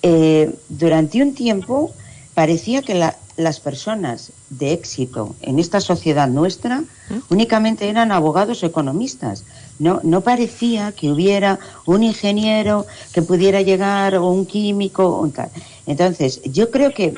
Eh, 0.04 0.54
durante 0.70 1.22
un 1.22 1.34
tiempo 1.34 1.92
parecía 2.34 2.82
que 2.84 2.94
la, 2.94 3.18
las 3.36 3.60
personas 3.60 4.32
de 4.50 4.74
éxito 4.74 5.36
en 5.42 5.60
esta 5.60 5.80
sociedad 5.80 6.28
nuestra 6.28 6.84
únicamente 7.30 7.90
eran 7.90 8.12
abogados 8.12 8.64
o 8.64 8.66
economistas. 8.66 9.44
No, 9.80 10.00
no 10.04 10.22
parecía 10.22 10.92
que 10.92 11.12
hubiera 11.12 11.60
un 11.86 12.04
ingeniero 12.04 12.86
que 13.14 13.22
pudiera 13.22 13.62
llegar 13.62 14.16
o 14.16 14.28
un 14.28 14.46
químico. 14.46 15.20
O 15.20 15.28
tal. 15.30 15.50
Entonces, 15.86 16.42
yo 16.44 16.72
creo 16.72 16.94
que 16.94 17.16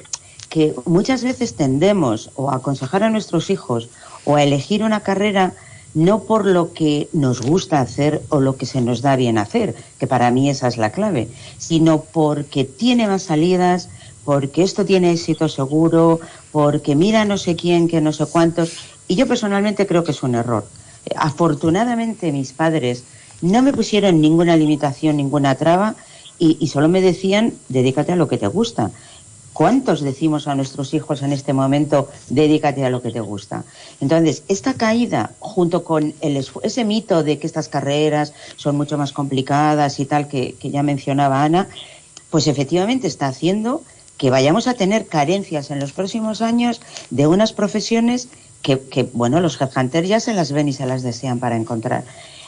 que 0.50 0.74
muchas 0.86 1.24
veces 1.24 1.56
tendemos 1.56 2.32
o 2.36 2.50
a 2.50 2.56
aconsejar 2.56 3.04
a 3.04 3.10
nuestros 3.10 3.50
hijos 3.50 3.90
o 4.26 4.36
a 4.36 4.44
elegir 4.44 4.84
una 4.84 5.02
carrera 5.02 5.54
no 5.94 6.24
por 6.24 6.46
lo 6.46 6.74
que 6.74 7.08
nos 7.14 7.42
gusta 7.42 7.82
hacer 7.82 8.22
o 8.30 8.40
lo 8.40 8.58
que 8.58 8.66
se 8.66 8.82
nos 8.82 9.02
da 9.02 9.16
bien 9.16 9.38
hacer, 9.38 9.76
que 9.98 10.08
para 10.08 10.30
mí 10.30 10.50
esa 10.50 10.68
es 10.68 10.78
la 10.78 10.92
clave, 10.92 11.30
sino 11.58 12.02
porque 12.02 12.64
tiene 12.64 13.08
más 13.08 13.24
salidas, 13.24 13.90
porque 14.24 14.62
esto 14.62 14.86
tiene 14.86 15.12
éxito 15.12 15.50
seguro, 15.50 16.20
porque 16.52 16.96
mira 16.96 17.26
no 17.26 17.38
sé 17.38 17.56
quién, 17.56 17.88
que 17.88 18.02
no 18.02 18.14
sé 18.14 18.26
cuántos. 18.28 18.74
Y 19.08 19.16
yo 19.16 19.28
personalmente 19.28 19.88
creo 19.88 20.04
que 20.04 20.12
es 20.12 20.22
un 20.22 20.36
error. 20.36 20.68
Afortunadamente 21.16 22.32
mis 22.32 22.54
padres 22.54 23.04
no 23.42 23.62
me 23.62 23.74
pusieron 23.74 24.22
ninguna 24.22 24.58
limitación, 24.58 25.18
ninguna 25.18 25.56
traba 25.56 25.96
y, 26.38 26.68
solo 26.68 26.88
me 26.88 27.02
decían, 27.02 27.54
dedícate 27.68 28.14
a 28.14 28.16
lo 28.16 28.30
que 28.30 28.38
te 28.38 28.48
gusta. 28.48 28.92
¿Cuántos 29.52 30.00
decimos 30.00 30.48
a 30.48 30.56
nuestros 30.56 30.94
hijos 30.94 31.22
en 31.22 31.34
este 31.34 31.52
momento, 31.52 32.08
dedícate 32.30 32.86
a 32.86 32.90
lo 32.90 33.02
que 33.02 33.12
te 33.12 33.20
gusta? 33.20 33.66
Entonces, 34.00 34.44
esta 34.48 34.76
caída, 34.76 35.32
junto 35.40 35.84
con 35.84 36.14
el, 36.22 36.46
ese 36.64 36.86
mito 36.86 37.24
de 37.24 37.40
que 37.40 37.48
estas 37.48 37.68
carreras 37.68 38.32
son 38.56 38.78
mucho 38.78 38.98
más 38.98 39.12
complicadas 39.12 40.00
y 40.00 40.06
tal, 40.06 40.30
que 40.30 40.56
ya 40.62 40.82
mencionaba 40.82 41.44
Ana, 41.44 41.68
pues 42.30 42.48
efectivamente 42.48 43.08
está 43.08 43.28
haciendo 43.28 43.84
que 44.18 44.30
vayamos 44.30 44.68
a 44.68 44.74
tener 44.74 45.08
carencias 45.08 45.72
en 45.72 45.80
los 45.80 45.94
próximos 45.94 46.42
años 46.42 46.82
de 47.10 47.28
unas 47.28 47.54
profesiones 47.54 48.28
que, 48.62 48.80
que 48.80 49.04
bueno, 49.14 49.40
los 49.40 49.60
headhunters 49.60 50.08
ya 50.08 50.20
se 50.20 50.34
las 50.34 50.52
ven 50.52 50.68
y 50.68 50.74
se 50.74 50.86
las 50.86 51.04
desean 51.04 51.40
para 51.40 51.56
encontrar. 51.56 52.04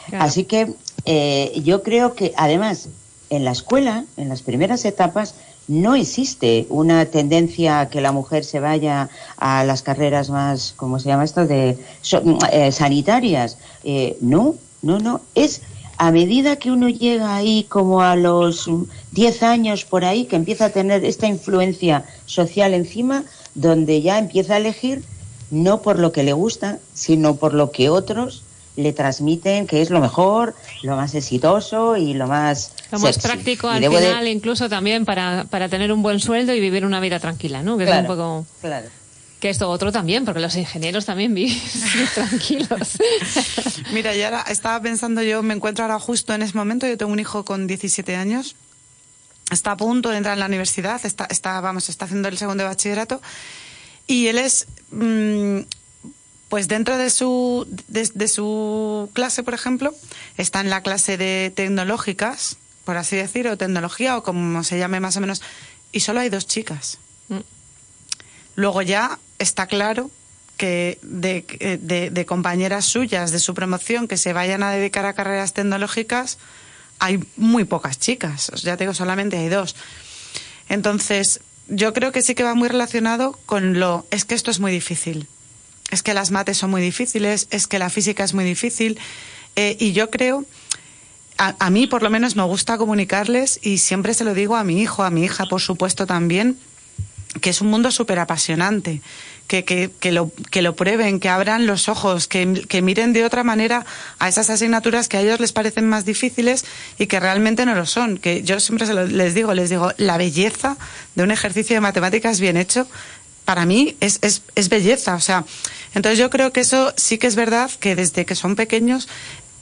Claro. 0.08 0.26
Así 0.26 0.46
que 0.46 0.74
eh, 1.06 1.62
yo 1.64 1.84
creo 1.84 2.16
que, 2.16 2.34
además, 2.36 2.90
en 3.30 3.46
la 3.46 3.52
escuela, 3.52 4.06
en 4.18 4.30
las 4.30 4.42
primeras 4.42 4.84
etapas, 4.86 5.36
no 5.68 5.96
existe 5.96 6.66
una 6.70 7.06
tendencia 7.06 7.80
a 7.80 7.90
que 7.90 8.02
la 8.02 8.12
mujer 8.12 8.44
se 8.44 8.60
vaya 8.60 9.10
a 9.38 9.64
las 9.64 9.84
carreras 9.84 10.30
más, 10.30 10.74
¿cómo 10.76 11.00
se 11.00 11.08
llama 11.08 11.24
esto?, 11.24 11.46
de 11.48 11.78
so, 12.02 12.22
eh, 12.52 12.72
sanitarias. 12.72 13.58
Eh, 13.84 14.18
no, 14.22 14.56
no, 14.82 15.00
no. 15.00 15.22
Es 15.34 15.62
a 15.98 16.12
medida 16.12 16.56
que 16.58 16.72
uno 16.72 16.90
llega 16.90 17.36
ahí 17.36 17.66
como 17.70 18.02
a 18.02 18.16
los 18.16 18.70
10 19.12 19.44
años 19.44 19.86
por 19.86 20.04
ahí, 20.04 20.26
que 20.26 20.36
empieza 20.36 20.66
a 20.66 20.70
tener 20.72 21.06
esta 21.06 21.28
influencia 21.28 22.06
social 22.26 22.74
encima, 22.74 23.24
donde 23.54 24.02
ya 24.02 24.18
empieza 24.18 24.56
a 24.56 24.58
elegir 24.58 25.04
no 25.52 25.82
por 25.82 26.00
lo 26.00 26.12
que 26.12 26.24
le 26.24 26.34
gusta, 26.34 26.80
sino 26.94 27.36
por 27.36 27.54
lo 27.54 27.72
que 27.72 27.90
otros 27.90 28.44
le 28.78 28.94
transmiten 28.94 29.68
que 29.68 29.82
es 29.82 29.90
lo 29.90 30.00
mejor, 30.00 30.56
lo 30.82 30.96
más 30.96 31.14
exitoso 31.14 31.98
y 31.98 32.14
lo 32.14 32.26
más 32.28 32.72
lo 32.92 33.00
más 33.00 33.16
sexy. 33.16 33.28
práctico 33.28 33.68
Y 33.68 33.76
al 33.76 33.82
de- 33.82 33.90
final 33.90 34.28
incluso 34.30 34.70
también 34.70 35.04
para, 35.04 35.44
para 35.50 35.68
tener 35.68 35.92
un 35.92 36.02
buen 36.02 36.20
sueldo 36.22 36.54
y 36.54 36.60
vivir 36.62 36.86
una 36.86 37.02
vida 37.02 37.20
tranquila, 37.20 37.62
¿no? 37.64 37.78
Que 37.78 37.84
es 37.84 37.90
un 37.90 37.96
Claro, 37.98 38.08
poco 38.08 38.46
claro. 38.62 38.88
que 39.42 39.50
esto 39.50 39.70
otro 39.70 39.92
también, 39.92 40.24
porque 40.24 40.40
los 40.40 40.56
ingenieros 40.56 41.06
también 41.06 41.34
viven 41.34 41.60
tranquilos. 42.16 42.98
Mira, 43.92 44.16
y 44.16 44.22
ahora 44.24 44.46
estaba 44.48 44.82
pensando 44.82 45.22
yo, 45.22 45.44
me 45.44 45.54
encuentro 45.54 45.84
ahora 45.84 46.00
justo 46.00 46.34
en 46.34 46.42
ese 46.42 46.56
momento, 46.58 46.88
yo 46.88 46.98
tengo 46.98 47.12
un 47.12 47.20
hijo 47.20 47.44
con 47.44 47.68
17 47.68 48.16
años, 48.16 48.56
está 49.52 49.72
a 49.74 49.78
punto 49.78 50.10
de 50.10 50.18
entrar 50.18 50.34
en 50.36 50.40
la 50.40 50.46
universidad, 50.46 51.02
está, 51.06 51.26
está 51.26 51.60
vamos, 51.60 51.90
está 51.90 52.06
haciendo 52.06 52.30
el 52.30 52.38
segundo 52.38 52.64
de 52.64 52.70
bachillerato, 52.70 53.22
y 54.08 54.28
él 54.28 54.38
es, 54.38 54.68
mm, 54.92 55.60
pues 56.50 56.68
dentro 56.68 56.98
de 56.98 57.10
su, 57.10 57.66
de, 57.88 58.10
de 58.14 58.28
su 58.28 59.10
clase, 59.14 59.44
por 59.44 59.54
ejemplo, 59.54 59.94
está 60.38 60.60
en 60.62 60.70
la 60.70 60.82
clase 60.82 61.18
de 61.18 61.52
tecnológicas, 61.56 62.58
por 62.84 62.98
así 62.98 63.16
decir, 63.16 63.48
o 63.48 63.58
tecnología, 63.58 64.18
o 64.18 64.24
como 64.24 64.64
se 64.64 64.78
llame 64.80 65.00
más 65.00 65.16
o 65.18 65.22
menos, 65.22 65.42
y 65.92 66.02
solo 66.02 66.20
hay 66.20 66.30
dos 66.30 66.48
chicas. 66.48 66.98
Mm. 67.30 67.40
Luego 68.56 68.82
ya 68.82 69.20
está 69.40 69.68
claro 69.68 70.12
que 70.58 71.00
de, 71.02 71.46
de- 71.82 72.10
de 72.10 72.26
compañeras 72.26 72.86
suyas 72.86 73.32
de 73.32 73.40
su 73.40 73.54
promoción 73.54 74.08
que 74.08 74.18
se 74.18 74.34
vayan 74.34 74.62
a 74.62 74.72
dedicar 74.72 75.06
a 75.06 75.14
carreras 75.14 75.54
tecnológicas, 75.54 76.38
hay 77.00 77.24
muy 77.38 77.64
pocas 77.64 77.98
chicas. 77.98 78.52
Ya 78.62 78.78
te 78.78 78.84
digo, 78.84 78.94
solamente 78.94 79.38
hay 79.38 79.50
dos. 79.50 79.76
Entonces, 80.70 81.40
yo 81.72 81.94
creo 81.94 82.12
que 82.12 82.22
sí 82.22 82.36
que 82.36 82.44
va 82.44 82.54
muy 82.54 82.68
relacionado 82.68 83.40
con 83.46 83.80
lo. 83.80 84.06
Es 84.12 84.26
que 84.26 84.36
esto 84.36 84.52
es 84.52 84.60
muy 84.60 84.72
difícil. 84.72 85.28
Es 85.90 86.04
que 86.04 86.14
las 86.14 86.30
mates 86.30 86.58
son 86.58 86.70
muy 86.70 86.82
difíciles, 86.82 87.48
es 87.50 87.68
que 87.68 87.80
la 87.80 87.90
física 87.90 88.24
es 88.24 88.34
muy 88.34 88.44
difícil. 88.44 89.00
eh, 89.56 89.76
y 89.80 89.94
yo 89.94 90.10
creo 90.10 90.46
a, 91.38 91.56
a, 91.60 91.70
mí 91.70 91.88
por 91.88 92.04
lo 92.04 92.10
menos 92.10 92.36
me 92.36 92.44
gusta 92.44 92.78
comunicarles 92.78 93.60
y 93.64 93.80
siempre 93.80 94.14
se 94.14 94.24
lo 94.24 94.34
digo 94.34 94.56
a 94.56 94.64
mi 94.64 94.82
hijo, 94.82 95.04
a 95.04 95.10
mi 95.10 95.24
hija 95.24 95.46
por 95.48 95.60
supuesto 95.60 96.06
también, 96.06 96.58
que 97.42 97.50
es 97.50 97.62
un 97.62 97.70
mundo 97.70 97.92
súper 97.92 98.20
apasionante, 98.20 99.02
que, 99.52 99.66
que, 99.66 99.90
que, 100.00 100.14
lo, 100.14 100.32
que 100.50 100.62
lo 100.62 100.78
prueben, 100.78 101.20
que 101.20 101.28
abran 101.28 101.68
los 101.68 101.90
ojos, 101.90 102.30
que, 102.30 102.64
que 102.70 102.82
miren 102.82 103.12
de 103.12 103.26
otra 103.26 103.44
manera 103.44 103.86
a 104.18 104.30
esas 104.30 104.50
asignaturas 104.50 105.10
que 105.10 105.18
a 105.18 105.22
ellos 105.22 105.42
les 105.42 105.52
parecen 105.52 105.90
más 105.90 106.06
difíciles 106.06 106.64
y 106.98 107.08
que 107.08 107.20
realmente 107.20 107.66
no 107.66 107.76
lo 107.76 107.86
son. 107.86 108.18
Que 108.18 108.44
yo 108.44 108.62
siempre 108.62 108.88
se 108.88 108.94
lo, 108.94 109.06
les 109.06 109.36
digo, 109.36 109.54
les 109.54 109.70
digo, 109.70 109.92
la 109.98 110.18
belleza 110.18 110.78
de 111.16 111.24
un 111.24 111.32
ejercicio 111.32 111.76
de 111.76 111.82
matemáticas 111.82 112.40
bien 112.40 112.56
hecho 112.56 112.88
para 113.44 113.66
mí 113.66 113.98
es, 114.00 114.20
es, 114.22 114.44
es 114.56 114.70
belleza. 114.70 115.16
O 115.16 115.20
sea, 115.20 115.44
entonces 115.94 116.18
yo 116.18 116.30
creo 116.30 116.54
que 116.54 116.62
eso 116.62 116.94
sí 116.96 117.18
que 117.18 117.28
es 117.28 117.36
verdad 117.36 117.70
que 117.78 117.98
desde 117.98 118.26
que 118.26 118.36
son 118.36 118.56
pequeños 118.56 119.10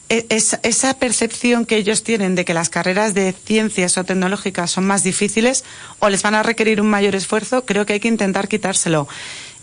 es, 0.10 0.60
esa 0.64 0.96
percepción 0.96 1.66
que 1.66 1.78
ellos 1.78 2.04
tienen 2.04 2.36
de 2.36 2.44
que 2.44 2.54
las 2.54 2.70
carreras 2.70 3.14
de 3.14 3.34
ciencias 3.34 3.98
o 3.98 4.04
tecnológicas 4.04 4.72
son 4.72 4.86
más 4.86 5.04
difíciles 5.04 5.64
o 6.00 6.10
les 6.10 6.24
van 6.24 6.36
a 6.36 6.44
requerir 6.44 6.82
un 6.82 6.90
mayor 6.90 7.16
esfuerzo, 7.16 7.66
creo 7.66 7.86
que 7.86 7.94
hay 7.94 8.00
que 8.00 8.08
intentar 8.08 8.48
quitárselo 8.48 9.08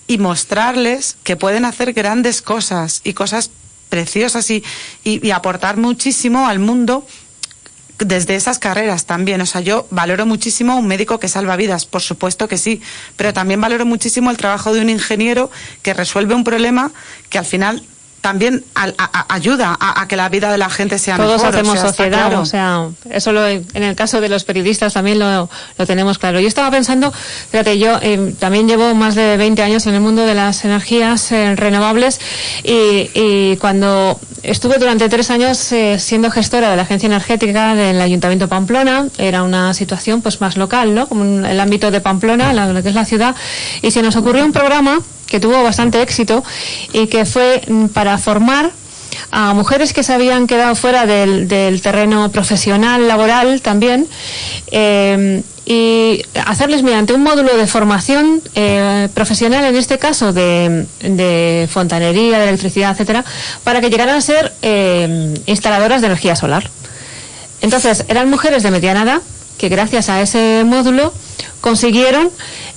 y 0.06 0.18
mostrarles 0.18 1.16
que 1.24 1.36
pueden 1.36 1.64
hacer 1.64 1.92
grandes 1.92 2.42
cosas 2.42 3.00
y 3.04 3.12
cosas 3.12 3.50
preciosas 3.88 4.50
y, 4.50 4.64
y, 5.04 5.30
aportar 5.30 5.76
muchísimo 5.76 6.48
al 6.48 6.58
mundo 6.58 7.06
desde 7.98 8.34
esas 8.34 8.58
carreras 8.58 9.06
también. 9.06 9.40
O 9.40 9.46
sea, 9.46 9.60
yo 9.60 9.86
valoro 9.90 10.26
muchísimo 10.26 10.76
un 10.76 10.86
médico 10.86 11.18
que 11.18 11.28
salva 11.28 11.56
vidas, 11.56 11.86
por 11.86 12.02
supuesto 12.02 12.48
que 12.48 12.58
sí, 12.58 12.82
pero 13.16 13.32
también 13.32 13.60
valoro 13.60 13.86
muchísimo 13.86 14.30
el 14.30 14.36
trabajo 14.36 14.72
de 14.72 14.80
un 14.80 14.90
ingeniero 14.90 15.50
que 15.82 15.94
resuelve 15.94 16.34
un 16.34 16.44
problema 16.44 16.92
que 17.30 17.38
al 17.38 17.46
final 17.46 17.82
también 18.26 18.64
a, 18.74 18.88
a, 18.98 19.34
ayuda 19.36 19.76
a, 19.78 20.00
a, 20.00 20.08
que 20.08 20.16
la 20.16 20.28
vida 20.28 20.50
de 20.50 20.58
la 20.58 20.68
gente 20.68 20.98
sea 20.98 21.16
Todos 21.16 21.44
mejor. 21.44 21.54
hacemos 21.54 21.78
o 21.78 21.80
sea, 21.80 21.88
sociedad, 21.90 22.26
claro. 22.26 22.40
o 22.40 22.44
sea, 22.44 22.88
eso 23.08 23.30
lo, 23.30 23.46
en 23.46 23.82
el 23.84 23.94
caso 23.94 24.20
de 24.20 24.28
los 24.28 24.42
periodistas 24.42 24.94
también 24.94 25.20
lo, 25.20 25.48
lo 25.78 25.86
tenemos 25.86 26.18
claro. 26.18 26.40
Yo 26.40 26.48
estaba 26.48 26.68
pensando, 26.72 27.12
fíjate, 27.12 27.78
yo 27.78 28.00
eh, 28.02 28.34
también 28.40 28.66
llevo 28.66 28.96
más 28.96 29.14
de 29.14 29.36
20 29.36 29.62
años 29.62 29.86
en 29.86 29.94
el 29.94 30.00
mundo 30.00 30.26
de 30.26 30.34
las 30.34 30.64
energías 30.64 31.30
eh, 31.30 31.54
renovables 31.54 32.18
y, 32.64 33.10
y, 33.14 33.56
cuando 33.58 34.18
estuve 34.42 34.78
durante 34.78 35.08
tres 35.08 35.30
años 35.30 35.70
eh, 35.70 36.00
siendo 36.00 36.28
gestora 36.32 36.68
de 36.68 36.74
la 36.74 36.82
agencia 36.82 37.06
energética 37.06 37.76
del 37.76 38.00
Ayuntamiento 38.00 38.46
de 38.46 38.48
Pamplona, 38.48 39.06
era 39.18 39.44
una 39.44 39.72
situación 39.72 40.20
pues 40.20 40.40
más 40.40 40.56
local, 40.56 40.96
¿no? 40.96 41.06
Como 41.08 41.22
en 41.22 41.46
el 41.46 41.60
ámbito 41.60 41.92
de 41.92 42.00
Pamplona, 42.00 42.52
la, 42.52 42.66
lo 42.66 42.82
que 42.82 42.88
es 42.88 42.94
la 42.96 43.04
ciudad, 43.04 43.36
y 43.82 43.92
se 43.92 44.02
nos 44.02 44.16
ocurrió 44.16 44.44
un 44.44 44.52
programa 44.52 44.98
que 45.26 45.40
tuvo 45.40 45.62
bastante 45.62 46.00
éxito 46.02 46.44
y 46.92 47.06
que 47.08 47.24
fue 47.24 47.62
para 47.92 48.18
formar 48.18 48.70
a 49.30 49.54
mujeres 49.54 49.92
que 49.92 50.02
se 50.02 50.12
habían 50.12 50.46
quedado 50.46 50.74
fuera 50.74 51.06
del, 51.06 51.48
terreno 51.82 52.30
profesional, 52.30 53.08
laboral 53.08 53.60
también, 53.62 54.06
eh, 54.70 55.42
y 55.64 56.22
hacerles 56.46 56.84
mediante 56.84 57.12
un 57.12 57.24
módulo 57.24 57.56
de 57.56 57.66
formación 57.66 58.40
eh, 58.54 59.08
profesional, 59.14 59.64
en 59.64 59.74
este 59.74 59.98
caso 59.98 60.32
de, 60.32 60.86
fontanería, 61.70 62.38
de 62.38 62.48
electricidad, 62.48 62.92
etcétera, 62.92 63.24
para 63.64 63.80
que 63.80 63.90
llegaran 63.90 64.14
a 64.14 64.20
ser 64.20 64.52
instaladoras 65.46 66.02
de 66.02 66.06
energía 66.06 66.36
solar. 66.36 66.70
Entonces, 67.62 68.04
eran 68.08 68.30
mujeres 68.30 68.62
de 68.62 68.70
mediana 68.70 69.02
edad 69.02 69.22
que 69.58 69.68
gracias 69.68 70.08
a 70.08 70.20
ese 70.20 70.62
módulo 70.64 71.12
consiguieron 71.60 72.30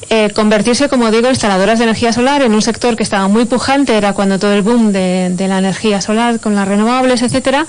eh, 0.09 0.32
convertirse, 0.34 0.89
como 0.89 1.11
digo, 1.11 1.30
instaladoras 1.30 1.77
de 1.77 1.86
energía 1.86 2.11
solar 2.11 2.41
en 2.41 2.53
un 2.53 2.61
sector 2.61 2.95
que 2.95 3.03
estaba 3.03 3.27
muy 3.27 3.45
pujante, 3.45 3.95
era 3.95 4.13
cuando 4.13 4.39
todo 4.39 4.53
el 4.53 4.63
boom 4.63 4.91
de, 4.91 5.30
de 5.32 5.47
la 5.47 5.59
energía 5.59 6.01
solar 6.01 6.39
con 6.39 6.55
las 6.55 6.67
renovables, 6.67 7.21
etcétera, 7.21 7.67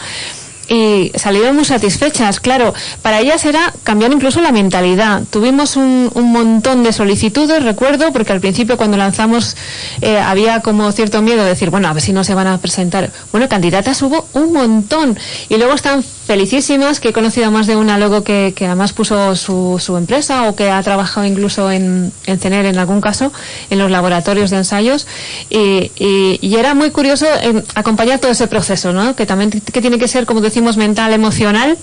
y 0.70 1.10
salieron 1.16 1.56
muy 1.56 1.64
satisfechas. 1.64 2.38
Claro, 2.38 2.72
para 3.02 3.20
ellas 3.20 3.44
era 3.44 3.74
cambiar 3.82 4.12
incluso 4.12 4.40
la 4.40 4.52
mentalidad. 4.52 5.22
Tuvimos 5.28 5.76
un, 5.76 6.10
un 6.14 6.32
montón 6.32 6.84
de 6.84 6.92
solicitudes, 6.92 7.64
recuerdo, 7.64 8.12
porque 8.12 8.32
al 8.32 8.40
principio 8.40 8.76
cuando 8.76 8.96
lanzamos 8.96 9.56
eh, 10.00 10.18
había 10.18 10.60
como 10.60 10.90
cierto 10.92 11.22
miedo 11.22 11.42
de 11.42 11.48
decir, 11.48 11.70
bueno, 11.70 11.88
a 11.88 11.92
ver 11.92 12.02
si 12.02 12.12
no 12.12 12.22
se 12.22 12.34
van 12.34 12.46
a 12.46 12.58
presentar. 12.58 13.10
Bueno, 13.32 13.48
candidatas 13.48 14.00
hubo 14.02 14.28
un 14.32 14.52
montón. 14.52 15.18
Y 15.48 15.56
luego 15.56 15.74
están 15.74 16.04
felicísimas, 16.30 17.00
que 17.00 17.08
he 17.08 17.12
conocido 17.12 17.48
a 17.48 17.50
más 17.50 17.66
de 17.66 17.74
una 17.74 17.98
luego 17.98 18.22
que, 18.22 18.52
que 18.54 18.66
además 18.66 18.92
puso 18.92 19.34
su, 19.34 19.80
su, 19.80 19.96
empresa 19.96 20.48
o 20.48 20.54
que 20.54 20.70
ha 20.70 20.80
trabajado 20.80 21.26
incluso 21.26 21.72
en, 21.72 22.12
en 22.26 22.38
CENER 22.38 22.66
en 22.66 22.78
algún 22.78 23.00
caso, 23.00 23.32
en 23.68 23.80
los 23.80 23.90
laboratorios 23.90 24.50
de 24.50 24.58
ensayos. 24.58 25.08
Y, 25.48 25.90
y, 25.98 26.54
era 26.54 26.74
muy 26.74 26.92
curioso 26.92 27.26
acompañar 27.74 28.20
todo 28.20 28.30
ese 28.30 28.46
proceso, 28.46 28.92
¿no? 28.92 29.16
Que 29.16 29.26
también 29.26 29.50
que 29.50 29.80
tiene 29.80 29.98
que 29.98 30.06
ser, 30.06 30.24
como 30.24 30.40
mental, 30.76 31.12
emocional 31.12 31.78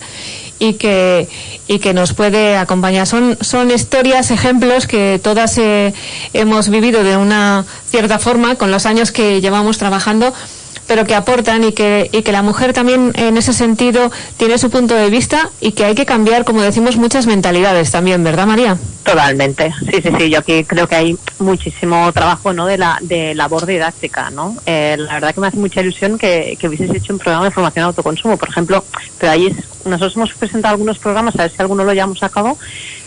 y 0.60 0.74
que, 0.74 1.28
y 1.68 1.80
que 1.80 1.94
nos 1.94 2.14
puede 2.14 2.58
acompañar. 2.58 3.08
Son, 3.08 3.38
son 3.42 3.72
historias, 3.72 4.32
ejemplos 4.32 4.88
que 4.88 5.20
todas 5.24 5.58
eh, 5.58 5.94
hemos 6.34 6.70
vivido 6.70 7.04
de 7.04 7.18
una 7.18 7.66
cierta 7.90 8.20
forma 8.20 8.56
con 8.56 8.72
los 8.72 8.86
años 8.86 9.12
que 9.12 9.42
llevamos 9.42 9.78
trabajando 9.78 10.34
pero 10.88 11.06
que 11.06 11.16
aportan 11.16 11.64
y 11.64 11.74
que, 11.74 12.10
y 12.12 12.24
que 12.24 12.32
la 12.32 12.42
mujer 12.42 12.74
también 12.74 13.12
en 13.16 13.38
ese 13.38 13.54
sentido 13.54 14.12
tiene 14.38 14.58
su 14.58 14.70
punto 14.70 14.96
de 14.96 15.10
vista 15.10 15.50
y 15.60 15.74
que 15.74 15.86
hay 15.86 15.96
que 15.96 16.06
cambiar, 16.06 16.46
como 16.46 16.62
decimos, 16.62 16.98
muchas 16.98 17.28
mentalidades 17.28 17.92
también, 17.92 18.24
¿verdad, 18.24 18.48
María? 18.48 18.78
Totalmente, 19.04 19.74
sí, 19.90 20.02
sí, 20.02 20.10
sí, 20.18 20.30
yo 20.30 20.40
aquí 20.40 20.66
creo 20.66 20.88
que 20.88 20.96
hay 20.96 21.18
muchísimo 21.40 22.12
trabajo 22.12 22.52
¿no? 22.52 22.66
de, 22.66 22.78
la, 22.78 22.98
de 23.02 23.36
labor 23.36 23.66
didáctica, 23.66 24.30
¿no? 24.32 24.58
Eh, 24.66 24.96
la 24.98 25.14
verdad 25.14 25.34
que 25.34 25.40
me 25.40 25.48
hace 25.48 25.58
mucha 25.58 25.82
ilusión 25.82 26.18
que, 26.18 26.58
que 26.60 26.68
hubieses 26.68 26.94
hecho 26.94 27.14
un 27.14 27.20
programa 27.20 27.46
de 27.46 27.52
formación 27.52 27.84
de 27.84 27.88
autoconsumo, 27.88 28.36
por 28.36 28.50
ejemplo, 28.50 28.84
pero 29.18 29.32
ahí 29.32 29.46
nosotros 29.88 30.16
hemos 30.16 30.34
presentado 30.34 30.74
algunos 30.74 31.00
programas, 31.00 31.36
a 31.36 31.44
ver 31.44 31.52
si 31.52 31.62
alguno 31.62 31.84
lo 31.84 31.94
llevamos 31.94 32.22
a 32.24 32.30
cabo, 32.30 32.58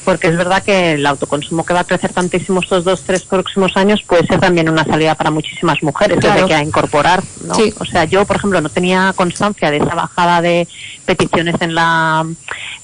porque 0.05 0.29
es 0.29 0.37
verdad 0.37 0.63
que 0.63 0.93
el 0.93 1.07
autoconsumo 1.07 1.65
que 1.65 1.75
va 1.75 1.81
a 1.81 1.85
crecer 1.85 2.13
tantísimo 2.13 2.61
estos 2.61 2.85
dos, 2.85 3.03
tres 3.03 3.23
próximos 3.23 3.77
años 3.77 4.03
puede 4.03 4.27
ser 4.27 4.41
también 4.41 4.69
una 4.69 4.85
salida 4.85 5.15
para 5.15 5.31
muchísimas 5.31 5.83
mujeres 5.83 6.19
claro. 6.19 6.47
que 6.47 6.55
hay 6.55 6.63
que 6.63 6.69
incorporar, 6.69 7.23
¿no? 7.45 7.55
Sí. 7.55 7.73
O 7.79 7.85
sea, 7.85 8.05
yo, 8.05 8.25
por 8.25 8.37
ejemplo, 8.37 8.61
no 8.61 8.69
tenía 8.69 9.13
constancia 9.15 9.71
de 9.71 9.79
esa 9.79 9.95
bajada 9.95 10.41
de 10.41 10.67
peticiones 11.05 11.57
en 11.61 11.75
la 11.75 12.27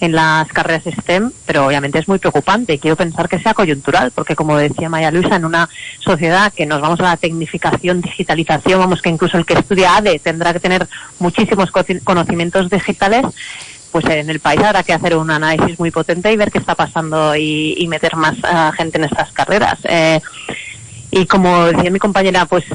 en 0.01 0.13
las 0.13 0.49
carreras 0.49 0.83
STEM, 0.85 1.31
pero 1.47 1.67
obviamente 1.67 1.99
es 1.99 2.09
muy 2.09 2.19
preocupante 2.19 2.75
y 2.75 2.79
quiero 2.79 2.97
pensar 2.97 3.29
que 3.29 3.39
sea 3.39 3.55
coyuntural, 3.55 4.11
porque 4.11 4.37
como 4.37 4.57
decía 4.57 4.89
María 4.89 5.11
Luisa, 5.11 5.37
en 5.37 5.45
una 5.45 5.69
sociedad 6.01 6.53
que 6.53 6.67
nos 6.67 6.81
vamos 6.81 7.01
a 7.01 7.05
la 7.05 7.17
tecnificación, 7.17 8.03
digitalización, 8.03 8.79
vamos 8.79 9.01
que 9.01 9.09
incluso 9.09 9.39
el 9.39 9.47
que 9.47 9.55
estudia 9.55 9.97
ADE 9.97 10.19
tendrá 10.19 10.53
que 10.53 10.61
tener 10.61 10.87
muchísimos 11.19 11.71
conocimientos 12.05 12.69
digitales, 12.69 13.25
pues 14.01 14.15
en 14.15 14.29
el 14.29 14.41
país 14.41 14.61
habrá 14.61 14.83
que 14.83 14.93
hacer 14.93 15.17
un 15.17 15.31
análisis 15.31 15.79
muy 15.79 15.91
potente 15.91 16.31
y 16.31 16.37
ver 16.37 16.51
qué 16.51 16.59
está 16.59 16.75
pasando 16.75 17.35
y, 17.35 17.75
y 17.79 17.89
meter 17.89 18.15
más 18.15 18.37
uh, 18.41 18.71
gente 18.77 18.99
en 18.99 19.05
estas 19.05 19.33
carreras. 19.33 19.79
Eh, 19.85 20.21
y 21.11 21.25
como 21.25 21.65
decía 21.65 21.91
mi 21.91 21.99
compañera, 21.99 22.45
pues 22.45 22.67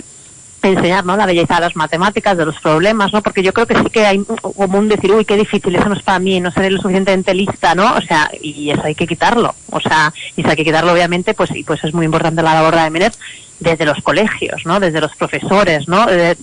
enseñar 0.69 1.05
¿no? 1.05 1.17
la 1.17 1.25
belleza 1.25 1.55
de 1.55 1.61
las 1.61 1.75
matemáticas, 1.75 2.37
de 2.37 2.45
los 2.45 2.59
problemas, 2.59 3.11
¿no? 3.13 3.21
porque 3.21 3.43
yo 3.43 3.53
creo 3.53 3.65
que 3.65 3.75
sí 3.75 3.89
que 3.91 4.05
hay 4.05 4.23
como 4.23 4.77
un 4.77 4.87
decir, 4.87 5.11
uy, 5.11 5.25
qué 5.25 5.35
difícil, 5.35 5.75
eso 5.75 5.89
no 5.89 5.95
es 5.95 6.03
para 6.03 6.19
mí, 6.19 6.39
no 6.39 6.51
seré 6.51 6.69
lo 6.69 6.81
suficientemente 6.81 7.33
lista, 7.33 7.75
¿no? 7.75 7.95
O 7.95 8.01
sea, 8.01 8.29
y 8.41 8.69
eso 8.69 8.83
hay 8.83 8.95
que 8.95 9.07
quitarlo, 9.07 9.53
o 9.71 9.79
sea, 9.79 10.13
y 10.35 10.41
eso 10.41 10.49
hay 10.49 10.55
que 10.55 10.65
quitarlo 10.65 10.93
obviamente, 10.93 11.33
pues, 11.33 11.51
y 11.55 11.63
pues 11.63 11.83
es 11.83 11.93
muy 11.93 12.05
importante 12.05 12.41
la 12.41 12.53
labor 12.53 12.75
de 12.75 12.89
MNET 12.89 13.13
desde 13.59 13.85
los 13.85 14.01
colegios, 14.01 14.65
¿no? 14.65 14.79
Desde 14.79 15.01
los 15.01 15.15
profesores, 15.15 15.87
¿no? 15.87 16.05
De, 16.05 16.37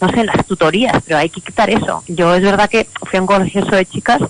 no 0.00 0.08
sé, 0.10 0.24
las 0.24 0.44
tutorías, 0.46 1.02
pero 1.06 1.18
hay 1.18 1.30
que 1.30 1.40
quitar 1.40 1.70
eso. 1.70 2.02
Yo 2.08 2.34
es 2.34 2.42
verdad 2.42 2.68
que 2.68 2.86
fui 3.08 3.18
a 3.18 3.20
un 3.20 3.26
colegio 3.26 3.64
de 3.64 3.86
chicas 3.86 4.20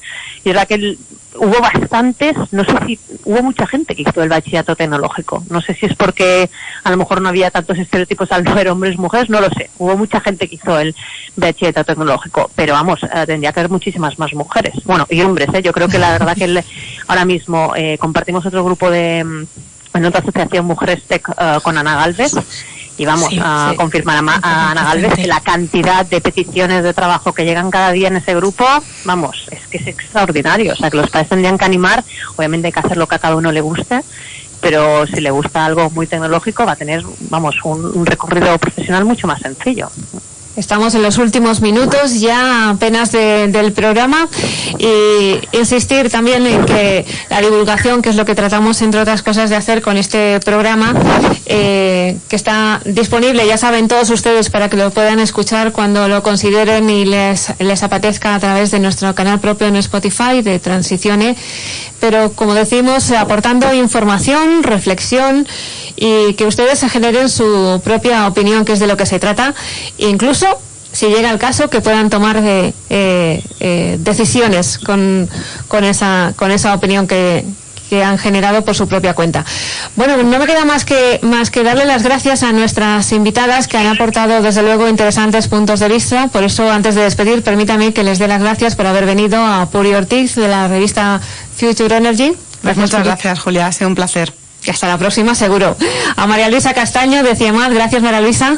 y 0.44 0.50
es 0.50 0.54
verdad 0.54 0.68
que 0.68 0.96
hubo 1.36 1.60
bastantes, 1.60 2.36
no 2.52 2.64
sé 2.64 2.72
si 2.86 2.98
hubo 3.24 3.42
mucha 3.42 3.66
gente 3.66 3.94
que 3.94 4.02
hizo 4.02 4.22
el 4.22 4.28
bachillerato 4.28 4.76
tecnológico. 4.76 5.42
No 5.50 5.60
sé 5.60 5.74
si 5.74 5.86
es 5.86 5.94
porque 5.94 6.48
a 6.82 6.90
lo 6.90 6.96
mejor 6.96 7.20
no 7.20 7.28
había 7.28 7.50
tantos 7.50 7.78
estereotipos 7.78 8.30
al 8.32 8.42
ver 8.42 8.68
hombres 8.68 8.98
mujeres, 8.98 9.30
no 9.30 9.40
lo 9.40 9.48
sé. 9.50 9.70
Hubo 9.78 9.96
mucha 9.96 10.20
gente 10.20 10.48
que 10.48 10.56
hizo 10.56 10.78
el 10.78 10.94
bachillerato 11.36 11.84
tecnológico, 11.84 12.50
pero 12.54 12.74
vamos, 12.74 13.02
eh, 13.02 13.26
tendría 13.26 13.52
que 13.52 13.60
haber 13.60 13.70
muchísimas 13.70 14.18
más 14.18 14.32
mujeres. 14.34 14.74
Bueno, 14.84 15.06
y 15.10 15.20
hombres, 15.22 15.48
¿eh? 15.54 15.62
yo 15.62 15.72
creo 15.72 15.88
que 15.88 15.98
la 15.98 16.12
verdad 16.12 16.36
que 16.36 16.64
ahora 17.08 17.24
mismo 17.24 17.72
eh, 17.76 17.98
compartimos 17.98 18.46
otro 18.46 18.64
grupo 18.64 18.90
de 18.90 19.24
mm, 19.24 19.44
en 19.94 20.04
otra 20.04 20.20
asociación 20.20 20.66
Mujeres 20.66 21.04
Tech 21.04 21.28
uh, 21.28 21.60
con 21.62 21.78
Ana 21.78 21.96
Galvez 21.96 22.32
y 22.96 23.04
vamos 23.04 23.28
sí, 23.28 23.40
a 23.42 23.70
sí. 23.70 23.76
confirmar 23.76 24.16
a, 24.16 24.40
a, 24.42 24.70
Ana 24.70 24.84
Galvez 24.84 25.14
que 25.14 25.26
la 25.26 25.40
cantidad 25.40 26.06
de 26.06 26.20
peticiones 26.20 26.82
de 26.84 26.94
trabajo 26.94 27.32
que 27.32 27.44
llegan 27.44 27.70
cada 27.70 27.90
día 27.92 28.08
en 28.08 28.16
ese 28.16 28.34
grupo, 28.34 28.64
vamos, 29.04 29.48
es 29.50 29.66
que 29.66 29.78
es 29.78 29.86
extraordinario. 29.86 30.72
O 30.72 30.76
sea, 30.76 30.90
que 30.90 30.96
los 30.96 31.10
padres 31.10 31.28
tendrían 31.28 31.58
que 31.58 31.64
animar, 31.64 32.04
obviamente 32.36 32.68
hay 32.68 32.72
que 32.72 32.80
hacer 32.80 32.96
lo 32.96 33.06
que 33.06 33.16
a 33.16 33.18
cada 33.18 33.36
uno 33.36 33.50
le 33.50 33.60
guste, 33.60 34.02
pero 34.60 35.06
si 35.06 35.20
le 35.20 35.30
gusta 35.30 35.64
algo 35.64 35.90
muy 35.90 36.06
tecnológico 36.06 36.64
va 36.64 36.72
a 36.72 36.76
tener, 36.76 37.02
vamos, 37.30 37.56
un, 37.64 37.84
un 37.84 38.06
recorrido 38.06 38.56
profesional 38.58 39.04
mucho 39.04 39.26
más 39.26 39.40
sencillo. 39.40 39.90
Estamos 40.56 40.94
en 40.94 41.02
los 41.02 41.18
últimos 41.18 41.60
minutos 41.60 42.20
ya 42.20 42.70
apenas 42.70 43.10
de, 43.10 43.48
del 43.48 43.72
programa 43.72 44.28
y 44.78 45.40
insistir 45.50 46.10
también 46.10 46.46
en 46.46 46.64
que 46.64 47.04
la 47.28 47.40
divulgación, 47.40 48.02
que 48.02 48.10
es 48.10 48.16
lo 48.16 48.24
que 48.24 48.36
tratamos 48.36 48.80
entre 48.80 49.00
otras 49.00 49.22
cosas 49.22 49.50
de 49.50 49.56
hacer 49.56 49.82
con 49.82 49.96
este 49.96 50.38
programa, 50.40 50.94
eh, 51.46 52.16
que 52.28 52.36
está 52.36 52.80
disponible, 52.84 53.44
ya 53.48 53.58
saben 53.58 53.88
todos 53.88 54.10
ustedes, 54.10 54.48
para 54.48 54.68
que 54.68 54.76
lo 54.76 54.90
puedan 54.90 55.18
escuchar 55.18 55.72
cuando 55.72 56.06
lo 56.06 56.22
consideren 56.22 56.88
y 56.88 57.04
les, 57.04 57.52
les 57.58 57.82
apetezca 57.82 58.36
a 58.36 58.38
través 58.38 58.70
de 58.70 58.78
nuestro 58.78 59.12
canal 59.12 59.40
propio 59.40 59.66
en 59.66 59.74
Spotify 59.76 60.40
de 60.40 60.60
Transicione, 60.60 61.34
pero 61.98 62.32
como 62.32 62.54
decimos, 62.54 63.10
aportando 63.10 63.74
información, 63.74 64.62
reflexión 64.62 65.48
y 65.96 66.34
que 66.34 66.46
ustedes 66.46 66.78
se 66.78 66.88
generen 66.88 67.28
su 67.28 67.80
propia 67.84 68.26
opinión, 68.26 68.64
que 68.64 68.72
es 68.72 68.80
de 68.80 68.86
lo 68.86 68.96
que 68.96 69.06
se 69.06 69.18
trata, 69.18 69.54
incluso 69.98 70.46
si 70.92 71.06
llega 71.06 71.30
el 71.30 71.38
caso, 71.38 71.68
que 71.68 71.80
puedan 71.80 72.08
tomar 72.08 72.40
eh, 72.40 72.72
eh, 72.88 73.96
decisiones 73.98 74.78
con, 74.78 75.28
con, 75.66 75.82
esa, 75.82 76.32
con 76.36 76.52
esa 76.52 76.72
opinión 76.72 77.08
que, 77.08 77.44
que 77.90 78.02
han 78.02 78.16
generado 78.16 78.64
por 78.64 78.74
su 78.74 78.86
propia 78.88 79.14
cuenta. 79.14 79.44
Bueno, 79.96 80.16
no 80.22 80.38
me 80.38 80.46
queda 80.46 80.64
más 80.64 80.84
que, 80.84 81.18
más 81.22 81.50
que 81.50 81.62
darle 81.62 81.84
las 81.84 82.02
gracias 82.02 82.42
a 82.42 82.52
nuestras 82.52 83.10
invitadas 83.12 83.68
que 83.68 83.76
han 83.76 83.86
aportado 83.86 84.40
desde 84.40 84.62
luego 84.62 84.88
interesantes 84.88 85.48
puntos 85.48 85.80
de 85.80 85.88
vista. 85.88 86.28
Por 86.28 86.44
eso, 86.44 86.70
antes 86.70 86.94
de 86.94 87.02
despedir, 87.02 87.42
permítame 87.42 87.92
que 87.92 88.04
les 88.04 88.18
dé 88.18 88.28
las 88.28 88.40
gracias 88.40 88.76
por 88.76 88.86
haber 88.86 89.04
venido 89.04 89.44
a 89.44 89.66
Puri 89.70 89.94
Ortiz 89.94 90.36
de 90.36 90.48
la 90.48 90.68
revista 90.68 91.20
Future 91.56 91.96
Energy. 91.96 92.32
Gracias, 92.62 92.78
Muchas 92.78 93.04
gracias, 93.04 93.40
Julia. 93.40 93.66
Ha 93.66 93.72
sido 93.72 93.88
un 93.88 93.94
placer. 93.94 94.32
Y 94.66 94.70
hasta 94.70 94.88
la 94.88 94.98
próxima, 94.98 95.34
seguro. 95.34 95.76
A 96.16 96.26
María 96.26 96.48
Luisa 96.48 96.72
Castaño 96.72 97.22
de 97.22 97.36
CIEMAD. 97.36 97.72
Gracias, 97.74 98.02
María 98.02 98.20
Luisa. 98.20 98.56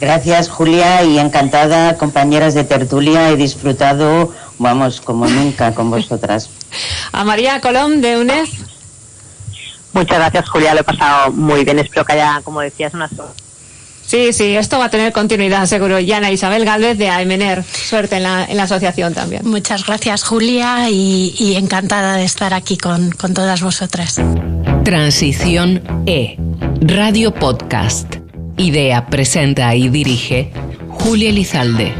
Gracias, 0.00 0.48
Julia, 0.48 1.02
y 1.02 1.18
encantada, 1.18 1.96
compañeras 1.96 2.54
de 2.54 2.62
tertulia. 2.62 3.30
He 3.30 3.36
disfrutado, 3.36 4.32
vamos, 4.58 5.00
como 5.00 5.26
nunca 5.26 5.74
con 5.74 5.90
vosotras. 5.90 6.50
A 7.10 7.24
María 7.24 7.60
Colón, 7.60 8.00
de 8.00 8.18
UNED. 8.18 8.46
Muchas 9.92 10.18
gracias, 10.18 10.48
Julia. 10.48 10.74
Lo 10.74 10.80
he 10.80 10.84
pasado 10.84 11.32
muy 11.32 11.64
bien. 11.64 11.80
Espero 11.80 12.04
que 12.04 12.12
haya, 12.12 12.40
como 12.44 12.60
decías, 12.60 12.94
una. 12.94 13.10
Sí, 14.06 14.32
sí, 14.32 14.56
esto 14.56 14.78
va 14.78 14.84
a 14.86 14.90
tener 14.90 15.12
continuidad, 15.12 15.66
seguro. 15.66 15.98
Y 15.98 16.12
Ana 16.12 16.30
Isabel 16.30 16.64
Galvez 16.64 16.96
de 16.96 17.10
AMNER. 17.10 17.64
Suerte 17.64 18.16
en 18.16 18.22
la, 18.22 18.44
en 18.44 18.56
la 18.56 18.62
asociación 18.62 19.14
también. 19.14 19.42
Muchas 19.44 19.84
gracias, 19.84 20.22
Julia, 20.22 20.88
y, 20.88 21.34
y 21.38 21.56
encantada 21.56 22.14
de 22.14 22.24
estar 22.24 22.54
aquí 22.54 22.78
con, 22.78 23.10
con 23.10 23.34
todas 23.34 23.60
vosotras. 23.60 24.20
Transición 24.88 25.82
E. 26.06 26.38
Radio 26.80 27.34
Podcast. 27.34 28.16
Idea, 28.56 29.04
presenta 29.08 29.74
y 29.74 29.90
dirige 29.90 30.50
Julia 30.88 31.30
Lizalde. 31.30 31.92